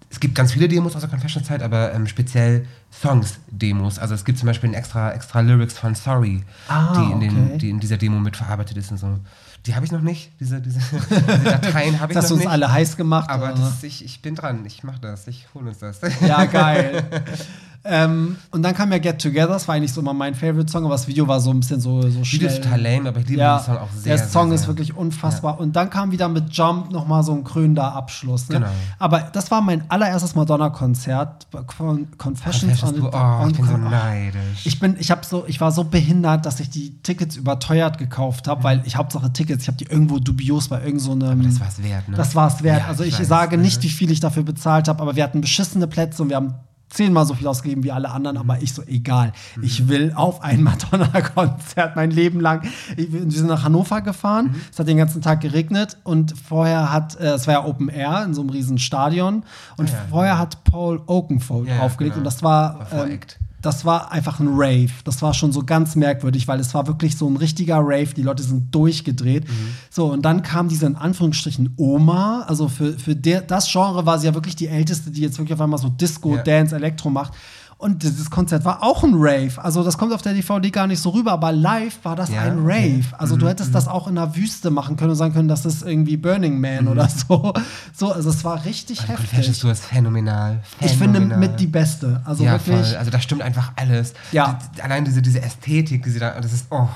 [0.09, 3.99] es gibt ganz viele Demos aus der Confessions-Zeit, aber ähm, speziell Songs-Demos.
[3.99, 7.45] Also es gibt zum Beispiel ein extra, extra Lyrics von Sorry, Ah, die, in den,
[7.45, 7.57] okay.
[7.59, 9.19] die in dieser Demo mit verarbeitet ist und so.
[9.65, 12.33] Die habe ich noch nicht, diese, diese, diese Dateien habe ich Das hast noch du
[12.35, 12.49] uns nicht.
[12.49, 13.29] alle heiß gemacht.
[13.29, 13.61] aber oder?
[13.61, 15.99] das, ich, ich bin dran, ich mache das, ich hole uns das.
[16.21, 17.03] Ja, geil.
[17.85, 20.95] ähm, und dann kam ja Get Together, das war eigentlich so mal mein Favorite-Song, aber
[20.95, 22.47] das Video war so ein bisschen so, so Video schnell.
[22.47, 24.17] ist total lame, aber ich liebe ja, den Song auch sehr.
[24.17, 25.59] der Song sehr, ist wirklich unfassbar.
[25.59, 28.49] Und dann kam wieder mit Jump noch mal so ein krönender Abschluss.
[28.49, 28.55] Ne?
[28.55, 28.69] Genau.
[28.97, 31.47] Aber das war mein allererstes Madonna-Konzert.
[31.67, 33.77] Con Confessions, Confessions on oh, ich bin so oh.
[33.77, 34.65] neidisch.
[34.65, 38.63] Ich bin, ich so, ich war so behindert, dass ich die Tickets überteuert gekauft habe,
[38.63, 41.43] weil ich Hauptsache Tickets, ich habe die irgendwo dubios bei irgend so einem.
[41.43, 42.17] das war's wert, ne?
[42.17, 42.81] Das war es wert.
[42.81, 43.63] Ja, also ich ich, weiß, sage ne?
[43.63, 46.55] nicht, wie viel ich dafür bezahlt habe, aber wir hatten beschissene Plätze und wir haben
[46.89, 49.31] zehnmal so viel ausgegeben wie alle anderen, aber ich so, egal.
[49.55, 49.63] Mhm.
[49.63, 50.63] Ich will auf ein
[51.13, 52.63] Madonna-Konzert mein Leben lang.
[52.97, 54.61] Ich, wir sind nach Hannover gefahren, Mhm.
[54.71, 58.23] es hat den ganzen Tag geregnet und vorher hat, äh, es war ja Open Air
[58.25, 59.43] in so einem riesen Stadion
[59.77, 62.21] und Ah ja, vorher hat Paul Oakenfold Ja, ja, aufgelegt genau.
[62.21, 63.19] und das war, War ähm.
[63.61, 64.89] Das war einfach ein Rave.
[65.03, 68.13] Das war schon so ganz merkwürdig, weil es war wirklich so ein richtiger Rave.
[68.15, 69.47] Die Leute sind durchgedreht.
[69.47, 69.53] Mhm.
[69.89, 72.43] So, und dann kam diese in Anführungsstrichen Oma.
[72.47, 75.53] Also für, für der, das Genre war sie ja wirklich die älteste, die jetzt wirklich
[75.53, 76.43] auf einmal so Disco, Ja.
[76.43, 77.33] Dance, Elektro macht.
[77.79, 79.53] Und dieses Konzert war auch ein Rave.
[79.63, 82.41] Also das kommt auf der DVD gar nicht so rüber, aber live war das Ja,
[82.41, 83.01] ein okay.
[83.01, 83.17] Rave.
[83.17, 85.83] Also du hättest das auch in der Wüste machen können und sagen können, das ist
[85.83, 87.53] irgendwie Burning Man oder so.
[87.95, 89.29] So, also es war richtig Und heftig.
[89.29, 90.61] Confessions Tour ist phänomenal.
[90.81, 91.39] Ich finde phänomenal.
[91.39, 92.21] mit die beste.
[92.25, 92.85] Also ja, wirklich.
[92.85, 92.97] voll.
[92.97, 94.13] Also da stimmt einfach alles.
[94.33, 94.59] Ja.
[94.75, 96.89] Die, allein diese, diese Ästhetik, die sie da, das ist, oh,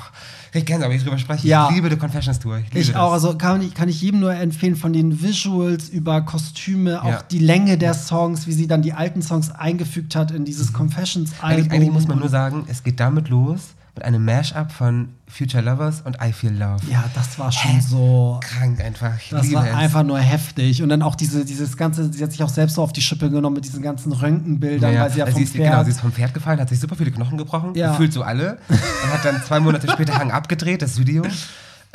[0.54, 1.48] ich kenne es, aber ich drüber spreche.
[1.48, 1.68] Ja.
[1.70, 2.60] Ich liebe die Confessions Tour.
[2.60, 6.22] Ich, Ich auch, also kann ich, kann ich jedem nur empfehlen, von den Visuals über
[6.22, 7.24] Kostüme, auch Ja.
[7.32, 11.50] die Länge der Songs, wie sie dann die alten Songs eingefügt hat in dieses Confessions-Album.
[11.58, 13.60] Eigentlich, eigentlich muss man nur sagen, es geht damit los,
[13.96, 16.82] mit einem Mashup von Future Lovers und I Feel Love.
[16.90, 18.40] Ja, das war schon so.
[18.44, 19.12] Krank einfach.
[19.22, 19.76] Ich Das war es.
[19.76, 20.82] einfach nur heftig.
[20.82, 23.30] Und dann auch diese, dieses ganze, sie hat sich auch selbst so auf die Schippe
[23.30, 25.72] genommen mit diesen ganzen Röntgenbildern, weil sie ja Also vom ist, Pferd.
[25.72, 27.92] Genau, sie ist vom Pferd gefallen, hat sich super viele Knochen gebrochen, Ja.
[27.92, 28.58] gefühlt so alle.
[28.68, 31.22] Und hat dann zwei Monate später Hang abgedreht, das Video.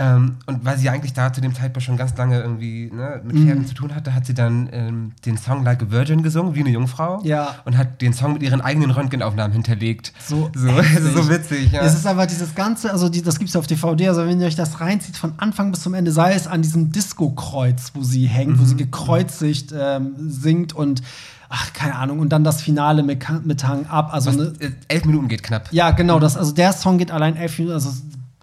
[0.00, 3.36] Ähm, und weil sie eigentlich da zu dem Zeitpunkt schon ganz lange irgendwie ne, mit
[3.36, 3.66] Pferden Mhm.
[3.66, 6.70] zu tun hatte, hat sie dann ähm, den Song Like a Virgin gesungen, wie eine
[6.70, 7.20] Jungfrau.
[7.24, 7.56] Ja.
[7.64, 10.12] Und hat den Song mit ihren eigenen Röntgenaufnahmen hinterlegt.
[10.24, 10.68] So so,
[11.14, 11.72] so witzig.
[11.72, 11.82] Ja.
[11.82, 14.46] Es ist einfach dieses Ganze, also die, das gibt es auf DVD, also wenn ihr
[14.46, 18.26] euch das reinzieht, von Anfang bis zum Ende, sei es an diesem Disco-Kreuz, wo sie
[18.26, 18.78] hängt, wo sie Mhm.
[18.78, 21.02] gekreuzigt ähm, singt und
[21.48, 24.10] ach, keine Ahnung, und dann das Finale mit, mit Hang ab.
[24.12, 25.68] Also Was, ne, äh, elf Minuten geht knapp.
[25.72, 27.90] ja, genau, das, also der Song geht allein elf Minuten, also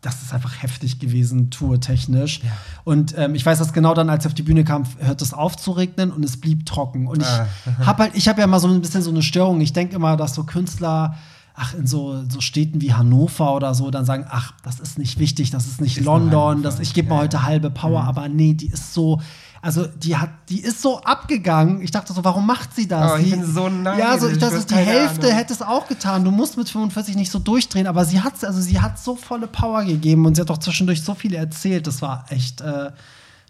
[0.05, 2.41] das ist einfach heftig gewesen, tourtechnisch.
[2.43, 2.49] Ja.
[2.83, 5.33] Und ähm, ich weiß, dass genau dann, als er auf die Bühne kam, hört es
[5.33, 7.07] auf zu regnen und es blieb trocken.
[7.07, 7.47] Und ich Ah.
[7.85, 9.59] habe halt, ich habe ja mal so ein bisschen so eine Störung.
[9.61, 11.15] Ich denke immer, dass so Künstler,
[11.55, 15.17] ach, in so, so Städten wie Hannover oder so, dann sagen, ach, das ist nicht
[15.19, 17.23] wichtig, das ist nicht Ist London, das, ich gebe mal Ja, Mhm.
[17.23, 19.21] heute halbe Power, aber nee, die ist so.
[19.65, 21.81] Also die hat, die ist so abgegangen.
[21.81, 23.13] Ich dachte so, warum macht sie das?
[23.13, 25.37] Oh, ich die, bin so neidisch, Ja, so ich ist die Hälfte Ahnung.
[25.39, 26.23] hätte es auch getan.
[26.23, 29.47] Du musst mit 45 nicht so durchdrehen, aber sie hat also sie hat so volle
[29.47, 31.87] Power gegeben und sie hat auch zwischendurch so viel erzählt.
[31.87, 32.91] Das war echt äh,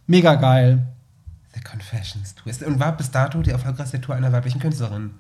[0.07, 0.88] mega geil.
[1.53, 2.53] The Confessions Tour.
[2.66, 5.16] Und war bis dato die erfolgreichste Tour einer weiblichen Künstlerin.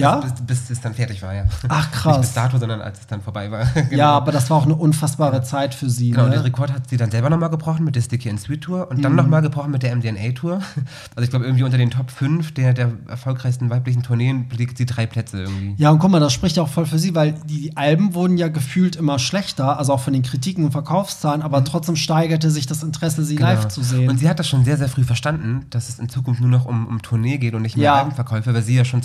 [0.00, 0.20] Ja?
[0.20, 1.44] Also bis, bis es dann fertig war, ja.
[1.68, 2.18] Ach, krass.
[2.18, 3.66] Nicht bis dato, sondern als es dann vorbei war.
[3.74, 3.96] Genau.
[3.96, 6.10] Ja, aber das war auch eine unfassbare Zeit für sie.
[6.10, 6.44] Genau, und den ne?
[6.46, 9.12] Rekord hat sie dann selber nochmal gebrochen mit der Sticky and Sweet Tour und dann
[9.12, 9.18] Mhm.
[9.18, 10.60] nochmal gebrochen mit der MDNA Tour.
[11.16, 14.86] Also ich glaube, irgendwie unter den Top 5 der, der erfolgreichsten weiblichen Tourneen belegt sie
[14.86, 15.74] drei Plätze irgendwie.
[15.78, 18.14] Ja, und guck mal, das spricht ja auch voll für sie, weil die, die Alben
[18.14, 22.50] wurden ja gefühlt immer schlechter, also auch von den Kritiken und Verkaufszahlen, aber trotzdem steigerte
[22.50, 24.04] sich das Interesse, sie live zu sehen.
[24.04, 24.08] Mhm.
[24.10, 26.66] Und sie hat das schon sehr, sehr früh verstanden, dass es in Zukunft nur noch
[26.66, 27.94] um, um Tournee geht und nicht mehr Ja.
[28.00, 29.02] Albenverkäufe, weil sie ja schon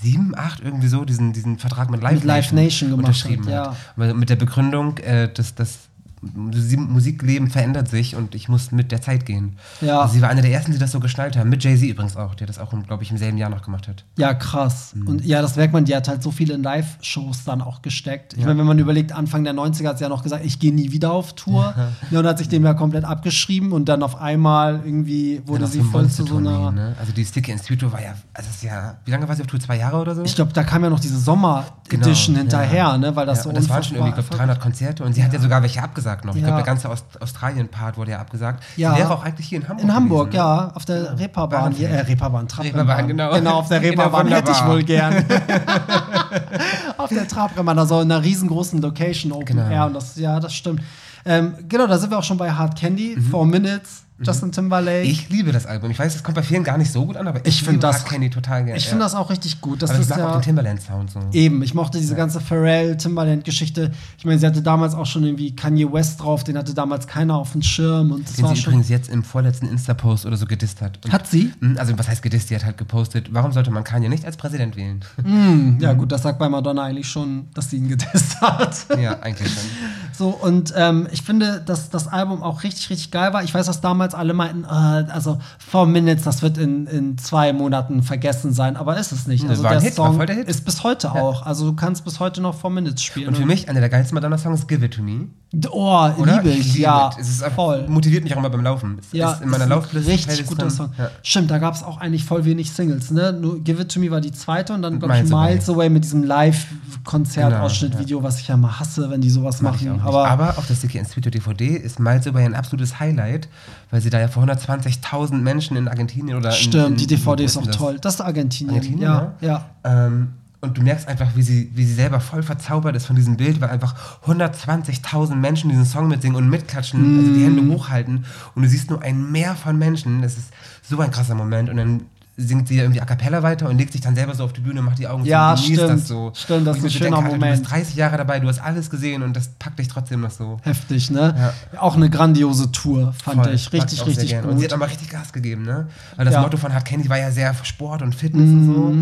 [0.00, 3.76] 2007, 2008 irgendwie so diesen, diesen Vertrag mit Live, Mit Live Nation gemacht unterschrieben hat,
[3.96, 4.14] ja.
[4.14, 5.93] Mit der Begründung, äh, dass das Musi-
[6.34, 9.56] Musikleben verändert sich und ich muss mit der Zeit gehen.
[9.80, 10.00] Ja.
[10.00, 11.48] Also sie war eine der ersten, die das so geschnallt haben.
[11.50, 14.04] Mit Jay-Z übrigens auch, der das auch, glaube ich, im selben Jahr noch gemacht hat.
[14.16, 14.92] Ja, krass.
[14.94, 15.06] Mhm.
[15.08, 18.32] Und ja, das merkt man, die hat halt so viele Live-Shows dann auch gesteckt.
[18.34, 18.46] Ich Ja.
[18.46, 20.92] meine, wenn man überlegt, Anfang der 90er hat sie ja noch gesagt, ich gehe nie
[20.92, 21.74] wieder auf Tour.
[22.10, 22.20] Ja.
[22.20, 26.08] und hat sich dem ja komplett abgeschrieben und dann auf einmal irgendwie wurde sie voll
[26.08, 26.70] zu so einer.
[26.70, 26.94] Ne?
[26.98, 29.34] Also die Sticky and Sweet Tour war ja, also das ist ja, wie lange war
[29.36, 29.60] sie auf Tour?
[29.60, 30.22] Zwei Jahre oder so?
[30.22, 32.98] Ich glaube, da kam ja noch diese Sommer-Edition Genau, hinterher, ja.
[32.98, 33.14] ne?
[33.16, 35.22] Weil das ja, so und das waren schon irgendwie, unfassbar glaub, 300 Konzerte und sie
[35.24, 35.42] hat ja Ja.
[35.42, 36.34] sogar welche abgesagt noch.
[36.34, 36.48] Ich Ja.
[36.48, 38.62] glaube, der ganze Aust Australien-Part wurde ja abgesagt.
[38.76, 38.92] Ja.
[38.92, 39.84] Sie wäre auch eigentlich hier in Hamburg.
[39.84, 42.00] In Hamburg, gewesen, ja, auf der Reeperbahn, hier, äh.
[42.00, 42.46] Reeperbahn.
[42.60, 43.32] Reeperbahn, genau.
[43.32, 45.24] Genau, auf der Genau, Reeperbahn hätte ich wohl gern.
[46.98, 49.68] auf der Trabrennbahn, also in einer riesengroßen Location, Open Genau.
[49.68, 50.82] Air, und das, ja, das stimmt.
[51.26, 55.04] Ähm, genau, da sind wir auch schon bei Hard Candy, Four Minutes, Justin Timberlake.
[55.04, 55.10] Mhm.
[55.10, 55.90] Ich liebe das Album.
[55.90, 57.72] Ich weiß, es kommt bei vielen gar nicht so gut an, aber Ich ich, find
[57.72, 58.78] liebe das- Candy total gerne.
[58.78, 59.82] Ich finde das auch richtig gut.
[59.82, 61.20] Das aber ich ist mag auch ja den Timberland-Sound so.
[61.32, 61.62] eben.
[61.62, 63.90] Ich mochte diese ganze Pharrell-Timbaland-Geschichte.
[64.18, 67.36] Ich meine, sie hatte damals auch schon irgendwie Kanye West drauf, den hatte damals keiner
[67.36, 68.12] auf dem Schirm.
[68.12, 68.72] Und das Den war sie schon.
[68.74, 70.98] übrigens jetzt im vorletzten Insta-Post oder so gedisst hat.
[71.04, 71.52] Und Hat sie?
[71.60, 72.50] Mhm, Also, was heißt gedisst?
[72.50, 75.00] Die hat halt gepostet, warum sollte man Kanye nicht als Präsident wählen?
[75.22, 78.86] Hm, ja, gut, das sagt bei Madonna eigentlich schon, dass sie ihn getestet hat.
[79.00, 79.62] ja, eigentlich schon.
[80.16, 83.42] So, und ähm, ich finde, dass das Album auch richtig, richtig geil war.
[83.42, 87.52] Ich weiß, dass damals alle meinten, äh, also Four Minutes, das wird in, in zwei
[87.52, 89.42] Monaten vergessen sein, aber ist es nicht.
[89.42, 91.44] Nö, Also der Hit, Song der ist bis heute auch.
[91.44, 93.28] Also du kannst bis heute noch Four Minutes spielen.
[93.28, 95.26] Und für mich einer der geilsten Madonna-Songs, Give It To Me.
[95.70, 96.36] oh, Oder?
[96.36, 97.28] liebe ich, liebe ja, es.
[97.28, 97.84] Es ist voll.
[97.88, 98.98] motiviert mich auch immer beim Laufen.
[99.00, 100.10] Es Ja, ist in meiner ist ein Laufliste.
[100.12, 100.70] richtig guter.
[100.70, 100.90] Song.
[100.96, 101.10] Ja.
[101.22, 103.10] Stimmt, da gab es auch eigentlich voll wenig Singles.
[103.10, 103.32] Ne?
[103.32, 105.88] Nur Give It To Me war die zweite und dann, glaube ich, Miles Away.
[105.90, 110.03] Mit diesem Live-Konzert-Ausschnitt-Video, was ich ja mal hasse, wenn die sowas Mach machen.
[110.06, 113.48] Aber, Aber auf der Sticky and Sweet DVD ist Miles Away ein absolutes Highlight,
[113.90, 117.44] weil sie da ja vor 120.000 Menschen in Argentinien oder in, stimmt, in, die DVD
[117.44, 117.76] ist auch das?
[117.76, 117.98] toll.
[118.00, 118.74] Das ist Argentinien.
[118.76, 119.64] Argentinien, ja, ja.
[119.84, 120.28] Ähm,
[120.60, 123.60] und du merkst einfach, wie sie, wie sie selber voll verzaubert ist von diesem Bild,
[123.60, 123.94] weil einfach
[124.26, 127.70] 120.000 Menschen diesen Song mitsingen und mitklatschen, also die Hände Mm.
[127.72, 128.24] hochhalten
[128.54, 130.22] und du siehst nur ein Meer von Menschen.
[130.22, 130.52] Das ist
[130.82, 132.02] so ein krasser Moment und dann
[132.36, 134.80] singt sie irgendwie a cappella weiter und legt sich dann selber so auf die Bühne
[134.80, 136.00] und macht die Augen Ja, zu und genießt stimmt.
[136.00, 136.32] das so.
[136.34, 137.60] Stimmt, das ist ein schöner Alter, Du Moment.
[137.62, 140.58] bist 30 Jahre dabei, du hast alles gesehen und das packt dich trotzdem noch so.
[140.62, 141.52] Heftig, ne?
[141.78, 143.54] Auch eine grandiose Tour, fand Voll.
[143.54, 143.72] ich.
[143.72, 144.48] Richtig, richtig gerne.
[144.48, 144.80] Und sie hat gut.
[144.82, 145.88] aber richtig Gas gegeben, ne?
[146.16, 146.40] Weil das Ja.
[146.40, 146.46] Mhm.
[146.46, 148.94] Motto von Hard Candy war ja sehr Sport und Fitness und so.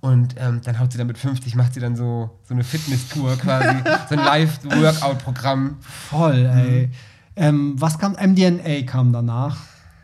[0.00, 3.36] Und ähm, dann haut sie dann mit 50, macht sie dann so, so eine Fitness-Tour
[3.36, 3.76] quasi,
[4.08, 5.76] so ein Live-Workout-Programm.
[5.80, 6.86] Voll, ey.
[6.88, 6.92] Mhm.
[7.36, 8.12] Ähm, was kam?
[8.20, 9.56] MDNA kam danach.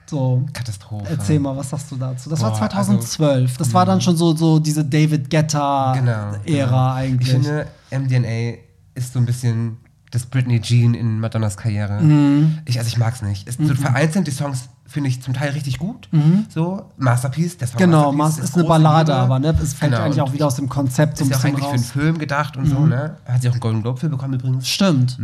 [0.08, 0.42] So.
[0.52, 1.06] Katastrophe.
[1.10, 2.30] Erzähl mal, was sagst du dazu?
[2.30, 3.56] Das war Boah, 2012.
[3.58, 6.32] das war dann schon so, so diese David Guetta-Ära Genau.
[6.44, 6.92] genau.
[6.94, 7.28] eigentlich.
[7.28, 8.58] Ich finde, MDNA
[8.94, 9.76] ist so ein bisschen
[10.10, 12.00] das Britney Jean in Madonnas Karriere.
[12.02, 12.58] Mhm.
[12.64, 13.46] Ich, also ich mag's nicht.
[13.46, 16.08] Es, so vereinzelt die Songs finde ich zum Teil richtig gut.
[16.48, 19.22] So, Masterpiece, der Song genau, Masterpiece Mas ist eine Ballade, Liebe.
[19.22, 21.38] aber ne, es fällt Genau, eigentlich auch wieder aus dem Konzept so ein Ist ja
[21.40, 21.90] auch eigentlich für einen raus.
[21.90, 23.18] Film gedacht und so, ne?
[23.26, 24.66] Hat sie auch einen Golden Globe für bekommen übrigens.
[24.66, 25.18] Stimmt.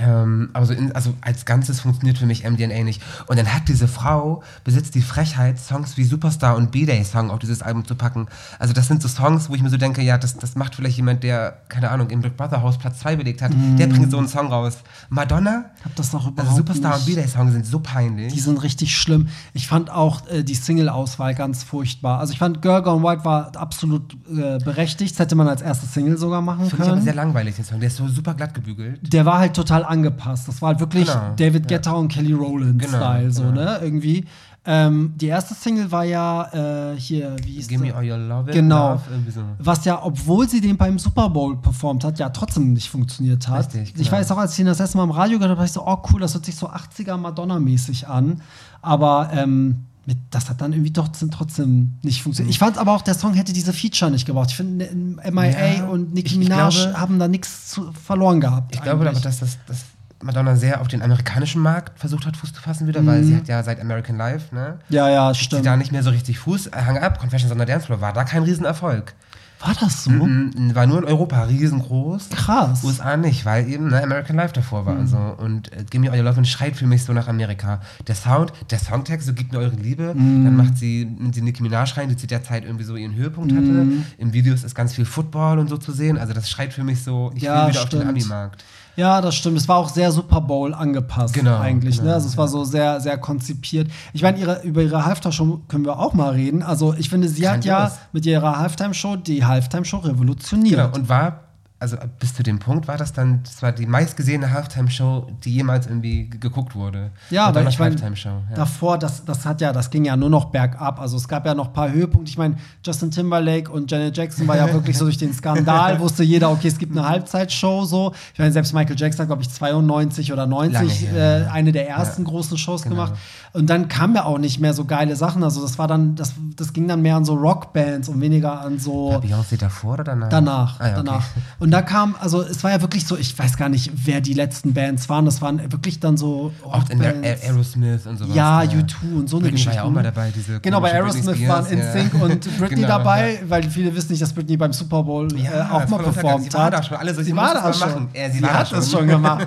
[0.00, 3.02] Ähm, aber so in, also als Ganzes funktioniert für mich MDNA nicht.
[3.26, 7.38] Und dann hat diese Frau, besitzt die Frechheit, Songs wie Superstar und B-Day Song auf
[7.38, 8.26] dieses Album zu packen.
[8.58, 10.96] Also das sind so Songs, wo ich mir so denke, ja, das, das macht vielleicht
[10.96, 14.16] jemand, der, keine Ahnung, im Big Brother Haus Platz 2 belegt hat, der bringt so
[14.18, 14.78] einen Song raus.
[15.10, 17.08] Madonna, Hab das noch also überhaupt Superstar nicht.
[17.08, 18.32] und B-Day Song sind so peinlich.
[18.32, 19.28] Die sind richtig schlimm.
[19.52, 22.20] Ich fand auch äh, die Single-Auswahl ganz furchtbar.
[22.20, 25.12] Also ich fand Girl Gone White war absolut äh, berechtigt.
[25.12, 27.02] Das hätte man als erste Single sogar machen Finde ich aber können.
[27.02, 27.80] sehr langweilig, den Song.
[27.80, 29.12] Der ist so super glatt gebügelt.
[29.12, 30.48] Der war halt total angepasst.
[30.48, 33.54] Das war halt wirklich Genau, David Guetta und Kelly Rowland-Style, Genau, so, genau.
[33.60, 33.78] ne?
[33.82, 34.24] Irgendwie.
[34.66, 38.50] Ähm, die erste Single war ja äh, hier, wie hieß Give me all your love.
[38.52, 38.90] Genau.
[38.90, 39.00] Love,
[39.34, 39.40] so.
[39.58, 43.74] Was ja, obwohl sie den beim Super Bowl performt hat, ja trotzdem nicht funktioniert hat.
[43.74, 44.12] Richtig, Ich genau.
[44.18, 45.86] weiß auch, als ich ihn das erste Mal im Radio gehört habe, war ich so,
[45.86, 48.42] oh cool, das hört sich so 80er Madonna-mäßig an.
[48.82, 52.52] Aber ähm, mit, das hat dann irgendwie doch trotzdem nicht funktioniert.
[52.52, 54.50] Ich fand aber auch, der Song hätte diese Feature nicht gebraucht.
[54.50, 58.74] Ich finde, äh, MIA Ja, und Nicki Minaj glaube- haben da nichts verloren gehabt.
[58.74, 59.22] Ich glaube aber, eigentlich.
[59.22, 59.84] dass, das, dass
[60.22, 63.48] Madonna sehr auf den amerikanischen Markt versucht hat, Fuß zu fassen wieder, weil sie hat
[63.48, 64.78] ja seit American Life, ne?
[64.90, 65.66] Ja, ja, Kriegt sie stimmt.
[65.66, 66.68] da nicht mehr so richtig Fuß.
[66.68, 69.14] Äh, Hang Up, Confessions on the Dance Floor war da kein Riesenerfolg.
[69.60, 70.10] War das so?
[70.10, 72.30] Mhm, War nur in Europa riesengroß.
[72.30, 72.82] Krass.
[72.82, 74.96] USA nicht, weil eben ne, American Life davor war.
[74.96, 77.80] Also, und äh, Gimme All Your Love und schreit für mich so nach Amerika.
[78.06, 80.14] Der Sound, der Songtext, so gibt mir eure Liebe.
[80.16, 83.14] Dann macht sie, nimmt sie Nicki Minaj rein, die zu der Zeit irgendwie so ihren
[83.14, 83.86] Höhepunkt hatte.
[84.18, 86.16] Im Videos ist ganz viel Football und so zu sehen.
[86.16, 88.10] Also das schreit für mich so, ich Ja, will wieder auf den stimmt.
[88.10, 88.64] Ami-Markt.
[89.00, 89.56] Ja, das stimmt.
[89.56, 91.96] Es war auch sehr Super Bowl angepasst Genau, eigentlich.
[91.96, 92.14] genau, ne?
[92.14, 93.90] Also es war so sehr, sehr konzipiert.
[94.12, 96.62] Ich meine, ihre, über ihre Halftime-Show können wir auch mal reden.
[96.62, 100.76] Also ich finde, sie hat ja mit ihrer Halftime-Show die Halftime-Show revolutioniert.
[100.76, 101.44] Genau, und war,
[101.80, 105.86] also bis zu dem Punkt war das dann, das war die meistgesehene Halftime-Show, die jemals
[105.86, 107.10] irgendwie ge- geguckt wurde.
[107.30, 107.96] Ja, aber ich meine.
[107.96, 108.40] Ja.
[108.54, 111.00] davor, das, das hat ja, das ging ja nur noch bergab.
[111.00, 112.30] Also es gab ja noch ein paar Höhepunkte.
[112.30, 116.22] Ich meine, Justin Timberlake und Janet Jackson war ja wirklich so durch den Skandal, wusste
[116.22, 118.12] jeder, okay, es gibt eine Halbzeitshow so.
[118.34, 121.72] Ich meine, selbst Michael Jackson hat, glaube ich, 92 oder 90 Lange her, äh, eine
[121.72, 123.14] der ersten großen Shows gemacht.
[123.52, 125.42] Und dann kam ja auch nicht mehr so geile Sachen.
[125.42, 128.78] Also das war dann, das, das ging dann mehr an so Rockbands und weniger an
[128.78, 129.12] so.
[129.14, 130.28] Beyoncé davor oder danach?
[130.28, 131.02] Danach, Ah, ja, okay.
[131.06, 131.24] danach.
[131.58, 134.32] Und da kam, also es war ja wirklich so, ich weiß gar nicht, wer die
[134.34, 135.24] letzten Bands waren.
[135.24, 138.34] Das waren wirklich dann so Oft in der Aerosmith und sowas.
[138.34, 139.76] Ja, U2 und so eine Britney war Geschichte.
[139.76, 142.20] ja auch mal dabei, diese Genau, bei Aerosmith waren InSync ja.
[142.24, 145.70] und Britney Genau, dabei, weil viele wissen nicht, dass Britney beim Super Bowl äh, Ja,
[145.70, 146.12] auch mal voll untergegangen.
[146.14, 146.72] performt Sie war hat.
[146.74, 146.96] da schon.
[146.96, 147.88] Alle so, sie war das schon.
[147.88, 148.08] machen.
[148.14, 148.98] Ja, sie sie war da hat das schon.
[149.00, 149.46] schon gemacht.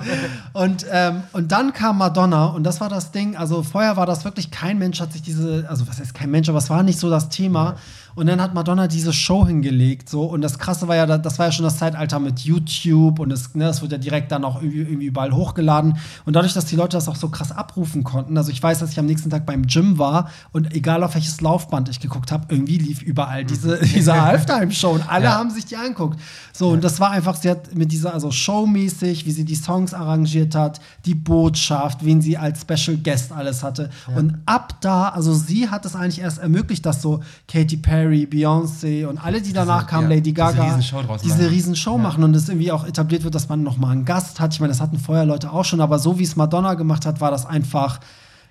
[0.52, 3.36] und, ähm, und dann kam Madonna und das war das Ding.
[3.36, 6.48] Also vorher war das wirklich, kein Mensch hat sich diese, also was heißt kein Mensch,
[6.48, 7.76] aber es war nicht so das Thema.
[8.14, 10.24] Und dann hat Madonna diese Show hingelegt, so.
[10.24, 13.54] Und das Krasse war ja, das war ja schon das Zeitalter mit YouTube und es,
[13.54, 15.96] ne, das wurde ja direkt dann auch irgendwie, überall hochgeladen.
[16.24, 18.90] Und dadurch, dass die Leute das auch so krass abrufen konnten, also ich weiß, dass
[18.92, 22.46] ich am nächsten Tag beim Gym war und egal auf welches Laufband ich geguckt habe,
[22.48, 25.34] irgendwie lief überall diese, diese Halftime-Show und alle Ja.
[25.34, 26.18] haben sich die angeguckt.
[26.52, 29.92] So, und das war einfach, sie hat mit dieser, also showmäßig, wie sie die Songs
[29.92, 33.90] arrangiert hat, die Botschaft, wen sie als Special Guest alles hatte.
[34.14, 39.06] Und ab da, also sie hat es eigentlich erst ermöglicht, dass so Katy Perry, Beyoncé
[39.06, 41.50] und alle, die danach kamen, ja, Lady diese Gaga, Riesenshow draus diese.
[41.50, 44.54] Riesenshow machen und es irgendwie auch etabliert wird, dass man noch mal einen Gast hat.
[44.54, 47.20] Ich meine, das hatten vorher Leute auch schon, aber so wie es Madonna gemacht hat,
[47.20, 48.00] war das einfach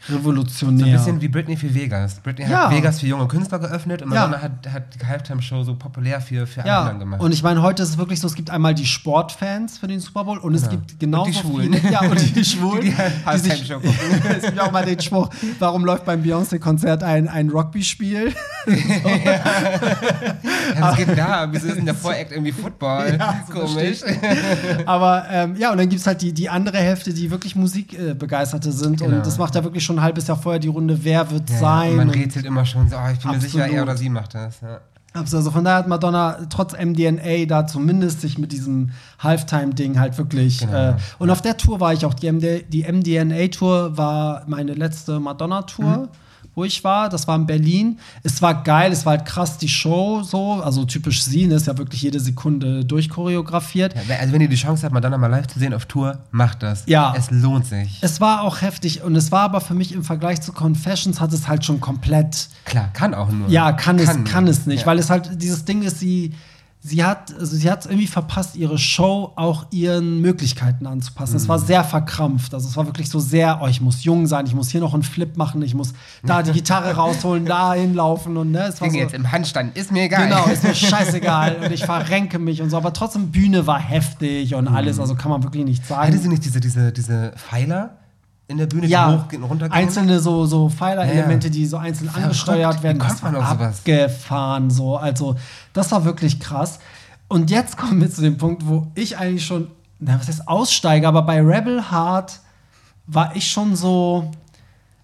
[0.10, 0.86] revolutionär.
[0.86, 2.16] So ein bisschen wie Britney für Vegas.
[2.20, 2.66] Britney Ja.
[2.66, 4.28] hat Vegas für junge Künstler geöffnet und Ja.
[4.28, 7.22] Madonna hat, hat die Halftime-Show so populär für, für Ja, anderen gemacht.
[7.22, 10.00] und ich meine, heute ist es wirklich so, es gibt einmal die Sportfans für den
[10.00, 11.74] Super Bowl und es gibt genauso Und die Schwulen.
[11.74, 13.72] viele, ja, und die Schwulen, Die die die sich,
[14.38, 15.30] es gibt ja auch mal den Spruch,
[15.60, 18.34] warum läuft beim Beyoncé-Konzert ein, ein Rugby-Spiel?
[18.66, 19.40] ja,
[20.82, 21.48] was geht da?
[21.52, 23.18] Wieso ist denn der Voreact irgendwie Football?
[23.20, 24.00] Ja, so Komisch.
[24.86, 28.70] Aber ähm, ja, und dann gibt es halt die, die andere Hälfte, die wirklich Musikbegeisterte
[28.70, 29.18] äh, sind Genau.
[29.18, 31.58] und das macht ja wirklich schon ein halbes Jahr vorher die Runde, wer wird Ja,
[31.58, 31.96] sein.
[31.96, 33.78] man rätselt immer schon so, oh, ich bin mir sicher, Absolut.
[33.78, 34.62] er oder sie macht das.
[34.62, 34.80] Ja.
[35.16, 35.42] Absolut.
[35.42, 40.60] Also von daher hat Madonna trotz MDNA da zumindest sich mit diesem Halftime-Ding halt wirklich.
[40.60, 40.90] Genau.
[40.90, 42.16] Äh, und auf der Tour war ich auch.
[42.16, 46.10] Die, MD, die MDNA-Tour war meine letzte Madonna-Tour.
[46.56, 48.00] Wo ich war, das war in Berlin.
[48.22, 51.68] Es war geil, es war halt krass die Show so, also typisch sie, ne, ist
[51.68, 53.96] ja wirklich jede Sekunde durchchoreografiert.
[54.08, 56.62] Ja, Also wenn ihr die Chance habt, Madonna mal live zu sehen auf Tour, macht
[56.64, 56.84] das.
[56.86, 57.14] Ja.
[57.18, 58.00] Es lohnt sich.
[58.02, 61.34] Es war auch heftig und es war aber für mich im Vergleich zu Confessions hat
[61.34, 63.50] es halt schon komplett Klar, kann auch nur.
[63.50, 64.86] Ja, kann, es, kann es nicht, Ja.
[64.88, 66.34] weil es halt dieses Ding ist, sie,
[66.86, 71.38] sie hat also sie hat es irgendwie verpasst, ihre Show auch ihren Möglichkeiten anzupassen.
[71.38, 71.66] Es war Mhm.
[71.66, 72.54] sehr verkrampft.
[72.54, 74.94] Also es war wirklich so sehr, oh, ich muss jung sein, ich muss hier noch
[74.94, 78.90] einen Flip machen, ich muss da die Gitarre rausholen, da hinlaufen und ne, es war
[78.92, 80.28] so, jetzt im Handstand, ist mir egal.
[80.28, 84.54] Genau, ist mir scheinscheißegal und ich verrenke mich und so, aber trotzdem Bühne war heftig
[84.56, 86.08] und alles, also kann man wirklich nicht sagen.
[86.08, 87.98] Hatte sie nicht diese, diese, diese Pfeiler
[88.48, 89.74] in der Bühne, ja, hoch und runter gehen?
[89.78, 91.60] einzelne so, so Pfeilerelemente, Ja, ja.
[91.60, 92.26] die so einzeln Verrückt.
[92.26, 92.98] angesteuert werden.
[92.98, 93.78] Wie kommt Das war man auf sowas?
[93.80, 94.98] abgefahren so.
[94.98, 95.36] Also,
[95.74, 96.80] das war wirklich krass.
[97.30, 99.68] Und jetzt kommen wir zu dem Punkt, wo ich eigentlich schon
[100.06, 102.42] na, was heißt Aussteiger, aber bei Rebel Heart
[103.08, 104.32] war ich schon so.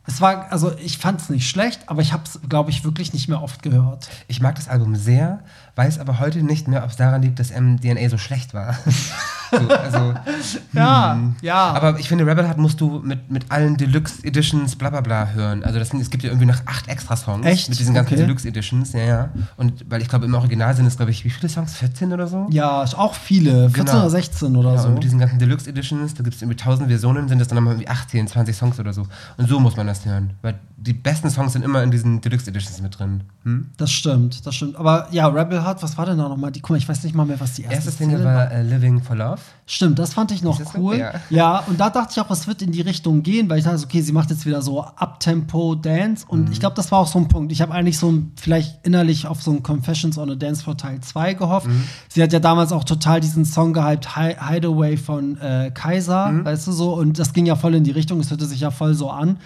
[0.05, 3.13] Es war, also ich fand es nicht schlecht, aber ich habe es, glaube ich, wirklich
[3.13, 4.09] nicht mehr oft gehört.
[4.27, 5.39] Ich mag das Album sehr,
[5.75, 8.75] weiß aber heute nicht mehr, ob es daran liegt, dass MDNA so schlecht war.
[9.52, 10.14] so, also,
[10.74, 11.36] Ja, hm.
[11.41, 11.72] ja.
[11.74, 15.28] Aber ich finde, Rebel Heart musst du mit, mit allen Deluxe Editions bla bla bla
[15.30, 15.64] hören.
[15.64, 17.45] Also das, sind- es gibt ja irgendwie noch acht extra Songs.
[17.45, 17.70] Echt?
[17.70, 18.22] Mit diesen ganzen Okay.
[18.24, 19.30] Deluxe Editions, ja, ja.
[19.58, 21.76] Und weil ich glaube, im Original sind es, glaube ich, wie viele Songs?
[21.76, 22.47] 14 oder so?
[22.52, 24.00] ja, auch viele, 14 Genau.
[24.00, 24.88] oder 16 oder Ja, so.
[24.88, 27.56] und mit diesen ganzen Deluxe Editions, da gibt es irgendwie tausend Versionen, sind das dann
[27.56, 29.06] nochmal irgendwie 18, 20 Songs oder so.
[29.38, 30.32] Und so muss man das hören.
[30.41, 33.24] Weil die besten Songs sind immer in diesen Deluxe Editions mit drin.
[33.43, 33.68] Hm?
[33.78, 34.78] Das stimmt, das stimmt.
[34.78, 36.52] Aber ja, Rebel Heart, was war denn da nochmal?
[36.52, 38.62] Die, guck mal, ich weiß nicht mal mehr, was die erste Single Single war äh,
[38.64, 39.38] Living for Love.
[39.71, 40.63] Stimmt, das fand ich noch so?
[40.79, 40.97] cool.
[40.97, 41.13] Ja.
[41.29, 41.59] Ja.
[41.67, 44.01] und da dachte ich auch, es wird in die Richtung gehen, weil ich dachte, okay,
[44.01, 46.51] sie macht jetzt wieder so Uptempo Dance und Mhm.
[46.51, 47.51] ich glaube, das war auch so ein Punkt.
[47.51, 50.75] Ich habe eigentlich so ein, vielleicht innerlich auf so ein Confessions on a Dance Floor
[50.75, 51.67] Teil 2 gehofft.
[51.67, 51.83] Mhm.
[52.07, 56.45] Sie hat ja damals auch total diesen Song gehypt, Hi Hideaway von äh, Kaiser, Mhm.
[56.45, 58.71] weißt du so, und das ging ja voll in die Richtung, es hörte sich ja
[58.71, 59.37] voll so an.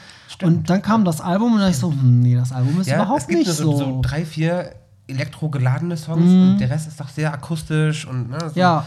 [0.41, 2.87] Und dann kam das Album und dann dachte ich so, hm, nee, das Album ist
[2.87, 3.77] Ja, überhaupt nicht so, so.
[3.77, 4.71] so drei, vier
[5.05, 8.85] elektro geladene Songs und der Rest ist doch sehr akustisch und ne, so, ja,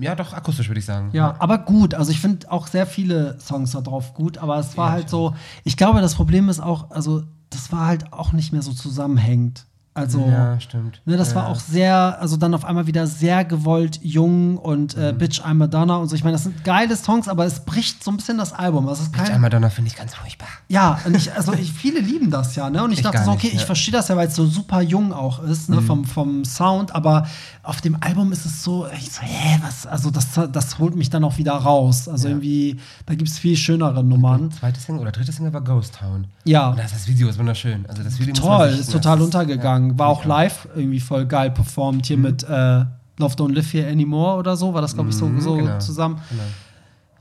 [0.00, 1.10] ja, doch akustisch würde ich sagen.
[1.12, 1.94] Ja, aber gut.
[1.94, 5.34] Also ich finde auch sehr viele Songs da drauf gut, aber es war halt so,
[5.64, 9.66] ich glaube, das Problem ist auch, also das war halt auch nicht mehr so zusammenhängend.
[9.96, 11.00] Also, Ja, stimmt.
[11.04, 11.36] ne, das ja.
[11.36, 15.02] war auch sehr, also dann auf einmal wieder sehr gewollt jung und Mhm.
[15.02, 16.16] äh, Bitch I'm Madonna und so.
[16.16, 18.86] Ich meine, das sind geile Songs, aber es bricht so ein bisschen das Album.
[18.86, 20.48] Das ist Bitch, kein, I'm Madonna finde ich ganz furchtbar.
[20.68, 22.82] ja, und ich, also ich, viele lieben das ja, ne?
[22.82, 23.66] Und ich, Ich dachte so, nicht, okay, ich ja.
[23.66, 27.28] verstehe das ja, weil es so super jung auch ist, ne, vom, vom Sound, aber
[27.62, 31.08] auf dem Album ist es so, ich so, hä, was, also das, das holt mich
[31.10, 32.08] dann auch wieder raus.
[32.08, 34.50] Also irgendwie, da gibt es viel schönere Nummern.
[34.50, 36.26] Zweite Single oder dritte Single war Ghost Town.
[36.44, 36.70] Ja.
[36.70, 37.86] Und das, das Video ist wunderschön.
[37.88, 39.83] Also das Video Toll, ist total ist- untergegangen.
[39.90, 42.84] Ja, War auch live irgendwie voll geil performt hier mit äh,
[43.18, 45.78] Love Don't Live Here Anymore oder so, war das, glaube ich, so, Mhm, so genau,
[45.78, 46.18] zusammen.
[46.30, 46.42] genau.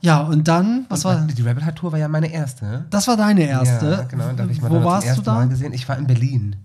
[0.01, 2.86] Ja, und dann, was war, Die Rebel Heart Tour war ja meine erste.
[2.89, 3.86] das war deine erste.
[3.89, 4.32] Ja, genau.
[4.36, 5.34] Da habe ich Wo Madonna warst du da?
[5.36, 5.72] Mal gesehen.
[5.74, 6.55] Ich war in Berlin.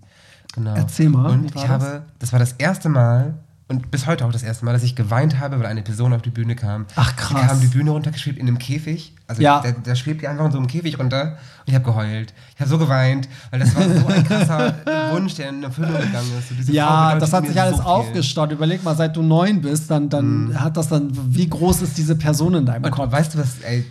[0.55, 0.73] Genau.
[0.75, 1.67] Erzähl mal, Und ich das?
[1.69, 3.35] habe, das war das erste Mal
[3.69, 6.21] und bis heute auch das erste Mal, dass ich geweint habe, weil eine Person auf
[6.23, 6.85] die Bühne kam.
[6.95, 7.47] Ach, Die krass.
[7.47, 9.13] kam die Bühne runtergeschwebt in einem Käfig.
[9.27, 9.61] Also Ja.
[9.61, 12.33] da, da schwebt die einfach in so einem Käfig runter und ich habe geheult.
[12.55, 14.73] Ich habe so geweint, weil das war so ein krasser
[15.11, 16.49] Wunsch, der in Erfüllung gegangen ist.
[16.49, 18.51] So Frau Ja, das hat sich alles so aufgestaut.
[18.51, 22.15] Überleg mal, seit du neun bist, dann, dann hat das dann, wie groß ist diese
[22.15, 23.11] Person in deinem Und Kopf?
[23.11, 23.85] weißt du was, ey,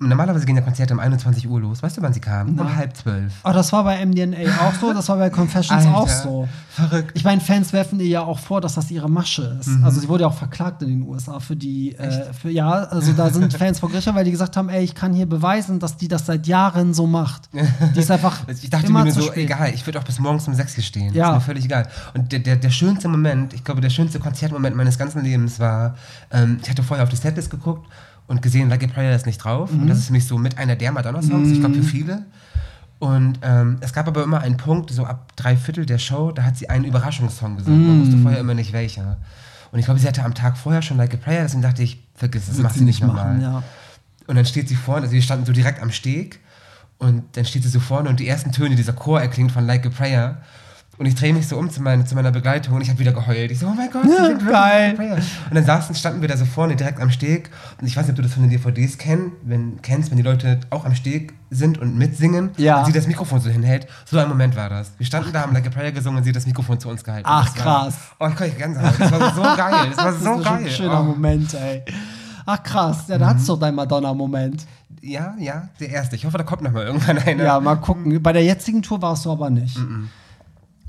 [0.00, 1.82] normalerweise gehen ja Konzerte um 21 Uhr los.
[1.82, 2.58] Weißt du, wann sie kamen?
[2.58, 3.32] Um halb zwölf.
[3.44, 6.48] Oh, das war bei MDNA auch so, das war bei Confessions Alter, auch so.
[6.70, 7.12] verrückt.
[7.14, 9.70] Ich meine, Fans werfen ihr ja auch vor, dass das ihre Masche ist.
[9.84, 13.12] Also sie wurde ja auch verklagt in den USA für die, äh, für, ja, also
[13.12, 15.96] da sind Fans vor Gericht, weil die gesagt haben, ey, ich kann hier beweisen, dass
[15.96, 17.50] die das seit Jahren so macht.
[17.94, 19.44] Die ist einfach Ich dachte immer mir so, spät.
[19.44, 21.12] egal, ich würde auch bis morgens um sechs hier stehen.
[21.12, 21.28] Ja.
[21.28, 21.88] Ist mir völlig egal.
[22.14, 25.94] Und der, der, der schönste Moment, ich glaube, der schönste Konzertmoment meines ganzen Lebens war,
[26.30, 27.86] ähm, ich hatte vorher auf die Setlist geguckt
[28.30, 29.72] und gesehen, Like a Prayer ist nicht drauf.
[29.72, 29.82] Mhm.
[29.82, 32.22] Und das ist für mich so mit einer der Madonna-Songs, ich glaube für viele.
[33.00, 36.42] Und ähm, es gab aber immer einen Punkt, so ab drei Viertel der Show, da
[36.44, 37.86] hat sie einen Überraschungssong gesungen.
[37.86, 38.02] Man Mhm.
[38.06, 39.16] wusste vorher immer nicht welcher.
[39.72, 42.02] Und ich glaube, sie hatte am Tag vorher schon Like a Prayer, deswegen dachte ich,
[42.14, 43.40] vergiss es, das macht sie nicht nochmal.
[43.40, 43.62] ja.
[44.26, 46.38] Und dann steht sie vorne, also wir standen so direkt am Steg
[46.98, 49.86] und dann steht sie so vorne und die ersten Töne dieser Chor erklingt von Like
[49.86, 50.38] a Prayer.
[51.00, 53.12] Und ich drehe mich so um zu, mein, zu meiner Begleitung und ich habe wieder
[53.14, 53.50] geheult.
[53.50, 54.94] Ich so, oh mein Gott, Ja, geil.
[55.48, 57.48] Und dann saßen, standen wir da so vorne direkt am Steg
[57.80, 60.22] und ich weiß nicht, ob du das von den DVDs kenn, wenn, kennst, wenn die
[60.22, 62.80] Leute auch am Steg sind und mitsingen Ja.
[62.80, 63.86] und sie das Mikrofon so hinhält.
[64.04, 64.92] So ein Moment war das.
[64.98, 67.02] Wir standen da, haben Like a Prayer gesungen und sie hat das Mikrofon zu uns
[67.02, 67.26] gehalten.
[67.26, 67.94] Ach, Das war- krass.
[68.20, 68.92] Oh, ich krieg Gänsehaut.
[69.00, 69.74] Das war so geil.
[69.88, 70.64] Das war Das so schon geil.
[70.66, 71.04] ein schöner oh.
[71.04, 71.82] Moment, ey.
[72.44, 73.30] Ach krass, ja, da Mhm.
[73.30, 74.66] hattest du deinen Madonna-Moment.
[75.00, 76.14] Ja, ja, der erste.
[76.16, 77.42] Ich hoffe, da kommt noch mal irgendwann einer.
[77.44, 78.22] Ja, mal gucken.
[78.22, 79.78] Bei der jetzigen Tour warst du aber nicht.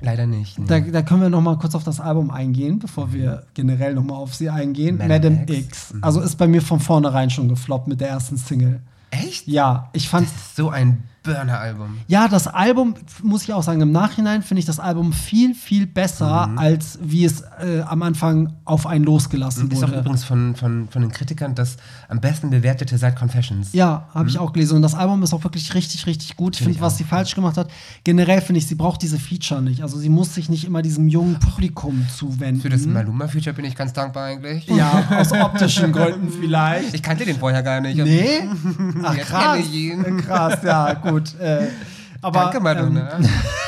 [0.02, 0.58] Leider nicht.
[0.60, 0.66] nee.
[0.68, 4.04] Da, da können wir noch mal kurz auf das Album eingehen, bevor wir generell noch
[4.04, 4.98] mal auf sie eingehen.
[4.98, 5.92] Madam Madam X.
[5.92, 5.94] X.
[6.02, 8.82] Also ist bei mir von vornherein schon gefloppt mit der ersten Single.
[9.12, 9.48] Echt?
[9.48, 12.00] Ja, ich fand Das ist so ein Burner-Album.
[12.08, 15.86] Ja, das Album, muss ich auch sagen, im Nachhinein finde ich das Album viel, viel
[15.86, 16.58] besser, Mhm.
[16.58, 20.00] als wie es äh, am Anfang auf einen losgelassen Ist auch wurde.
[20.00, 21.78] übrigens von, von, von den Kritikern das
[22.10, 23.70] am besten bewertete seit Confessions.
[23.74, 24.78] Ja, habe ich auch gelesen.
[24.78, 26.56] Und das Album ist auch wirklich richtig, richtig gut.
[26.56, 26.66] Ich Mhm.
[26.66, 26.98] Find finde, was auch.
[26.98, 27.70] sie falsch gemacht hat,
[28.04, 29.84] generell finde ich, sie braucht diese Feature nicht.
[29.84, 32.62] Also sie muss sich nicht immer diesem jungen Publikum zuwenden.
[32.62, 34.66] Für das Maluma-Feature bin ich ganz dankbar eigentlich.
[34.68, 36.94] ja, aus optischen Gründen vielleicht.
[36.96, 37.98] Ich kannte den vorher gar nicht.
[37.98, 38.42] Nee?
[39.04, 39.54] Ach krass.
[39.58, 40.18] kenne ich ihn.
[40.18, 41.11] Krass, ja, gut.
[41.18, 41.68] Äh,
[42.22, 43.20] aber, Danke, Madonna.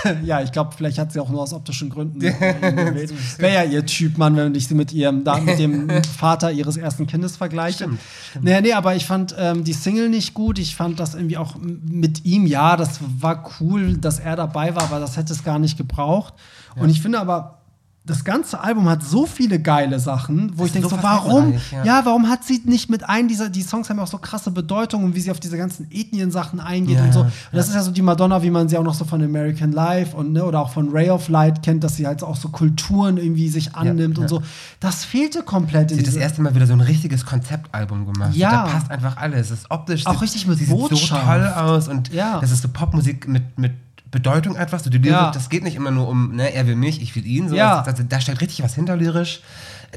[0.06, 3.14] Ähm, ja, ich glaube, vielleicht hat sie auch nur aus optischen Gründen gewählt.
[3.40, 6.78] Wäre ja ihr Typ, Mann, wenn ich sie mit ihrem, da, mit dem Vater ihres
[6.78, 7.86] ersten Kindes vergleiche.
[7.86, 8.00] Stimmt,
[8.42, 10.60] Nee, nee, aber ich fand ähm, die Single nicht gut.
[10.60, 14.84] Ich fand das irgendwie auch mit ihm, ja, das war cool, dass er dabei war,
[14.84, 16.34] aber das hätte es gar nicht gebraucht.
[16.76, 17.63] Und ich finde aber,
[18.06, 21.54] das ganze Album hat so viele geile Sachen, wo Das ich denke so, warum?
[21.72, 21.84] Ja.
[21.86, 22.02] ja.
[22.04, 25.06] warum hat sie nicht mit ein dieser die Songs haben ja auch so krasse Bedeutung
[25.06, 27.20] und wie sie auf diese ganzen Ethnien-Sachen eingeht Ja, und so.
[27.22, 29.24] ja, Und das ist ja so die Madonna, wie man sie auch noch so von
[29.24, 32.36] American Life und ne, oder auch von Ray of Light kennt, dass sie halt auch
[32.36, 34.24] so Kulturen irgendwie sich annimmt ja.
[34.24, 34.44] und so.
[34.82, 38.36] Das fehlte komplett in Sie hat das erste Mal wieder so ein richtiges Konzeptalbum gemacht.
[38.36, 38.52] Ja.
[38.66, 39.50] Da passt einfach alles.
[39.50, 40.06] Es ist optisch.
[40.08, 41.26] Auch sieht- richtig mit sie sieht so Botschaft.
[41.26, 42.40] toll aus und Ja.
[42.42, 43.72] das ist so Popmusik mit, mit
[44.14, 44.80] Bedeutung einfach.
[44.80, 45.32] So die Lyrik, Ja.
[45.32, 47.50] das geht nicht immer nur um, ne, er will mich, ich will ihn.
[47.50, 47.56] So.
[47.56, 47.82] Ja.
[47.82, 49.42] Das, das, da steckt richtig was hinter lyrisch.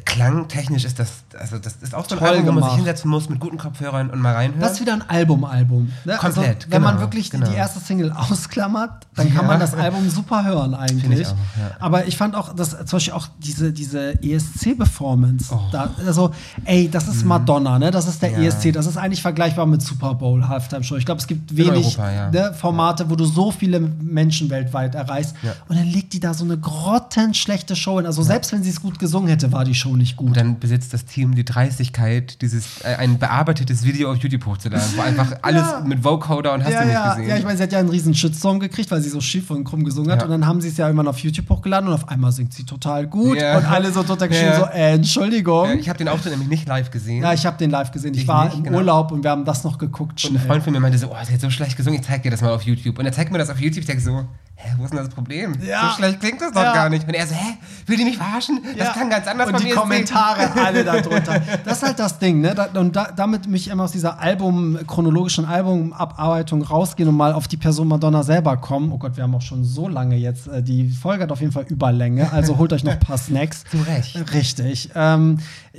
[0.05, 3.11] Klangtechnisch ist das, also das ist auch so ein Toll Album, wo man sich hinsetzen
[3.11, 4.61] muss mit guten Kopfhörern und mal reinhören.
[4.61, 5.91] Das ist wieder ein Album-Album.
[6.05, 6.17] Ne?
[6.17, 7.49] Komplett, also, wenn man genau, wirklich die, genau.
[7.51, 9.49] die erste Single ausklammert, dann kann Ja.
[9.53, 11.21] man das Album super hören eigentlich.
[11.21, 11.71] Ich auch, ja.
[11.81, 15.61] Aber ich fand auch, dass zum Beispiel auch diese, diese ESC-Performance, Oh.
[15.73, 16.31] da, also,
[16.65, 17.91] ey, das ist Madonna, ne?
[17.91, 18.43] Das ist der Mhm.
[18.43, 18.49] Ja.
[18.49, 20.97] ESC, das ist eigentlich vergleichbar mit Super Bowl Halftime Show.
[20.97, 25.35] Ich glaube, es gibt wenig Europa, ne, Formate, wo du so viele Menschen weltweit erreichst.
[25.69, 28.07] Und dann legt die da so eine grottenschlechte Show hin.
[28.07, 30.29] Also selbst wenn sie es gut gesungen hätte, war die Show nicht gut.
[30.29, 34.85] Und dann besitzt das Team die Dreistigkeit, dieses äh, ein bearbeitetes Video auf YouTube hochzuladen,
[34.97, 35.83] wo einfach alles Ja.
[35.87, 37.29] mit Vocoder und hast ja, du nicht ja, gesehen.
[37.29, 39.65] ja, ich meine, sie hat ja einen riesen Shitstorm gekriegt, weil sie so schief und
[39.65, 40.23] krumm gesungen hat.
[40.25, 42.65] Und dann haben sie es ja irgendwann auf YouTube hochgeladen und auf einmal singt sie
[42.65, 43.37] total gut.
[43.37, 45.79] Und alle so total geschrieben, so, äh, Entschuldigung.
[45.79, 47.23] Ich habe den Auftritt nämlich nicht live gesehen.
[47.23, 48.15] Ja, ich habe den live gesehen.
[48.15, 48.79] Ich, Ich war nicht, im genau.
[48.79, 50.25] Urlaub und wir haben das noch geguckt.
[50.25, 50.47] Und ein schnell.
[50.47, 52.41] Freund von mir meinte so, oh, sie hat so schlecht gesungen, ich zeig dir das
[52.41, 52.99] mal auf YouTube.
[52.99, 54.25] Und er zeigt mir das auf YouTube, ich denke so,
[54.57, 55.55] hä, wo ist denn das Problem?
[55.67, 55.91] Ja.
[55.91, 56.73] So schlecht klingt das doch Ja.
[56.75, 57.07] gar nicht.
[57.07, 57.55] Und er so, hä,
[57.87, 58.61] will die mich verarschen?
[58.77, 58.93] Das Ja.
[58.93, 59.71] klang ganz anders Und die.
[59.71, 61.41] Kommentare alle da drunter.
[61.65, 62.55] Das ist halt das Ding, ne?
[62.55, 67.49] Da, und da, damit mich immer aus dieser Album, chronologischen Albumabarbeitung rausgehen und mal auf
[67.49, 68.91] die Person Madonna selber kommen.
[68.93, 70.49] Oh Gott, wir haben auch schon so lange jetzt.
[70.49, 73.65] Äh, die Folge hat auf jeden Fall Überlänge, also holt euch noch ein paar Snacks.
[73.71, 74.33] Zu Recht.
[74.33, 74.91] Richtig.
[74.95, 75.39] Ähm,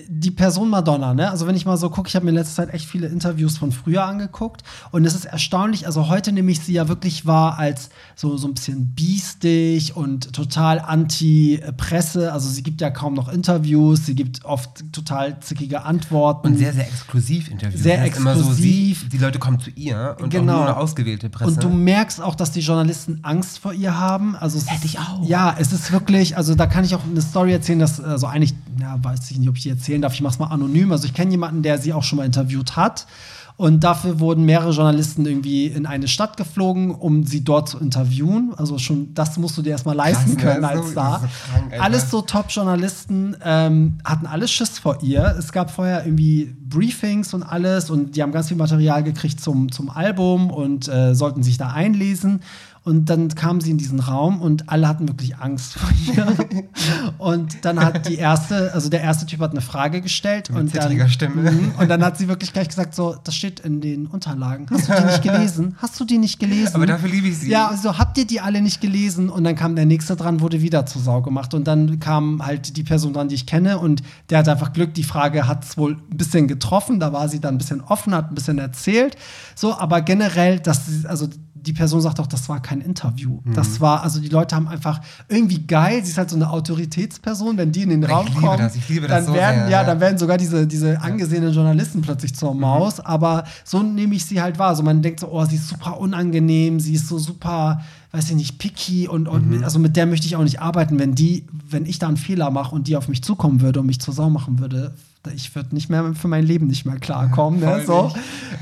[0.09, 1.29] die Person Madonna, ne?
[1.31, 3.57] Also wenn ich mal so gucke, ich habe mir in letzter Zeit echt viele Interviews
[3.57, 7.57] von früher angeguckt und es ist erstaunlich, also heute nehme ich sie ja wirklich wahr
[7.57, 12.31] als so, so ein bisschen biestig und total anti-Presse.
[12.33, 16.47] Also sie gibt ja kaum noch Interviews, sie gibt oft total zickige Antworten.
[16.47, 17.81] Und sehr, sehr exklusiv Interviews.
[17.81, 19.01] Sehr Das heißt Immer so, exklusiv.
[19.01, 20.53] sie, die Leute kommen zu ihr und Genau.
[20.53, 21.51] nur eine ausgewählte Presse.
[21.51, 24.35] Und du merkst auch, dass die Journalisten Angst vor ihr haben.
[24.35, 25.27] Also Hätte ich auch.
[25.27, 28.53] Ja, es ist wirklich, also da kann ich auch eine Story erzählen, dass, also eigentlich,
[28.79, 30.91] ja, weiß ich nicht, ob ich die erzählen darf, ich mach's mal anonym.
[30.91, 33.07] Also ich kenne jemanden, der sie auch schon mal interviewt hat.
[33.55, 38.53] Und dafür wurden mehrere Journalisten irgendwie in eine Stadt geflogen, um sie dort zu interviewen.
[38.55, 40.37] Also schon, das musst du dir erstmal leisten ne?
[40.37, 41.21] können als Star.
[41.21, 41.83] so krank, Alter.
[41.83, 45.35] Alles so Top-Journalisten ähm, hatten alles Schiss vor ihr.
[45.39, 49.71] Es gab vorher irgendwie Briefings und alles und die haben ganz viel Material gekriegt zum,
[49.71, 52.41] zum Album und äh, sollten sich da einlesen.
[52.87, 56.25] Und dann kam sie in diesen Raum und alle hatten wirklich Angst vor ihr.
[57.17, 60.73] und dann hat die erste, also der erste Typ hat eine Frage gestellt Mit und
[60.73, 61.51] dann, Stimme.
[61.51, 61.73] Mhm.
[61.77, 64.67] und dann hat sie wirklich gleich gesagt: So, das steht in den Unterlagen.
[64.71, 65.75] Hast du die nicht gelesen?
[65.79, 66.75] Hast du die nicht gelesen?
[66.75, 67.49] Aber dafür liebe ich sie.
[67.49, 69.29] Ja, also habt ihr die alle nicht gelesen?
[69.29, 71.53] Und dann kam der nächste dran, wurde wieder zur Sau gemacht.
[71.53, 73.79] Und dann kam halt die Person dran, die ich kenne.
[73.79, 74.93] Und der hat einfach Glück.
[74.93, 77.01] Die Frage hat es wohl ein bisschen getroffen.
[77.01, 79.17] Da war sie dann ein bisschen offen, hat ein bisschen erzählt.
[79.55, 81.27] So, aber generell, das, also
[81.65, 83.39] die Person sagt auch, das war kein Interview.
[83.43, 83.53] Mhm.
[83.53, 86.03] Das war, also die Leute haben einfach irgendwie geil.
[86.03, 88.57] Sie ist halt so eine Autoritätsperson, wenn die in den Ich Raum kommen.
[88.57, 88.73] das,
[89.07, 89.83] dann so werden, sehr, ja, ja.
[89.83, 92.61] dann werden sogar diese, diese angesehenen Journalisten plötzlich zur Mhm.
[92.61, 92.99] Maus.
[92.99, 94.75] Aber so nehme ich sie halt wahr.
[94.75, 97.81] So man denkt so, oh, sie ist super unangenehm, sie ist so super,
[98.11, 99.49] weiß ich nicht, picky und, und Mhm.
[99.51, 102.17] mit, also mit der möchte ich auch nicht arbeiten, wenn die, wenn ich da einen
[102.17, 104.95] Fehler mache und die auf mich zukommen würde und mich zur Sau machen würde.
[105.35, 107.59] Ich würde nicht mehr für mein Leben nicht mehr klarkommen.
[107.59, 108.13] ne, Voll so.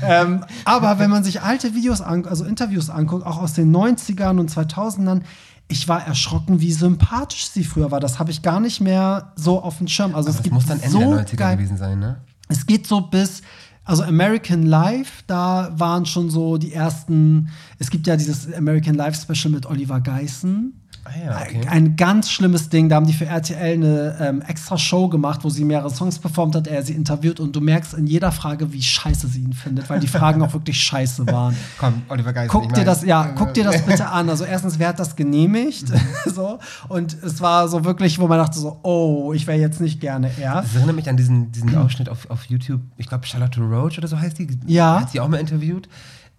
[0.02, 4.38] ähm, aber wenn man sich alte Videos, an, also Interviews anguckt, auch aus den 90ern
[4.38, 5.22] und 2000ern,
[5.68, 7.98] ich war erschrocken, wie sympathisch sie früher war.
[8.00, 10.14] Das habe ich gar nicht mehr so auf dem Schirm.
[10.14, 12.18] Also Aber es das muss dann Ende so der 90er geil- gewesen sein, ne?
[12.48, 13.42] es geht so bis,
[13.84, 17.48] also American Life, da waren schon so die ersten,
[17.80, 20.85] es gibt ja dieses American Life Special mit Oliver Geissen.
[21.06, 21.60] Ah ja, okay.
[21.68, 22.88] Ein ganz schlimmes Ding.
[22.88, 26.56] Da haben die für RTL eine ähm, extra Show gemacht, wo sie mehrere Songs performt
[26.56, 29.88] hat, er sie interviewt und du merkst in jeder Frage, wie scheiße sie ihn findet,
[29.88, 31.56] weil die Fragen auch wirklich scheiße waren.
[31.78, 32.50] Komm, Oliver Geist.
[32.50, 34.28] Guck dir das, ja, guck dir das bitte an.
[34.28, 35.92] Also erstens, wer hat das genehmigt?
[36.26, 36.58] so.
[36.88, 40.30] Und es war so wirklich, wo man dachte so, oh, ich wäre jetzt nicht gerne
[40.38, 40.62] er.
[40.62, 44.08] Das erinnert mich an diesen, diesen Ausschnitt auf, auf YouTube, ich glaube Charlotte Roach oder
[44.08, 44.48] so heißt die.
[44.66, 45.00] Ja.
[45.00, 45.88] Hat sie auch mal interviewt.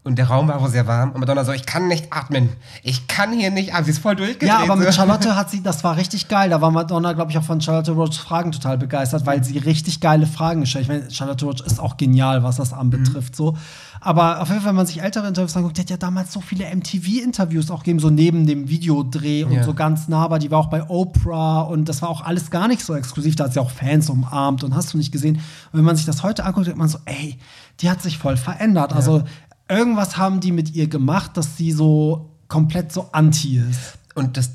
[0.03, 1.11] Und der Raum war wohl sehr warm.
[1.11, 2.49] Und Madonna so, ich kann nicht atmen.
[2.81, 3.83] Ich kann hier nicht atmen.
[3.85, 4.47] Sie ist voll durchgedreht.
[4.47, 4.93] Ja, aber mit.
[4.93, 6.49] Charlotte hat sie, das war richtig geil.
[6.49, 9.99] Da war Madonna, glaube ich, auch von Charlotte Roach Fragen total begeistert, weil sie richtig
[9.99, 10.95] geile Fragen gestellt hat.
[10.95, 13.35] Ich meine, Charlotte Roach ist auch genial, was das anbetrifft.
[13.35, 13.57] So.
[13.99, 16.39] Aber auf jeden Fall, wenn man sich ältere Interviews anguckt, die hat ja damals so
[16.39, 19.63] viele MTV-Interviews auch gegeben, so neben dem Videodreh und Ja.
[19.63, 22.69] so ganz nah, aber die war auch bei Oprah und das war auch alles gar
[22.69, 23.35] nicht so exklusiv.
[23.35, 25.35] Da hat sie auch Fans umarmt und hast du nicht gesehen.
[25.35, 27.37] Und wenn man sich das heute anguckt, denkt man so, ey,
[27.81, 28.93] die hat sich voll verändert.
[28.93, 29.23] Also
[29.69, 33.97] irgendwas haben die mit ihr gemacht, dass sie so komplett so anti ist.
[34.15, 34.51] Und das,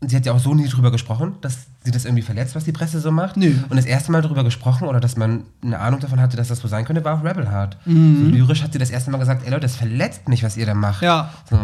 [0.00, 2.72] sie hat ja auch so nie drüber gesprochen, dass sie das irgendwie verletzt, was die
[2.72, 3.38] Presse so macht.
[3.38, 3.54] Nö.
[3.70, 6.58] Und das erste Mal darüber gesprochen oder dass man eine Ahnung davon hatte, dass das
[6.58, 7.78] so sein könnte, war auch Rebel Heart.
[7.86, 8.24] Mhm.
[8.24, 10.66] So lyrisch hat sie das erste Mal gesagt, ey Leute, das verletzt mich, was ihr
[10.66, 11.02] da macht.
[11.02, 11.30] Ja.
[11.48, 11.56] So,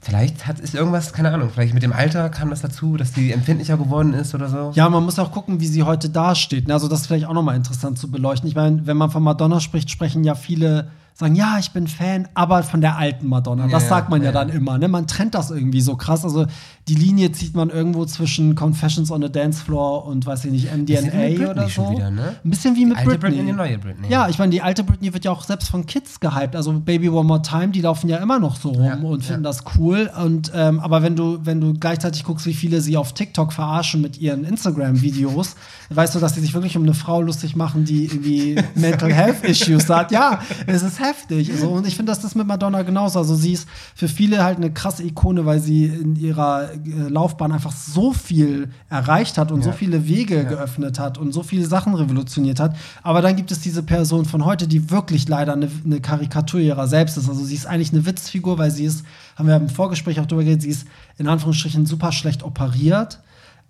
[0.00, 3.32] vielleicht hat, ist irgendwas, keine Ahnung, vielleicht mit dem Alter kam das dazu, dass sie
[3.32, 4.70] empfindlicher geworden ist oder so.
[4.74, 6.68] Ja, man muss auch gucken, wie sie heute dasteht.
[6.68, 6.74] ne?
[6.74, 8.48] Also das ist vielleicht auch nochmal interessant zu beleuchten.
[8.48, 12.28] Ich meine, wenn man von Madonna spricht, sprechen ja viele, sagen, ja, ich bin Fan,
[12.34, 13.68] aber von der alten Madonna.
[13.68, 14.76] Das ja, sagt man ja, ja, dann immer.
[14.76, 14.86] Ne?
[14.86, 16.24] Man trennt das irgendwie so krass.
[16.24, 16.46] Also
[16.88, 20.70] die Linie zieht man irgendwo zwischen Confessions on the Dance Floor und, weiß ich nicht,
[20.70, 21.92] MDNA oder schon so.
[21.92, 22.36] wieder, ne?
[22.44, 23.28] Ein bisschen wie mit alte Britney.
[23.30, 24.08] Britney, die neue Britney.
[24.10, 26.54] Ja, ich meine, die alte Britney wird ja auch selbst von Kids gehypt.
[26.54, 29.42] Also Baby One More Time, die laufen ja immer noch so rum Ja, und finden
[29.42, 30.10] das cool.
[30.22, 34.02] Und ähm, aber wenn du, wenn du gleichzeitig guckst, wie viele sie auf TikTok verarschen
[34.02, 35.56] mit ihren Instagram-Videos,
[35.88, 39.44] weißt du, dass sie sich wirklich um eine Frau lustig machen, die irgendwie Mental Health
[39.44, 40.12] Issues hat.
[40.12, 41.50] Ja, es ist heftig.
[41.52, 43.18] Also, und ich finde, dass das mit Madonna genauso.
[43.18, 46.76] Also sie ist für viele halt eine krasse Ikone, weil sie in ihrer äh,
[47.08, 49.76] Laufbahn einfach so viel erreicht hat und so Ja.
[49.76, 52.76] viele Wege geöffnet hat und so viele Sachen revolutioniert hat.
[53.02, 56.86] Aber dann gibt es diese Person von heute, die wirklich leider eine, eine Karikatur ihrer
[56.88, 57.28] selbst ist.
[57.28, 59.04] Also sie ist eigentlich eine Witzfigur, weil sie ist,
[59.36, 60.86] haben wir im Vorgespräch auch drüber geredet, sie ist
[61.18, 63.20] in Anführungsstrichen super schlecht operiert.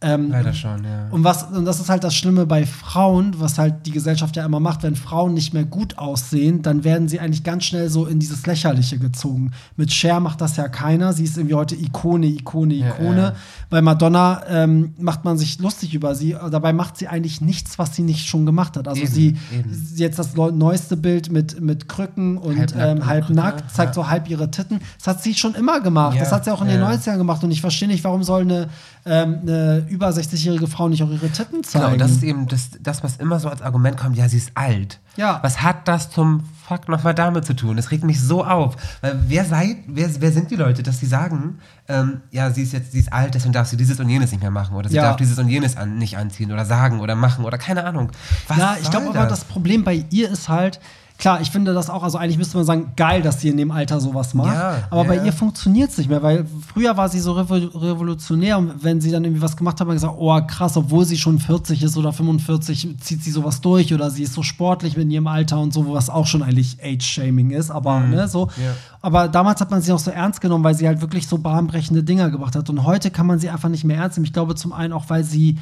[0.03, 1.09] Ähm, Leider schon, ja.
[1.11, 4.45] und was, und das ist halt das Schlimme bei Frauen, was halt die Gesellschaft ja
[4.45, 8.05] immer macht, wenn Frauen nicht mehr gut aussehen, dann werden sie eigentlich ganz schnell so
[8.05, 9.53] in dieses Lächerliche gezogen.
[9.77, 11.15] Mit Cher macht das ja keiner.
[11.15, 13.17] Sie ist irgendwie heute Ikone, Ikone, Ja, Ikone.
[13.19, 13.33] ja.
[13.71, 16.37] Bei Madonna ähm, macht man sich lustig über sie.
[16.51, 18.89] Dabei macht sie eigentlich nichts, was sie nicht schon gemacht hat.
[18.89, 19.93] Also Eben, sie, eben.
[19.97, 24.03] jetzt das neu- neueste Bild mit, mit Krücken und Halbnackt ähm, halbnackt, Krücke, zeigt ja.
[24.03, 24.81] so halb ihre Titten.
[24.99, 26.17] Das hat sie schon immer gemacht.
[26.17, 26.91] Ja, das hat sie auch in den ja.
[26.91, 27.43] 90ern gemacht.
[27.43, 28.69] Und ich verstehe nicht, warum soll eine,
[29.07, 31.85] ähm, eine über 60-jährige Frau nicht auch ihre Titten zeigen.
[31.85, 34.39] Genau, und das ist eben das, das, was immer so als Argument kommt, ja, sie
[34.39, 34.99] ist alt.
[35.17, 35.39] Ja.
[35.43, 37.77] Was hat das zum Fuck nochmal damit zu tun?
[37.77, 38.77] Das regt mich so auf.
[39.01, 42.73] Weil wer seid, wer, wer sind die Leute, dass sie sagen, ähm, ja, sie ist
[42.73, 44.97] jetzt, sie ist alt, deswegen darf sie dieses und jenes nicht mehr machen oder sie
[44.97, 45.03] Ja.
[45.03, 48.11] darf dieses und jenes an, nicht anziehen oder sagen oder machen oder keine Ahnung.
[48.49, 50.81] Was ja, ich glaube aber, das Problem bei ihr ist halt,
[51.19, 53.71] klar, ich finde das auch, also eigentlich müsste man sagen, geil, dass sie in dem
[53.71, 54.55] Alter sowas macht.
[54.55, 55.09] Ja, aber ja.
[55.09, 59.01] bei ihr funktioniert es nicht mehr, weil früher war sie so revo revolutionär und wenn
[59.01, 61.83] sie dann irgendwie was gemacht hat, hat man gesagt, oh krass, obwohl sie schon 40
[61.83, 65.61] ist oder 45, zieht sie sowas durch oder sie ist so sportlich in ihrem Alter
[65.61, 68.49] und so, was auch schon eigentlich Age-Shaming ist, aber ne, so.
[68.57, 68.75] Ja.
[69.01, 72.03] Aber damals hat man sie auch so ernst genommen, weil sie halt wirklich so bahnbrechende
[72.03, 72.69] Dinger gebracht hat.
[72.71, 74.27] Und heute kann man sie einfach nicht mehr ernst nehmen.
[74.27, 75.59] Ich glaube zum einen auch, weil sie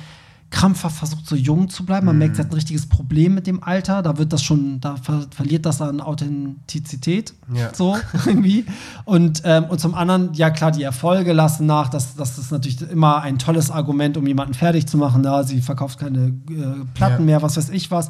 [0.55, 2.07] krampfhaft versucht, so jung zu bleiben.
[2.07, 4.03] Man merkt, sie hat ein richtiges Problem mit dem Alter.
[4.03, 7.35] Da wird das schon, da ver verliert das an Authentizität.
[7.53, 7.75] Ja.
[7.75, 7.97] So
[8.27, 8.65] irgendwie.
[9.05, 11.89] Und, ähm, und zum anderen, ja klar, die Erfolge lassen nach.
[11.89, 15.25] Das, das ist natürlich immer ein tolles Argument, um jemanden fertig zu machen.
[15.25, 17.27] Da sie verkauft keine äh, Platten Ja.
[17.27, 18.09] mehr, was weiß ich was.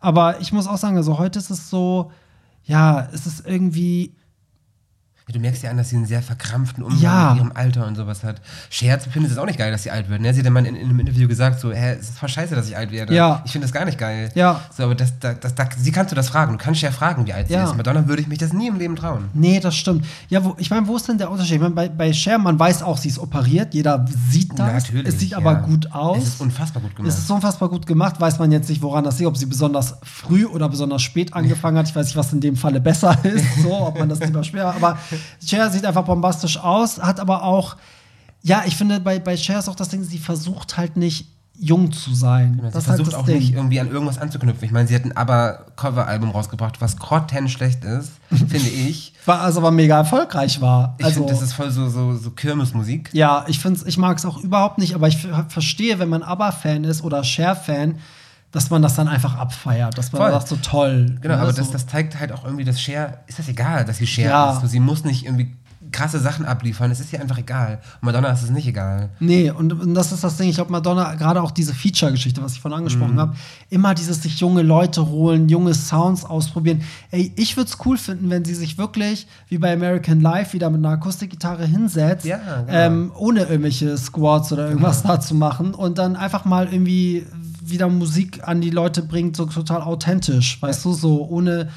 [0.00, 2.10] Aber ich muss auch sagen, also heute ist es so,
[2.64, 4.14] ja, es ist irgendwie.
[5.30, 7.30] Du merkst ja an, dass sie einen sehr verkrampften Umgang Ja.
[7.30, 8.40] mit ihrem Alter und sowas hat.
[8.68, 10.20] Scherz findet es auch nicht geil, dass sie alt wird.
[10.20, 10.34] Ne?
[10.34, 12.54] Sie hat ja mal in, in einem Interview gesagt, so, hä, es ist voll scheiße,
[12.54, 13.14] dass ich alt werde.
[13.14, 13.40] Ja.
[13.46, 14.30] Ich finde das gar nicht geil.
[14.34, 14.60] Ja.
[14.76, 16.52] So, aber das, das, das, das, sie kannst du das fragen.
[16.52, 17.64] Du kannst ja fragen, wie alt Ja.
[17.66, 17.76] sie ist.
[17.78, 19.30] Madonna würde ich mich das nie im Leben trauen.
[19.32, 20.04] Nee, das stimmt.
[20.28, 21.54] Ja, wo, ich meine, wo ist denn der Unterschied?
[21.54, 23.72] Ich meine, bei, bei Cher, man weiß auch, sie ist operiert.
[23.72, 24.84] Jeder sieht das.
[24.84, 25.06] Natürlich.
[25.14, 26.18] Es sieht aber gut aus.
[26.18, 27.12] Es ist unfassbar gut gemacht.
[27.12, 29.94] Es ist unfassbar gut gemacht, weiß man jetzt nicht, woran das liegt, ob sie besonders
[30.02, 31.88] früh oder besonders spät angefangen hat.
[31.88, 34.66] Ich weiß nicht, was in dem Falle besser ist, so, ob man das lieber schwer.
[34.74, 34.98] Aber
[35.44, 37.76] Cher sieht einfach bombastisch aus, hat aber auch,
[38.42, 41.26] ja, ich finde, bei, bei Cher ist auch das Ding, sie versucht halt nicht
[41.58, 42.56] jung zu sein.
[42.56, 43.38] Genau, sie das halt versucht das auch Ding.
[43.38, 44.64] nicht irgendwie an irgendwas anzuknüpfen.
[44.64, 49.12] Ich meine, sie hat ein Aber-Cover-Album rausgebracht, was grottenschlecht ist, finde ich.
[49.26, 50.96] War, also aber mega erfolgreich war.
[50.98, 53.10] Ich also, finde, das ist voll so, so, so Kirmesmusik.
[53.12, 55.18] Ja, ich find's, ich mag es auch überhaupt nicht, aber ich
[55.48, 57.96] verstehe, wenn man ABBA-Fan ist oder Cher-Fan,
[58.52, 60.30] dass man das dann einfach abfeiert, dass man Voll.
[60.30, 61.16] sagt, so toll.
[61.20, 61.58] Genau, ne, aber so.
[61.62, 64.52] das, das zeigt halt auch irgendwie, dass Cher, ist das egal, dass sie Cher Ja.
[64.52, 64.60] ist.
[64.60, 65.56] So, sie muss nicht irgendwie
[65.90, 67.80] krasse Sachen abliefern, es ist ihr einfach egal.
[68.00, 69.10] Und Madonna ist es nicht egal.
[69.20, 70.48] Nee, und, und das ist das Ding.
[70.48, 72.86] Ich glaube, Madonna, gerade auch diese Feature-Geschichte, was ich vorhin Mhm.
[72.86, 73.34] angesprochen habe,
[73.68, 76.80] immer dieses sich junge Leute holen, junge Sounds ausprobieren.
[77.10, 80.70] Ey, ich würde es cool finden, wenn sie sich wirklich, wie bei American Life, wieder
[80.70, 82.64] mit einer Akustikgitarre hinsetzt, Ja, genau.
[82.68, 87.26] ähm, ohne irgendwelche Squats oder irgendwas da zu machen und dann einfach mal irgendwie
[87.70, 91.68] wieder Musik an die Leute bringt, so total authentisch, weißt du, so ohne.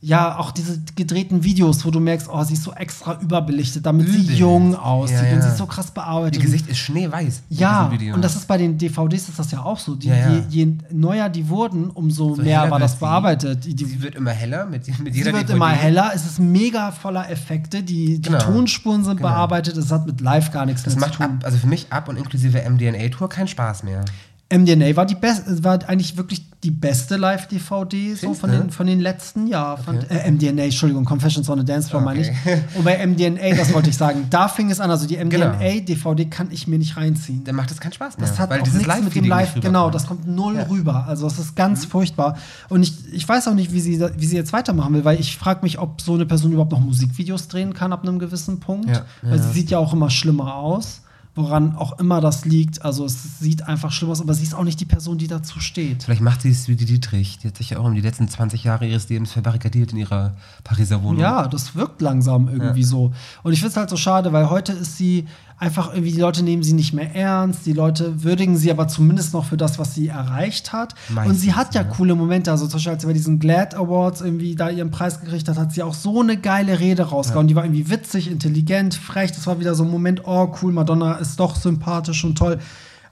[0.00, 4.08] Ja, auch diese gedrehten Videos, wo du merkst, oh, sie ist so extra überbelichtet, damit
[4.08, 4.36] sie Übel.
[4.36, 5.42] jung aussieht Ja, und ja.
[5.42, 6.36] sie ist so krass bearbeitet.
[6.36, 7.42] Ihr Gesicht ist schneeweiß.
[7.50, 9.96] Ja, und das ist bei den DVDs ist das ja auch so.
[9.96, 10.30] Die, Ja.
[10.30, 12.98] Je, je neuer die wurden, umso So mehr war das sie.
[13.00, 13.64] bearbeitet.
[13.64, 15.54] Die, Sie wird immer heller mit, mit sie jeder wird DVD.
[15.56, 18.38] immer heller, es ist mega voller Effekte, die, die Genau.
[18.38, 19.30] Tonspuren sind Genau.
[19.30, 21.38] bearbeitet, es hat mit Live gar nichts Das mehr macht zu tun.
[21.38, 24.04] ab, also für mich ab und inklusive MDNA-Tour keinen Spaß mehr.
[24.50, 28.98] MDNA war die beste, war eigentlich wirklich die beste Live-DVD so von den, von den
[28.98, 29.84] letzten Jahren.
[29.84, 32.28] Fand, äh, MDNA, Entschuldigung, Confessions on a Dance Floor meine ich.
[32.30, 32.62] Okay.
[32.74, 34.90] Und bei MDNA, das wollte ich sagen, da fing es an.
[34.90, 35.50] Also die Genau.
[35.50, 37.44] MDNA-DVD kann ich mir nicht reinziehen.
[37.44, 38.26] Dann macht es keinen Spaß mehr.
[38.26, 40.64] Das hat weil auch dieses nichts mit dem Live, genau, das kommt null Ja.
[40.64, 40.70] Mhm.
[40.70, 41.04] rüber.
[41.06, 42.38] Also es ist ganz furchtbar.
[42.70, 45.36] Und ich, ich weiß auch nicht, wie sie, wie sie jetzt weitermachen will, weil ich
[45.36, 48.88] frage mich, ob so eine Person überhaupt noch Musikvideos drehen kann ab einem gewissen Punkt.
[48.88, 49.42] Ja, Weil ja.
[49.42, 51.02] sie sieht ja auch immer schlimmer aus,
[51.38, 52.84] woran auch immer das liegt.
[52.84, 55.60] Also es sieht einfach schlimm aus, aber sie ist auch nicht die Person, die dazu
[55.60, 56.02] steht.
[56.02, 57.38] Vielleicht macht sie es wie die Dietrich.
[57.38, 60.34] Die hat sich ja auch um die letzten 20 Jahre ihres Lebens verbarrikadiert in ihrer
[60.64, 61.20] Pariser Wohnung.
[61.20, 62.86] Ja, das wirkt langsam irgendwie Ja.
[62.86, 63.12] so.
[63.42, 65.26] Und ich finde es halt so schade, weil heute ist sie
[65.58, 69.34] einfach irgendwie, die Leute nehmen sie nicht mehr ernst, die Leute würdigen sie aber zumindest
[69.34, 70.94] noch für das, was sie erreicht hat.
[71.08, 71.88] Und Meistens, sie hat ja, ja.
[71.88, 75.20] coole Momente, also zum Beispiel, als sie bei diesen Glad Awards irgendwie da ihren Preis
[75.20, 77.48] gekriegt hat, hat sie auch so eine geile Rede rausgehauen.
[77.48, 79.32] Die war irgendwie witzig, intelligent, frech.
[79.32, 82.58] Das war wieder so ein Moment, oh cool, Madonna ist doch sympathisch und toll.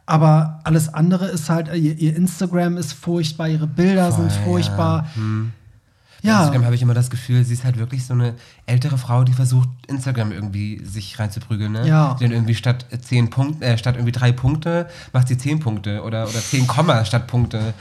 [0.06, 5.06] Aber alles andere ist halt, ihr, ihr Instagram ist furchtbar, ihre Bilder Voll, sind furchtbar.
[5.08, 5.14] Ja.
[5.16, 5.52] Hm.
[6.22, 6.38] Bei Ja.
[6.38, 8.34] Instagram habe ich immer das Gefühl, sie ist halt wirklich so eine
[8.68, 11.70] ältere Frau, die versucht, Instagram irgendwie sich reinzuprügeln.
[11.70, 11.86] Ne?
[11.86, 12.14] Ja.
[12.18, 16.02] Die dann irgendwie statt zehn Punkte, äh, statt irgendwie drei Punkte, macht sie zehn Punkte
[16.02, 17.74] oder, oder zehn Komma statt Punkte.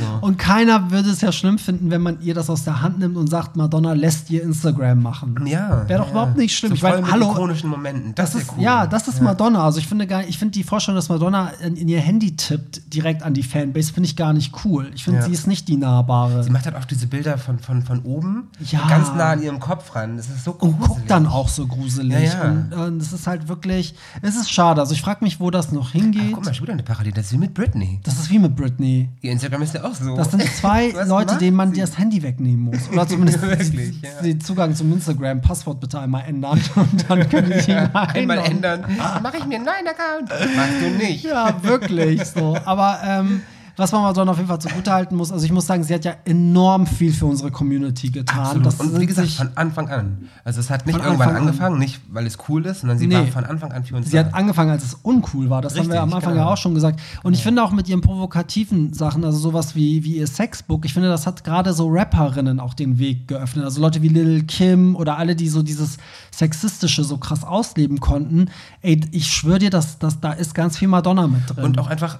[0.00, 0.26] So.
[0.26, 3.16] Und keiner würde es ja schlimm finden, wenn man ihr das aus der Hand nimmt
[3.16, 5.46] und sagt, Madonna lässt ihr Instagram machen.
[5.46, 5.88] Ja.
[5.88, 6.10] Wäre doch ja.
[6.12, 6.70] überhaupt nicht schlimm.
[6.70, 8.12] So Ich meine, hallo, ikonischen Momenten.
[8.16, 8.64] Das, Das ist ist, cool.
[8.64, 9.62] ja, das ist Madonna.
[9.64, 12.92] Also ich finde gar, ich finde die Vorstellung, dass Madonna in, in ihr Handy tippt,
[12.92, 14.90] direkt an die Fanbase, finde ich gar nicht cool.
[14.96, 15.26] Ich finde, Ja.
[15.26, 16.42] sie ist nicht die nahbare.
[16.42, 18.80] Sie macht halt auch diese Bilder von, von, von oben Ja.
[18.88, 20.16] ganz nah an ihrem Kopf ran.
[20.16, 20.88] Das ist so und gruselig.
[20.88, 22.12] guckt dann auch so gruselig.
[22.32, 22.50] Ja, ja.
[22.50, 24.80] Und äh, das ist halt wirklich, es ist schade.
[24.80, 26.32] Also ich frage mich, wo das noch Ach, hingeht.
[26.32, 27.14] guck mal, schon wieder eine Parallele.
[27.14, 28.00] Das ist wie mit Britney.
[28.04, 29.08] Das ist wie mit Britney.
[29.20, 30.16] Ihr Instagram ist ja auch so.
[30.16, 31.80] Das sind zwei Leute, denen man sie?
[31.80, 32.88] das Handy wegnehmen muss.
[32.92, 34.22] Oder zumindest Wirklich, die- ja.
[34.22, 36.60] den Zugang zum Instagram-Passwort bitte einmal ändern.
[36.74, 38.84] Und dann können die sich Einmal ändern.
[39.22, 40.28] Mache ich mir einen neuen Account.
[40.56, 41.24] Machst du nicht.
[41.24, 42.56] Ja, wirklich so.
[42.64, 43.42] Aber ähm,
[43.76, 46.14] was man Madonna auf jeden Fall zugutehalten muss, also ich muss sagen, sie hat ja
[46.24, 48.64] enorm viel für unsere Community getan.
[48.64, 50.28] Und wie gesagt, von Anfang an.
[50.44, 51.42] Also es hat nicht irgendwann Anfang an.
[51.48, 53.16] angefangen, nicht weil es cool ist, sondern sie Nee.
[53.16, 54.24] war von Anfang an für uns Sie da.
[54.24, 55.62] hat angefangen, als es uncool war.
[55.62, 56.46] Das haben wir Richtig, am Anfang genau.
[56.46, 57.00] ja auch schon gesagt.
[57.22, 60.92] Und ich finde auch mit ihren provokativen Sachen, also sowas wie, wie ihr Sexbook, ich
[60.92, 63.64] finde, das hat gerade so Rapperinnen auch den Weg geöffnet.
[63.64, 65.96] Also Leute wie Lil Kim oder alle, die so dieses
[66.30, 68.46] Sexistische so krass ausleben konnten.
[68.80, 71.64] Ey, ich schwöre dir, dass, dass da ist ganz viel Madonna mit drin.
[71.64, 72.18] Und auch einfach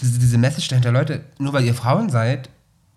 [0.00, 2.48] diese, diese Message dahinter, Leute, nur weil ihr Frauen seid,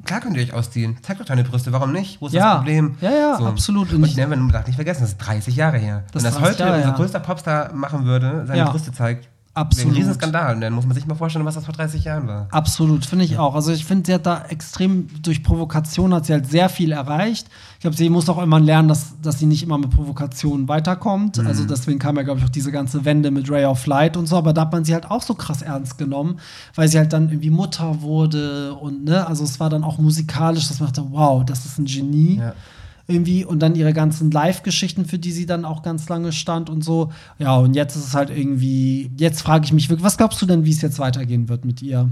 [0.03, 0.97] klar könnt ihr euch ausziehen.
[1.01, 2.21] Zeigt doch deine Brüste, warum nicht?
[2.21, 2.45] Wo ist Ja.
[2.49, 2.95] das Problem?
[3.01, 3.91] Ja, ja, absolut.
[3.91, 6.03] Und Und ich- man darf nicht vergessen, das ist 30 Jahre her.
[6.11, 6.95] Das Wenn das 30 heute Jahre unser her.
[6.95, 8.69] größter Popstar machen würde, seine Ja.
[8.69, 9.93] Brüste zeigt, Absolut.
[9.93, 10.53] ein Riesenskandal.
[10.55, 12.47] Und dann muss man sich mal vorstellen, was das vor 30 Jahren war.
[12.51, 13.55] Absolut, finde ich auch.
[13.55, 17.47] Also ich finde, sie hat da extrem, durch Provokation hat sie halt sehr viel erreicht.
[17.85, 21.37] Ich glaube, sie muss auch immer lernen, dass, dass sie nicht immer mit Provokationen weiterkommt.
[21.37, 21.45] Mhm.
[21.45, 24.25] Also deswegen kam ja, glaube ich, auch diese ganze Wende mit Ray of Light und
[24.25, 24.37] so.
[24.37, 26.39] Aber da hat man sie halt auch so krass ernst genommen,
[26.73, 30.67] weil sie halt dann irgendwie Mutter wurde und ne, also es war dann auch musikalisch,
[30.67, 32.37] dass man dachte, wow, das ist ein Genie.
[32.39, 32.55] Ja.
[33.05, 36.83] Irgendwie und dann ihre ganzen Live-Geschichten, für die sie dann auch ganz lange stand und
[36.83, 37.11] so.
[37.37, 40.47] Ja, und jetzt ist es halt irgendwie, jetzt frage ich mich wirklich, was glaubst du
[40.47, 42.09] denn, wie es jetzt weitergehen wird mit ihr?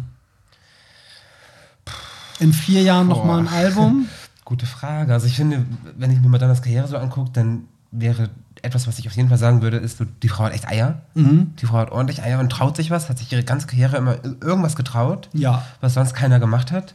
[2.39, 3.25] In vier Jahren noch Boah.
[3.25, 4.07] mal ein Album?
[4.45, 5.13] Gute Frage.
[5.13, 5.65] Also ich finde,
[5.97, 8.29] wenn ich mir Madonnas Karriere so angucke, dann wäre
[8.61, 11.01] etwas, was ich auf jeden Fall sagen würde, ist, so, die Frau hat echt Eier.
[11.15, 11.53] Mhm.
[11.59, 14.17] Die Frau hat ordentlich Eier und traut sich was, hat sich ihre ganze Karriere immer
[14.41, 15.63] irgendwas getraut, Ja.
[15.81, 16.93] was sonst keiner gemacht hat.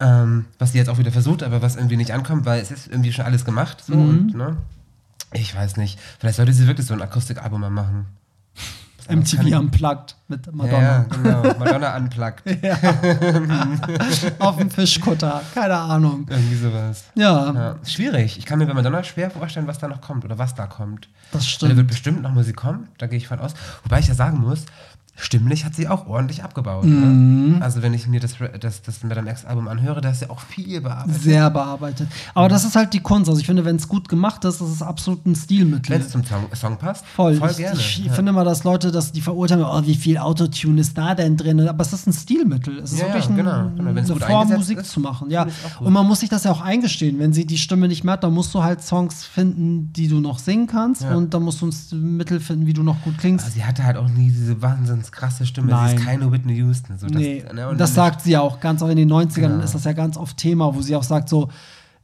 [0.00, 2.88] Ähm, was sie jetzt auch wieder versucht, aber was irgendwie nicht ankommt, weil es ist
[2.88, 3.84] irgendwie schon alles gemacht.
[3.86, 4.08] So, Mhm.
[4.08, 4.56] und, ne?
[5.32, 5.98] Ich weiß nicht.
[6.18, 8.06] Vielleicht sollte sie wirklich so ein Akustikalbum mal machen.
[9.08, 10.80] MTV unplugged mit Ja, Madonna.
[10.82, 11.42] ja, genau.
[11.58, 12.42] Madonna unplugged.
[14.38, 15.42] Auf dem Fischkutter.
[15.54, 16.26] Keine Ahnung.
[16.28, 17.04] Irgendwie sowas.
[17.14, 18.38] Ja, Ja, schwierig.
[18.38, 21.08] Ich kann mir bei Madonna schwer vorstellen, was da noch kommt oder was da kommt.
[21.32, 21.76] das Da stimmt.
[21.76, 23.54] wird bestimmt noch Musik kommen, da gehe ich von aus.
[23.82, 24.64] Wobei ich ja sagen muss,
[25.16, 26.84] stimmlich hat sie auch ordentlich abgebaut.
[26.84, 27.58] Mhm.
[27.58, 27.62] Ne?
[27.62, 30.80] Also wenn ich mir das, das, das Madame X-Album anhöre, da ist ja auch viel
[30.80, 31.22] bearbeitet.
[31.22, 32.08] Sehr bearbeitet.
[32.34, 33.28] Aber das ist halt die Kunst.
[33.28, 35.94] Also ich finde, wenn es gut gemacht ist, ist es absolut ein Stilmittel.
[35.94, 37.36] Wenn es zum Song, Song passt, Voll.
[37.36, 37.78] voll ich gerne.
[37.78, 38.12] ich ja.
[38.12, 41.66] finde mal, dass Leute, dass die verurteilen, oh, wie viel Autotune ist da denn drin?
[41.68, 42.78] Aber es ist ein Stilmittel.
[42.78, 43.90] Es ist Ja, ja, wirklich ein, genau, genau.
[43.90, 45.30] Eine Form, Musik ist, zu machen.
[45.30, 45.46] Ja.
[45.80, 47.18] Und man muss sich das ja auch eingestehen.
[47.18, 50.20] Wenn sie die Stimme nicht mehr hat, dann musst du halt Songs finden, die du
[50.20, 51.04] noch singen kannst.
[51.04, 53.44] Und dann musst du ein Mittel finden, wie du noch gut klingst.
[53.44, 54.60] Also sie hatte halt auch nie diese
[55.04, 55.68] wahnsinns krasse Stimme.
[55.68, 55.96] Sie Nein.
[55.96, 56.98] ist keine Whitney Houston.
[56.98, 59.64] So, das, nee, ne, das sagt sie ja auch ganz, auch in den 90ern Genau.
[59.64, 61.48] ist das ja ganz oft Thema, wo sie auch sagt, so,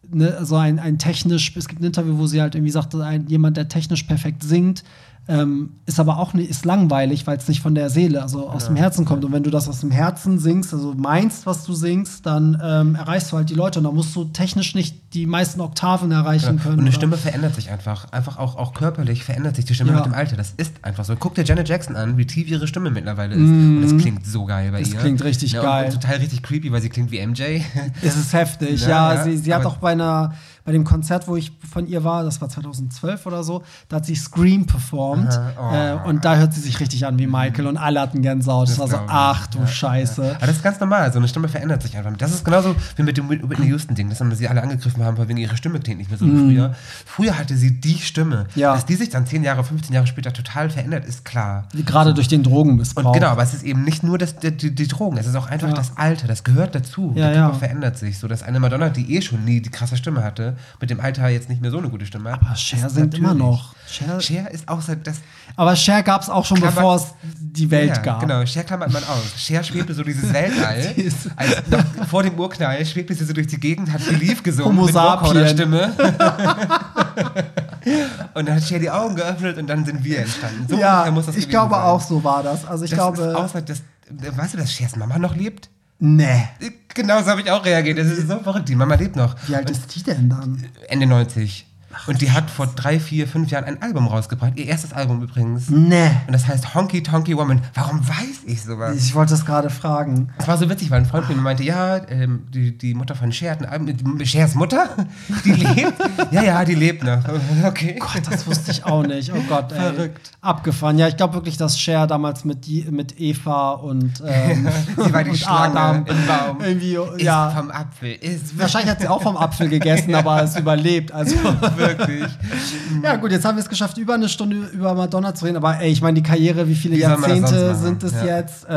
[0.09, 3.27] ne, so ein, ein technisch, es gibt ein Interview, wo sie halt irgendwie sagt, ein,
[3.29, 4.85] jemand, der technisch perfekt singt,
[5.29, 8.67] ähm, ist aber auch nicht, ist langweilig, weil es nicht von der Seele, also aus
[8.67, 9.25] dem Herzen kommt.
[9.25, 12.97] Und wenn du das aus dem Herzen singst, also meinst, was du singst, dann ähm,
[12.97, 13.79] erreichst du halt die Leute.
[13.79, 16.75] Und da musst du technisch nicht die meisten Oktaven erreichen können.
[16.75, 16.93] Und eine?
[16.93, 18.11] Stimme verändert sich einfach.
[18.13, 19.97] Einfach auch, auch körperlich verändert sich die Stimme Ja.
[19.99, 20.37] mit dem Alter.
[20.37, 21.15] Das ist einfach so.
[21.15, 23.41] Guck dir Janet Jackson an, wie tief ihre Stimme mittlerweile ist.
[23.41, 24.99] Und es klingt so geil bei Es ihr.
[24.99, 25.87] klingt richtig ja, geil.
[25.93, 27.61] Und, total richtig creepy, weil sie klingt wie MJ.
[28.03, 29.15] Es ist heftig, Ja, ja.
[29.15, 30.35] ja, sie sie hat auch bei einer,
[30.71, 34.07] bei dem Konzert, wo ich von ihr war, das war 2012 oder so, da hat
[34.07, 35.41] sie Scream performt.
[35.61, 35.75] Oh.
[35.75, 38.69] äh, und da hört sie sich richtig an wie Michael und alle hatten Gänsehaut.
[38.69, 40.23] Das, Das war so, ach du Ja, Scheiße.
[40.23, 40.37] Ja.
[40.37, 41.13] Aber das ist ganz normal.
[41.13, 42.17] So eine Stimme verändert sich einfach.
[42.17, 45.39] Das ist genauso wie mit dem Whitney Houston-Ding, dass sie alle angegriffen haben, weil wegen
[45.39, 46.75] ihrer Stimme klingt nicht mehr so wie früher.
[47.05, 48.47] Früher hatte sie die Stimme.
[48.55, 48.61] Mhm.
[48.61, 48.75] Ja.
[48.75, 51.67] Dass die sich dann 10 Jahre, 15 Jahre später total verändert, ist klar.
[51.85, 53.07] Gerade durch den Drogenmissbrauch.
[53.07, 55.35] Und genau, aber es ist eben nicht nur das, die, die, die Drogen, es ist
[55.35, 57.13] auch einfach das Alter, das gehört dazu.
[57.17, 58.19] Der Körper verändert sich.
[58.21, 61.29] So dass eine Madonna, die eh schon nie die krasse Stimme hatte, mit dem Alter
[61.29, 62.41] jetzt nicht mehr so eine gute Stimme hat.
[62.43, 63.75] aber Cher singt immer noch.
[63.89, 65.17] Cher, Cher ist auch seit das.
[65.57, 68.21] aber Cher gab es auch schon, Klammer- bevor es die Welt ja, gab.
[68.21, 69.33] Genau, Cher klammert man aus.
[69.37, 70.95] Cher schwebte so dieses Weltall.
[71.37, 74.85] Als noch vor dem Urknall schwebte sie so durch die Gegend, hat Belief gesungen Homo
[74.87, 75.49] mit sapien.
[75.49, 75.93] Stimme.
[78.35, 80.67] und dann hat Cher die Augen geöffnet und dann sind wir entstanden.
[80.69, 81.85] So ja, ungefähr muss das ich glaube sein.
[81.85, 82.65] auch, so war das.
[82.65, 85.71] Also ich das glaube, ist außer, dass, weißt du, dass Chers Mama noch lebt?
[86.01, 86.49] Nee.
[86.93, 87.99] Genau so habe ich auch reagiert.
[87.99, 88.69] Das ist so verrückt.
[88.69, 89.37] Die Mama lebt noch.
[89.47, 90.67] Wie alt ist die denn dann?
[90.89, 91.67] Ende 90.
[92.07, 94.53] Und die hat vor drei, vier, fünf Jahren ein Album rausgebracht.
[94.57, 95.69] Ihr erstes Album übrigens.
[95.71, 96.11] Nee.
[96.27, 97.61] Und das heißt Honky Tonky Woman.
[97.75, 98.97] Warum weiß ich sowas?
[98.97, 100.33] Ich wollte das gerade fragen.
[100.39, 103.15] Es war so witzig, weil ein Freund von mir meinte, ja, ähm, die, die Mutter
[103.17, 104.19] von Cher hat ein Album.
[104.23, 104.89] Chers Mutter?
[105.45, 105.95] Die lebt?
[106.31, 107.21] ja, ja, die lebt noch.
[107.65, 107.97] Okay.
[107.99, 109.33] Gott, das wusste ich auch nicht.
[109.33, 109.79] Oh Gott, ey.
[109.79, 110.31] Verrückt.
[110.41, 110.99] Abgefahren.
[110.99, 115.25] Ja, ich glaube wirklich, dass Cher damals mit, die, mit Eva und, ähm, Sie war
[115.25, 116.61] die und Adam im Baum.
[116.61, 117.51] irgendwie, Ist ja.
[117.51, 118.13] vom Apfel.
[118.15, 121.13] Ist Wahrscheinlich hat sie auch vom Apfel gegessen, aber es überlebt.
[121.13, 121.37] Also
[121.81, 122.25] wirklich.
[123.03, 125.57] ja gut, jetzt haben wir es geschafft, über eine Stunde über Madonna zu reden.
[125.57, 128.25] Aber ey, ich meine, die Karriere, wie viele Wie Jahrzehnte sind es Ja.
[128.25, 128.65] jetzt?
[128.69, 128.73] Äh,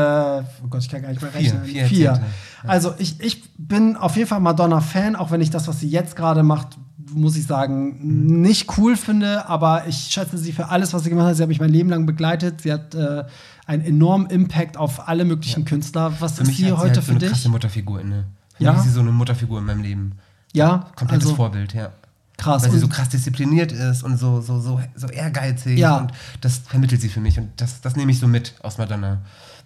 [0.64, 1.66] oh Gott, ich kann gar nicht mehr Vier, rechnen.
[1.66, 2.30] vier Jahrzehnte.
[2.66, 6.16] Also ich, ich bin auf jeden Fall Madonna-Fan, auch wenn ich das, was sie jetzt
[6.16, 6.78] gerade macht,
[7.12, 11.28] muss ich sagen, nicht cool finde, aber ich schätze sie für alles, was sie gemacht
[11.28, 11.36] hat.
[11.36, 12.62] Sie hat mich mein Leben lang begleitet.
[12.62, 13.26] Sie hat äh,
[13.68, 16.14] einen enormen Impact auf alle möglichen Künstler.
[16.20, 17.30] Was Für ist sie hat sie heute halt so für eine dich?
[17.30, 18.26] krasse Mutterfigur inne.
[18.56, 18.72] Für Ja?
[18.72, 20.14] mich ist sie so eine Mutterfigur in meinem Leben.
[20.54, 21.89] Ja, Komplettes also Vorbild, ja.
[22.38, 22.64] Krass.
[22.64, 25.78] Weil sie so krass diszipliniert ist und so, so, so, so ehrgeizig.
[25.78, 25.98] Ja.
[25.98, 26.12] Und
[26.42, 27.38] das vermittelt sie für mich.
[27.40, 29.22] Und das, das nehme ich so mit aus Madonna.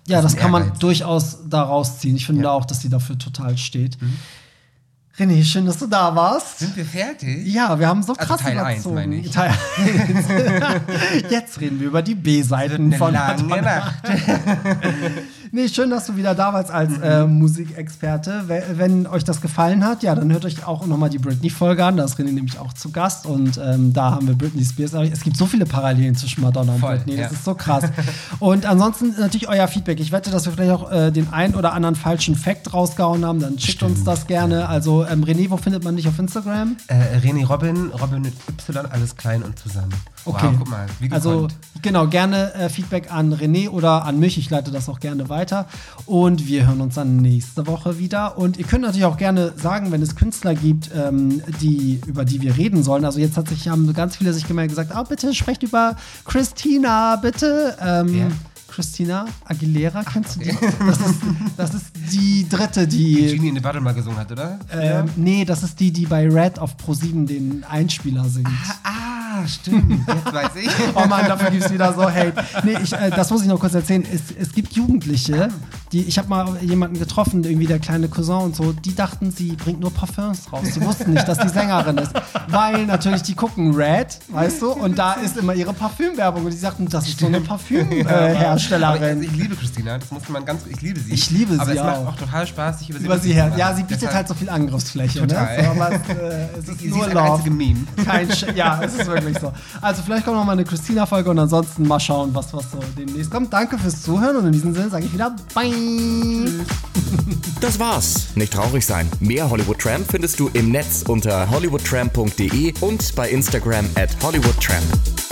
[0.08, 0.80] Ja, das kann man Ehrgeiz.
[0.80, 2.16] durchaus daraus ziehen.
[2.16, 2.50] Ich finde Ja.
[2.52, 2.56] Mhm.
[2.56, 3.98] auch, dass sie dafür total steht.
[5.20, 6.60] René, schön, dass du da warst.
[6.60, 7.48] Sind wir fertig?
[7.48, 8.96] Ja, wir haben so Also krass Teil eins, überzogen.
[8.96, 9.32] meine ich.
[9.32, 10.26] Teil 1.
[11.32, 13.76] Jetzt reden wir über die B-Seiten von lange Madonna.
[13.80, 14.04] Nacht.
[15.58, 17.02] Nee, schön, dass du wieder da warst als Mhm.
[17.04, 18.44] äh, Musikexperte.
[18.48, 21.98] We- Wenn euch das gefallen hat, ja, dann hört euch auch nochmal die Britney-Folge an.
[21.98, 24.94] Da ist René nämlich auch zu Gast und ähm, da haben wir Britney Spears.
[24.94, 27.18] Es gibt so viele Parallelen zwischen Madonna und Voll, Britney.
[27.18, 27.38] Das ja.
[27.38, 27.86] ist so krass.
[28.40, 30.00] und ansonsten natürlich euer Feedback.
[30.00, 33.40] Ich wette, dass wir vielleicht auch äh, den einen oder anderen falschen Fact rausgehauen haben.
[33.40, 34.70] Dann schickt uns das gerne.
[34.70, 36.78] Also, ähm, René, wo findet man dich auf Instagram?
[36.86, 39.94] Äh, René Robin, Robin mit Y, alles klein und zusammen.
[40.28, 40.48] Okay.
[40.48, 41.56] Wow, guck mal, wie Also gekonnt.
[41.82, 44.38] genau, gerne äh, Feedback an René oder an mich.
[44.38, 45.68] Ich leite das auch gerne weiter.
[46.06, 48.38] Und wir hören uns dann nächste Woche wieder.
[48.38, 52.42] Und ihr könnt natürlich auch gerne sagen, wenn es Künstler gibt, ähm, die, über die
[52.42, 53.06] wir reden sollen.
[53.06, 57.16] Also jetzt hat sich, haben ganz viele sich gemeldet gesagt, ah, bitte sprecht über Christina,
[57.16, 57.76] bitte.
[57.82, 58.28] Ähm, Wer?
[58.70, 60.52] Christina Aguilera, kennst du die?
[60.88, 61.20] Das ist,
[61.58, 63.36] das ist die dritte, die die.
[63.36, 64.60] Genie in the Battle mal gesungen hat, oder?
[64.72, 68.48] Ähm, nee, das ist die, die bei Red auf Pro7 den Einspieler singt.
[68.84, 70.08] Ah, stimmt.
[70.08, 70.70] Jetzt weiß ich.
[70.96, 72.34] Oh Mann, dafür gibt es wieder so Hate.
[72.64, 74.06] Nee, ich, äh, das muss ich noch kurz erzählen.
[74.12, 75.50] Es, es gibt Jugendliche,
[75.92, 79.52] die, ich habe mal jemanden getroffen, irgendwie der kleine Cousin und so, die dachten, sie
[79.54, 80.68] bringt nur Parfums raus.
[80.76, 82.12] Die wussten nicht, dass die Sängerin ist.
[82.50, 86.58] Weil natürlich die gucken Red, weißt du, und da ist immer ihre Parfümwerbung und die
[86.58, 89.24] sagten, das ist so eine Aber Parfümherstellerin.
[89.24, 91.12] ich, ich liebe Christina, das muss man ganz, ich liebe sie.
[91.14, 92.16] Ich liebe aber sie es macht auch.
[92.16, 93.52] total Spaß, sich über sie über sie her.
[93.58, 95.20] Ja, sie bietet Deshalb- halt so viel Angriffsfläche.
[95.20, 95.58] Total.
[95.58, 95.64] Ne?
[95.64, 97.50] So, aber äh, es ist Sie nur ist ein Love.
[97.50, 97.80] Meme.
[98.06, 99.52] Kein Sch ja, es ist wirklich so.
[99.82, 103.32] Also vielleicht kommt noch mal eine Christina-Folge und ansonsten mal schauen, was, was so demnächst
[103.32, 103.52] kommt.
[103.52, 106.66] Danke fürs Zuhören und in diesem Sinne sage ich wieder Bye.
[107.62, 108.28] Das war's.
[108.36, 109.10] Nicht traurig sein.
[109.20, 115.27] Mehr Hollywood Tramp findest du im Netz unter hollywoodtramp.de und bei Instagram at hollywoodtramp.